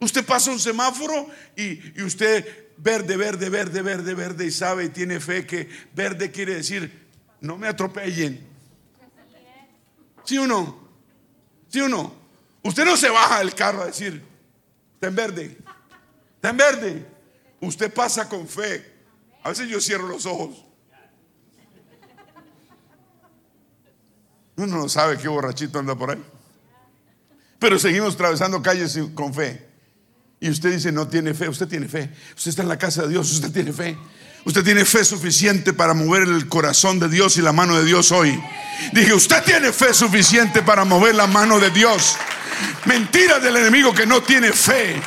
Usted 0.00 0.24
pasa 0.24 0.50
un 0.50 0.58
semáforo 0.58 1.28
y, 1.56 2.02
usted 2.02 2.68
verde, 2.78 3.16
verde, 3.16 3.48
verde, 3.50 3.82
verde, 3.82 4.14
verde 4.14 4.46
y 4.46 4.50
sabe 4.50 4.86
y 4.86 4.88
tiene 4.88 5.20
fe 5.20 5.46
que 5.46 5.68
verde 5.94 6.30
quiere 6.30 6.54
decir 6.54 7.09
no 7.40 7.56
me 7.56 7.68
atropellen. 7.68 8.46
¿Sí 10.24 10.38
o 10.38 10.46
no? 10.46 10.88
¿Sí 11.68 11.80
o 11.80 11.88
no? 11.88 12.12
Usted 12.62 12.84
no 12.84 12.96
se 12.96 13.08
baja 13.08 13.38
del 13.38 13.54
carro 13.54 13.82
a 13.82 13.86
decir, 13.86 14.22
está 14.94 15.08
en 15.08 15.14
verde, 15.14 15.58
está 16.36 16.50
en 16.50 16.56
verde. 16.56 17.06
Usted 17.60 17.92
pasa 17.92 18.28
con 18.28 18.46
fe. 18.46 19.00
A 19.42 19.50
veces 19.50 19.68
yo 19.68 19.80
cierro 19.80 20.08
los 20.08 20.26
ojos. 20.26 20.64
Uno 24.56 24.76
no 24.76 24.88
sabe 24.88 25.16
qué 25.16 25.28
borrachito 25.28 25.78
anda 25.78 25.94
por 25.94 26.10
ahí. 26.10 26.22
Pero 27.58 27.78
seguimos 27.78 28.14
atravesando 28.14 28.60
calles 28.62 28.98
con 29.14 29.32
fe. 29.32 29.68
Y 30.38 30.50
usted 30.50 30.72
dice, 30.72 30.92
no 30.92 31.08
tiene 31.08 31.34
fe. 31.34 31.48
Usted 31.48 31.68
tiene 31.68 31.88
fe. 31.88 32.10
Usted 32.36 32.50
está 32.50 32.62
en 32.62 32.68
la 32.68 32.78
casa 32.78 33.02
de 33.02 33.08
Dios. 33.08 33.30
Usted 33.32 33.52
tiene 33.52 33.72
fe. 33.72 33.96
Usted 34.44 34.64
tiene 34.64 34.84
fe 34.84 35.04
suficiente 35.04 35.72
para 35.72 35.92
mover 35.92 36.22
el 36.22 36.48
corazón 36.48 36.98
de 36.98 37.08
Dios 37.08 37.36
y 37.36 37.42
la 37.42 37.52
mano 37.52 37.78
de 37.78 37.84
Dios 37.84 38.10
hoy. 38.10 38.42
Dije, 38.92 39.12
usted 39.12 39.42
tiene 39.44 39.72
fe 39.72 39.92
suficiente 39.92 40.62
para 40.62 40.84
mover 40.84 41.14
la 41.14 41.26
mano 41.26 41.60
de 41.60 41.70
Dios. 41.70 42.16
Mentira 42.86 43.38
del 43.38 43.56
enemigo 43.56 43.92
que 43.92 44.06
no 44.06 44.22
tiene 44.22 44.52
fe. 44.52 45.00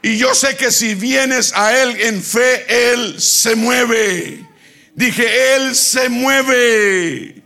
Y 0.00 0.18
yo 0.18 0.34
sé 0.34 0.56
que 0.56 0.70
si 0.70 0.94
vienes 0.94 1.52
a 1.54 1.78
Él 1.78 1.96
en 2.00 2.22
fe, 2.22 2.92
Él 2.92 3.20
se 3.20 3.54
mueve. 3.54 4.46
Dije, 4.94 5.56
Él 5.56 5.74
se 5.74 6.08
mueve. 6.08 7.42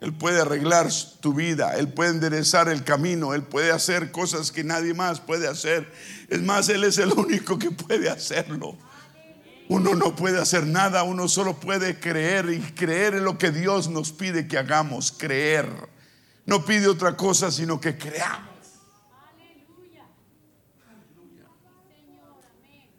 Él 0.00 0.12
puede 0.12 0.40
arreglar 0.40 0.88
tu 1.20 1.32
vida, 1.32 1.76
Él 1.76 1.86
puede 1.88 2.10
enderezar 2.10 2.68
el 2.68 2.82
camino, 2.82 3.34
Él 3.34 3.44
puede 3.44 3.70
hacer 3.70 4.10
cosas 4.10 4.50
que 4.50 4.64
nadie 4.64 4.94
más 4.94 5.20
puede 5.20 5.46
hacer. 5.46 5.88
Es 6.32 6.40
más, 6.40 6.70
Él 6.70 6.82
es 6.84 6.96
el 6.96 7.12
único 7.12 7.58
que 7.58 7.70
puede 7.70 8.08
hacerlo. 8.08 8.78
Uno 9.68 9.94
no 9.94 10.16
puede 10.16 10.40
hacer 10.40 10.66
nada, 10.66 11.02
uno 11.02 11.28
solo 11.28 11.60
puede 11.60 12.00
creer 12.00 12.48
y 12.48 12.58
creer 12.72 13.16
en 13.16 13.24
lo 13.24 13.36
que 13.36 13.50
Dios 13.50 13.90
nos 13.90 14.12
pide 14.12 14.48
que 14.48 14.56
hagamos, 14.56 15.12
creer. 15.12 15.68
No 16.46 16.64
pide 16.64 16.88
otra 16.88 17.18
cosa 17.18 17.50
sino 17.50 17.78
que 17.78 17.98
creamos. 17.98 18.48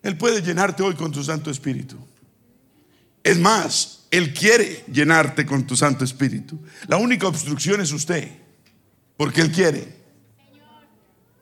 Él 0.04 0.16
puede 0.16 0.44
llenarte 0.44 0.84
hoy 0.84 0.94
con 0.94 1.12
tu 1.12 1.24
Santo 1.24 1.50
Espíritu. 1.50 1.98
Es 3.24 3.40
más, 3.40 4.06
él 4.12 4.32
quiere 4.32 4.86
llenarte 4.92 5.44
con 5.44 5.66
tu 5.66 5.76
Santo 5.76 6.04
Espíritu. 6.04 6.60
La 6.86 6.98
única 6.98 7.26
obstrucción 7.28 7.82
es 7.82 7.92
usted, 7.92 8.30
porque 9.18 9.42
Él 9.42 9.52
quiere. 9.52 9.88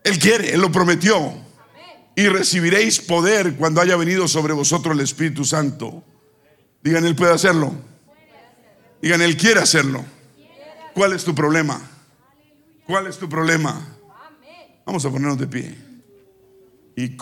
Él 0.06 0.18
quiere, 0.20 0.54
Él 0.54 0.62
lo 0.62 0.72
prometió. 0.72 1.51
Y 2.16 2.28
recibiréis 2.28 3.00
poder 3.00 3.56
cuando 3.56 3.82
haya 3.82 3.96
venido 3.96 4.28
sobre 4.28 4.54
vosotros 4.54 4.96
el 4.96 5.02
Espíritu 5.02 5.46
Santo. 5.46 6.04
Digan, 6.84 7.06
Él 7.06 7.16
puede 7.16 7.34
hacerlo. 7.34 7.74
Digan, 9.02 9.22
Él 9.22 9.38
quiere 9.38 9.62
hacerlo. 9.62 10.04
¿Cuál 10.94 11.14
es 11.14 11.24
tu 11.24 11.34
problema? 11.34 11.82
¿Cuál 12.86 13.08
es 13.08 13.18
tu 13.18 13.30
problema? 13.30 13.98
Vamos 14.86 15.06
a 15.06 15.10
ponernos 15.10 15.38
de 15.38 15.48
pie. 15.48 15.76
Y 16.98 17.16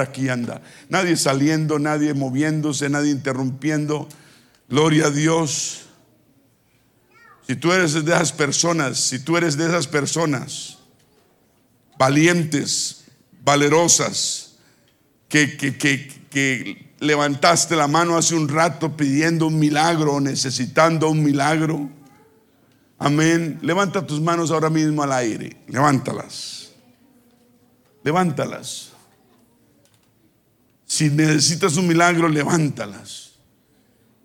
aquí 0.00 0.28
anda. 0.28 0.62
Nadie 0.90 1.16
saliendo, 1.16 1.78
nadie 1.78 2.12
moviéndose, 2.12 2.90
nadie 2.90 3.10
interrumpiendo. 3.10 4.08
Gloria 4.68 5.06
a 5.06 5.10
Dios. 5.10 5.86
Si 7.46 7.56
tú 7.56 7.72
eres 7.72 7.94
de 7.94 8.00
esas 8.00 8.32
personas, 8.32 8.98
si 8.98 9.18
tú 9.18 9.36
eres 9.36 9.56
de 9.56 9.66
esas 9.66 9.86
personas 9.86 10.81
valientes, 11.98 13.04
valerosas, 13.44 14.54
que, 15.28 15.56
que, 15.56 15.76
que 15.78 16.92
levantaste 17.00 17.74
la 17.74 17.88
mano 17.88 18.16
hace 18.16 18.34
un 18.34 18.48
rato 18.48 18.96
pidiendo 18.96 19.46
un 19.46 19.58
milagro, 19.58 20.20
necesitando 20.20 21.08
un 21.08 21.22
milagro. 21.22 21.90
Amén. 22.98 23.58
Levanta 23.62 24.06
tus 24.06 24.20
manos 24.20 24.50
ahora 24.50 24.70
mismo 24.70 25.02
al 25.02 25.12
aire. 25.12 25.56
Levántalas. 25.66 26.70
Levántalas. 28.04 28.92
Si 30.86 31.10
necesitas 31.10 31.76
un 31.76 31.88
milagro, 31.88 32.28
levántalas. 32.28 33.32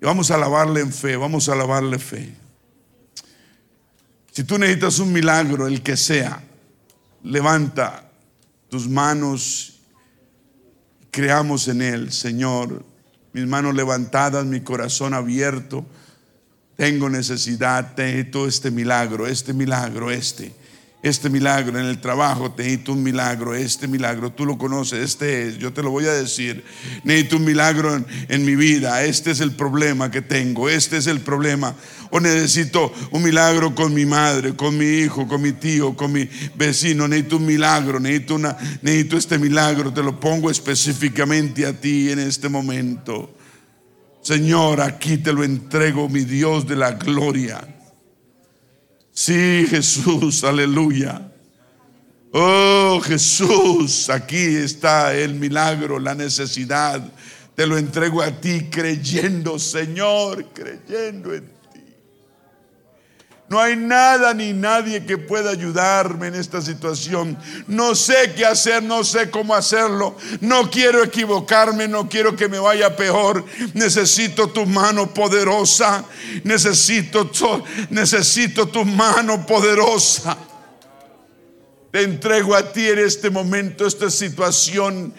Y 0.02 0.06
vamos 0.06 0.30
a 0.30 0.35
alabarle 0.35 0.81
en 0.81 0.94
fe, 0.94 1.15
vamos 1.15 1.49
a 1.49 1.53
alabarle 1.53 1.98
fe. 1.98 2.35
Si 4.31 4.44
tú 4.44 4.60
necesitas 4.60 4.99
un 4.99 5.11
milagro, 5.11 5.65
el 5.65 5.81
que 5.81 5.98
sea, 5.98 6.44
levanta 7.23 8.10
tus 8.69 8.88
manos, 8.88 9.80
creamos 11.11 11.68
en 11.68 11.81
Él, 11.81 12.11
Señor. 12.11 12.85
Mis 13.34 13.48
manos 13.48 13.76
levantadas, 13.76 14.45
mi 14.45 14.61
corazón 14.61 15.14
abierto. 15.14 15.85
Tengo 16.76 17.10
necesidad, 17.10 17.95
de 17.95 18.23
todo 18.26 18.48
este 18.48 18.72
milagro, 18.72 19.27
este 19.27 19.53
milagro, 19.53 20.11
este 20.11 20.53
este 21.03 21.30
milagro 21.30 21.80
en 21.80 21.86
el 21.86 22.02
trabajo, 22.02 22.52
te 22.52 22.64
necesito 22.64 22.91
un 22.91 23.03
milagro, 23.03 23.53
este 23.53 23.88
milagro, 23.88 24.32
tú 24.32 24.45
lo 24.45 24.57
conoces, 24.57 24.99
este 24.99 25.48
es, 25.48 25.57
yo 25.60 25.72
te 25.72 25.84
lo 25.84 25.91
voy 25.91 26.06
a 26.06 26.14
decir, 26.14 26.64
necesito 27.03 27.38
un 27.38 27.45
milagro 27.45 27.95
en, 27.95 28.06
en, 28.30 28.44
mi 28.44 28.56
vida, 28.56 29.03
este 29.03 29.32
es 29.32 29.40
el 29.40 29.52
problema 29.52 30.10
que 30.10 30.24
tengo, 30.24 30.69
este 30.69 30.98
es 30.98 31.06
el 31.06 31.22
problema, 31.22 31.76
o 32.10 32.19
necesito 32.19 32.91
un 33.11 33.24
milagro 33.24 33.76
con 33.76 33.94
mi 33.94 34.06
madre, 34.06 34.56
con 34.56 34.76
mi 34.76 34.86
hijo, 34.86 35.28
con 35.28 35.41
mi 35.41 35.52
tío, 35.52 35.95
con 35.95 36.11
mi 36.11 36.28
vecino, 36.56 37.07
necesito 37.07 37.38
un 37.38 37.45
milagro, 37.45 37.99
necesito, 37.99 38.36
una, 38.36 38.57
necesito 38.82 39.18
este 39.18 39.38
milagro, 39.38 39.94
te 39.94 40.02
lo 40.02 40.19
pongo 40.19 40.49
específicamente 40.49 41.65
a 41.68 41.80
ti 41.80 42.10
en 42.10 42.19
este 42.19 42.49
momento. 42.49 43.36
Señor, 44.22 44.82
aquí 44.82 45.18
te 45.18 45.32
lo 45.32 45.44
entrego, 45.44 46.10
mi 46.10 46.22
Dios 46.22 46.68
de 46.68 46.76
la 46.76 46.94
gloria. 46.94 47.77
Sí, 49.19 49.65
Jesús, 49.68 50.44
aleluya. 50.44 51.31
Oh, 52.31 53.02
Jesús, 53.03 54.11
aquí 54.11 54.57
está 54.57 55.11
el 55.15 55.34
milagro, 55.34 55.98
la 55.98 56.14
necesidad. 56.14 57.02
Te 57.56 57.65
lo 57.65 57.80
entrego 57.80 58.22
a 58.22 58.30
ti 58.30 58.69
creyendo, 58.69 59.57
Señor, 59.57 60.45
creyendo 60.53 61.34
en 61.34 61.49
no 63.49 63.61
hay 63.61 63.78
nada 63.78 64.34
ni 64.34 64.52
nadie 64.52 65.06
que 65.06 65.18
pueda 65.18 65.52
ayudarme 65.52 66.28
en 66.28 66.36
esta 66.36 66.61
situación. 66.61 67.38
No 67.68 67.95
sé 67.95 68.34
qué 68.36 68.45
hacer, 68.45 68.84
no 68.84 69.06
sé 69.06 69.30
cómo 69.30 69.56
hacerlo. 69.56 70.18
No 70.41 70.69
quiero 70.69 71.02
equivocarme, 71.02 71.88
no 71.88 72.10
quiero 72.10 72.36
que 72.36 72.49
me 72.49 72.60
vaya 72.60 72.98
peor. 72.98 73.45
Necesito 73.74 74.49
tu 74.49 74.65
mano 74.65 75.14
poderosa. 75.14 76.03
Necesito 76.44 77.28
tu, 77.28 77.64
necesito 77.90 78.68
tu 78.68 78.84
mano 78.84 79.45
poderosa. 79.45 80.38
Te 81.91 82.03
entrego 82.03 82.53
a 82.53 82.74
ti 82.74 82.86
en 82.86 82.99
este 82.99 83.30
momento 83.30 83.88
esta 83.88 84.10
situación 84.10 85.14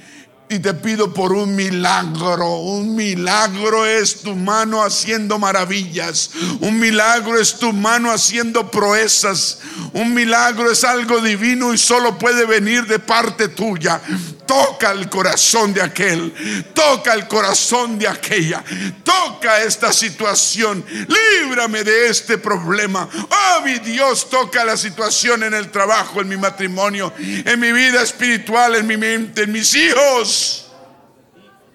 y 0.50 0.58
te 0.58 0.74
pido 0.74 1.12
por 1.12 1.32
un 1.32 1.54
milagro. 1.54 2.58
Un 2.60 2.94
milagro 2.94 3.84
es 3.86 4.22
tu 4.22 4.34
mano 4.34 4.82
haciendo 4.82 5.38
maravillas. 5.38 6.30
Un 6.60 6.78
milagro 6.78 7.38
es 7.38 7.58
tu 7.58 7.72
mano 7.72 8.10
haciendo 8.10 8.70
proezas. 8.70 9.58
Un 9.92 10.14
milagro 10.14 10.70
es 10.70 10.84
algo 10.84 11.20
divino 11.20 11.74
y 11.74 11.78
solo 11.78 12.18
puede 12.18 12.46
venir 12.46 12.86
de 12.86 12.98
parte 12.98 13.48
tuya. 13.48 14.00
Toca 14.48 14.92
el 14.92 15.10
corazón 15.10 15.74
de 15.74 15.82
aquel. 15.82 16.64
Toca 16.74 17.12
el 17.12 17.28
corazón 17.28 17.98
de 17.98 18.08
aquella. 18.08 18.64
Toca 19.04 19.62
esta 19.62 19.92
situación. 19.92 20.84
Líbrame 20.88 21.84
de 21.84 22.08
este 22.08 22.38
problema. 22.38 23.06
Oh, 23.12 23.60
mi 23.62 23.78
Dios, 23.78 24.30
toca 24.30 24.64
la 24.64 24.78
situación 24.78 25.42
en 25.42 25.52
el 25.52 25.70
trabajo, 25.70 26.22
en 26.22 26.28
mi 26.28 26.38
matrimonio, 26.38 27.12
en 27.18 27.60
mi 27.60 27.72
vida 27.72 28.02
espiritual, 28.02 28.74
en 28.76 28.86
mi 28.86 28.96
mente, 28.96 29.42
en 29.42 29.52
mis 29.52 29.74
hijos. 29.74 30.72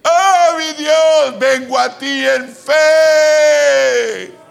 Oh, 0.04 0.58
mi 0.58 0.74
Dios, 0.74 1.40
vengo 1.40 1.78
a 1.78 1.96
ti 1.98 2.26
en 2.26 2.56
fe. 2.56 4.43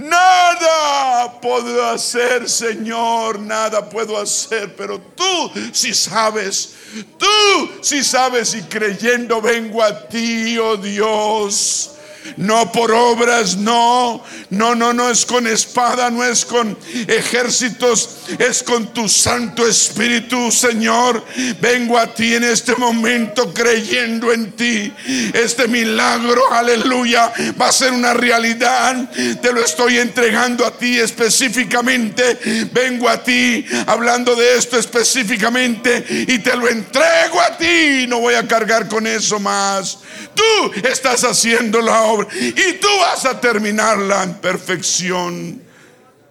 Nada 0.00 1.38
puedo 1.42 1.84
hacer, 1.90 2.48
Señor, 2.48 3.38
nada 3.38 3.86
puedo 3.86 4.16
hacer, 4.16 4.74
pero 4.74 4.98
tú 4.98 5.52
si 5.72 5.92
sabes, 5.92 6.74
tú 7.18 7.70
si 7.82 8.02
sabes 8.02 8.54
y 8.54 8.62
creyendo 8.62 9.42
vengo 9.42 9.82
a 9.82 10.08
ti, 10.08 10.56
oh 10.56 10.78
Dios 10.78 11.99
no 12.36 12.70
por 12.72 12.92
obras, 12.92 13.56
no, 13.56 14.22
no, 14.50 14.74
no, 14.74 14.92
no 14.92 15.10
es 15.10 15.24
con 15.26 15.46
espada, 15.46 16.10
no 16.10 16.24
es 16.24 16.44
con 16.44 16.76
ejércitos, 17.06 18.18
es 18.38 18.62
con 18.62 18.92
tu 18.92 19.08
Santo 19.08 19.66
Espíritu, 19.66 20.50
Señor. 20.50 21.24
Vengo 21.60 21.98
a 21.98 22.12
ti 22.14 22.34
en 22.34 22.44
este 22.44 22.74
momento 22.76 23.52
creyendo 23.52 24.32
en 24.32 24.52
ti. 24.52 24.92
Este 25.34 25.68
milagro, 25.68 26.42
aleluya, 26.52 27.32
va 27.60 27.68
a 27.68 27.72
ser 27.72 27.92
una 27.92 28.14
realidad. 28.14 29.10
Te 29.40 29.52
lo 29.52 29.64
estoy 29.64 29.98
entregando 29.98 30.64
a 30.66 30.76
ti 30.76 30.98
específicamente. 30.98 32.38
Vengo 32.72 33.08
a 33.08 33.22
ti 33.22 33.64
hablando 33.86 34.34
de 34.34 34.56
esto 34.56 34.78
específicamente 34.78 36.04
y 36.08 36.38
te 36.38 36.56
lo 36.56 36.68
entrego 36.68 37.40
a 37.40 37.56
ti. 37.56 38.06
No 38.08 38.20
voy 38.20 38.34
a 38.34 38.46
cargar 38.46 38.88
con 38.88 39.06
eso 39.06 39.38
más. 39.38 39.98
Tú 40.34 40.72
estás 40.86 41.24
haciendo 41.24 41.80
la 41.80 42.02
y 42.40 42.72
tú 42.74 42.88
vas 43.00 43.24
a 43.24 43.40
terminarla 43.40 44.22
en 44.22 44.34
perfección. 44.34 45.62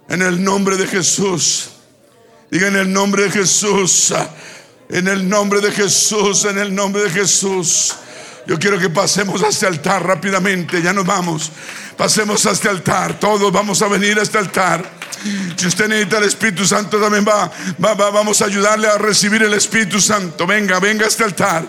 En 0.09 0.21
el 0.21 0.43
nombre 0.43 0.75
de 0.77 0.87
Jesús. 0.87 1.69
Diga 2.49 2.67
en 2.67 2.75
el 2.75 2.91
nombre 2.91 3.23
de 3.23 3.31
Jesús. 3.31 4.13
En 4.89 5.07
el 5.07 5.29
nombre 5.29 5.61
de 5.61 5.71
Jesús. 5.71 6.45
En 6.45 6.57
el 6.57 6.73
nombre 6.73 7.03
de 7.03 7.09
Jesús. 7.11 7.95
Yo 8.47 8.57
quiero 8.57 8.79
que 8.79 8.89
pasemos 8.89 9.43
a 9.43 9.49
este 9.49 9.67
altar 9.67 10.05
rápidamente. 10.05 10.81
Ya 10.81 10.93
nos 10.93 11.05
vamos. 11.05 11.51
Pasemos 11.99 12.45
a 12.45 12.51
este 12.51 12.69
altar. 12.69 13.19
Todos 13.19 13.51
vamos 13.51 13.81
a 13.81 13.89
venir 13.89 14.17
a 14.17 14.21
este 14.21 14.37
altar. 14.37 14.89
Si 15.57 15.67
usted 15.67 15.89
necesita 15.89 16.19
el 16.19 16.23
Espíritu 16.23 16.65
Santo, 16.65 16.97
también 16.97 17.25
va, 17.27 17.51
va, 17.83 17.93
vamos 17.93 18.41
a 18.41 18.45
ayudarle 18.45 18.87
a 18.87 18.97
recibir 18.97 19.43
el 19.43 19.53
Espíritu 19.53 19.99
Santo. 19.99 20.47
Venga, 20.47 20.79
venga 20.79 21.03
a 21.03 21.09
este 21.09 21.25
altar. 21.25 21.65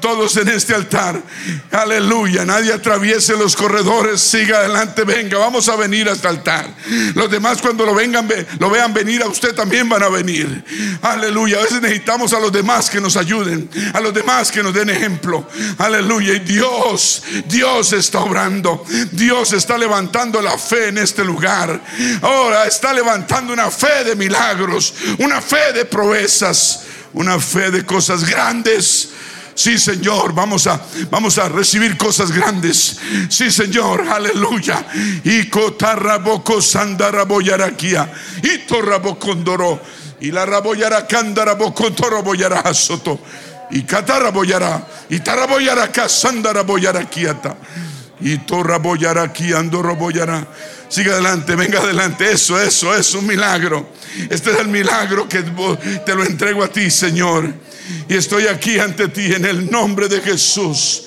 Todos 0.00 0.36
en 0.36 0.50
este 0.50 0.72
altar. 0.72 1.20
Aleluya. 1.72 2.44
Nadie 2.44 2.72
atraviese 2.72 3.36
los 3.36 3.56
corredores. 3.56 4.20
Siga 4.20 4.58
adelante. 4.58 5.02
Venga, 5.02 5.38
vamos 5.38 5.68
a 5.68 5.74
venir 5.74 6.08
a 6.08 6.12
este 6.12 6.28
altar. 6.28 6.72
Los 7.16 7.28
demás 7.28 7.60
cuando 7.60 7.84
lo 7.84 7.92
vengan, 7.92 8.28
lo 8.60 8.70
vean 8.70 8.94
venir 8.94 9.24
a 9.24 9.26
usted 9.26 9.52
también 9.52 9.88
van 9.88 10.04
a 10.04 10.08
venir. 10.08 10.64
Aleluya. 11.02 11.58
A 11.58 11.62
veces 11.62 11.82
necesitamos 11.82 12.32
a 12.32 12.38
los 12.38 12.52
demás 12.52 12.88
que 12.88 13.00
nos 13.00 13.16
ayuden. 13.16 13.68
A 13.94 14.00
los 14.00 14.14
demás 14.14 14.52
que 14.52 14.62
nos 14.62 14.72
den 14.72 14.90
ejemplo. 14.90 15.48
Aleluya. 15.78 16.34
Y 16.34 16.38
Dios, 16.38 17.24
Dios 17.48 17.92
está 17.92 18.20
obrando. 18.20 18.84
Dios 19.10 19.52
está 19.52 19.71
levantando 19.78 20.40
la 20.40 20.56
fe 20.58 20.88
en 20.88 20.98
este 20.98 21.24
lugar. 21.24 21.80
Ahora 22.22 22.66
está 22.66 22.92
levantando 22.92 23.52
una 23.52 23.70
fe 23.70 24.04
de 24.04 24.16
milagros, 24.16 24.94
una 25.18 25.40
fe 25.40 25.72
de 25.72 25.84
proezas, 25.84 26.84
una 27.12 27.38
fe 27.38 27.70
de 27.70 27.84
cosas 27.84 28.24
grandes. 28.24 29.10
Sí, 29.54 29.78
Señor, 29.78 30.32
vamos 30.32 30.66
a 30.66 31.48
recibir 31.50 31.98
cosas 31.98 32.32
grandes. 32.32 32.98
Sí, 33.28 33.50
Señor, 33.50 34.08
aleluya. 34.08 34.86
Y 35.24 35.48
cotarraboko 35.50 36.62
sandaraboyaraquia. 36.62 38.10
Y 38.42 38.58
torrabocondoro. 38.66 39.78
Y 40.20 40.30
la 40.30 40.46
raboyara 40.46 41.06
candarabocotoro 41.06 42.22
boyara 42.22 42.72
soto. 42.72 43.20
Y 43.70 43.82
cataraboyara. 43.82 44.86
Y 45.10 45.20
taraboyara 45.20 45.92
casandaraboyaraquiata. 45.92 47.56
Y 48.22 48.38
torraboyaraquia 48.38 49.58
andoroboyara. 49.58 50.46
Siga 50.88 51.12
adelante, 51.12 51.56
venga 51.56 51.80
adelante. 51.80 52.30
Eso, 52.30 52.60
eso, 52.60 52.94
es 52.94 53.14
un 53.14 53.26
milagro. 53.26 53.88
Este 54.30 54.50
es 54.50 54.58
el 54.58 54.68
milagro 54.68 55.28
que 55.28 55.42
te 56.04 56.14
lo 56.14 56.24
entrego 56.24 56.62
a 56.62 56.68
ti, 56.68 56.90
Señor. 56.90 57.52
Y 58.08 58.14
estoy 58.14 58.46
aquí 58.46 58.78
ante 58.78 59.08
ti 59.08 59.32
en 59.32 59.44
el 59.44 59.70
nombre 59.70 60.08
de 60.08 60.20
Jesús. 60.20 61.04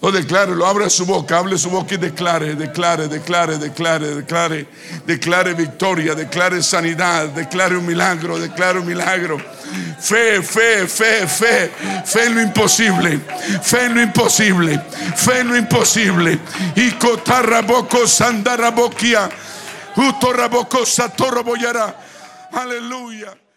Lo 0.00 0.12
declare, 0.12 0.54
lo 0.54 0.64
abra 0.64 0.88
su 0.88 1.04
boca, 1.04 1.38
hable 1.38 1.58
su 1.58 1.70
boca 1.70 1.94
y 1.94 1.98
declare, 1.98 2.54
declare, 2.54 3.08
declare, 3.08 3.58
declare, 3.58 4.14
declare, 4.14 4.66
declare 5.04 5.54
victoria, 5.54 6.14
declare 6.14 6.62
sanidad, 6.62 7.30
declare 7.30 7.76
un 7.76 7.84
milagro, 7.84 8.38
declare 8.38 8.78
un 8.78 8.86
milagro. 8.86 9.38
Fe, 9.98 10.40
fe, 10.40 10.86
fe, 10.86 11.26
fe, 11.26 11.72
fe 12.04 12.24
en 12.26 12.34
lo 12.36 12.40
imposible, 12.42 13.18
fe 13.60 13.86
en 13.86 13.94
lo 13.94 14.02
imposible, 14.02 14.80
fe 15.16 15.40
en 15.40 15.48
lo 15.48 15.56
imposible. 15.56 16.38
Y 16.76 16.92
cotarraboko 16.92 18.06
sandarabokia, 18.06 19.28
utorraboko 19.96 20.86
satoroboyara. 20.86 21.96
Aleluya. 22.52 23.47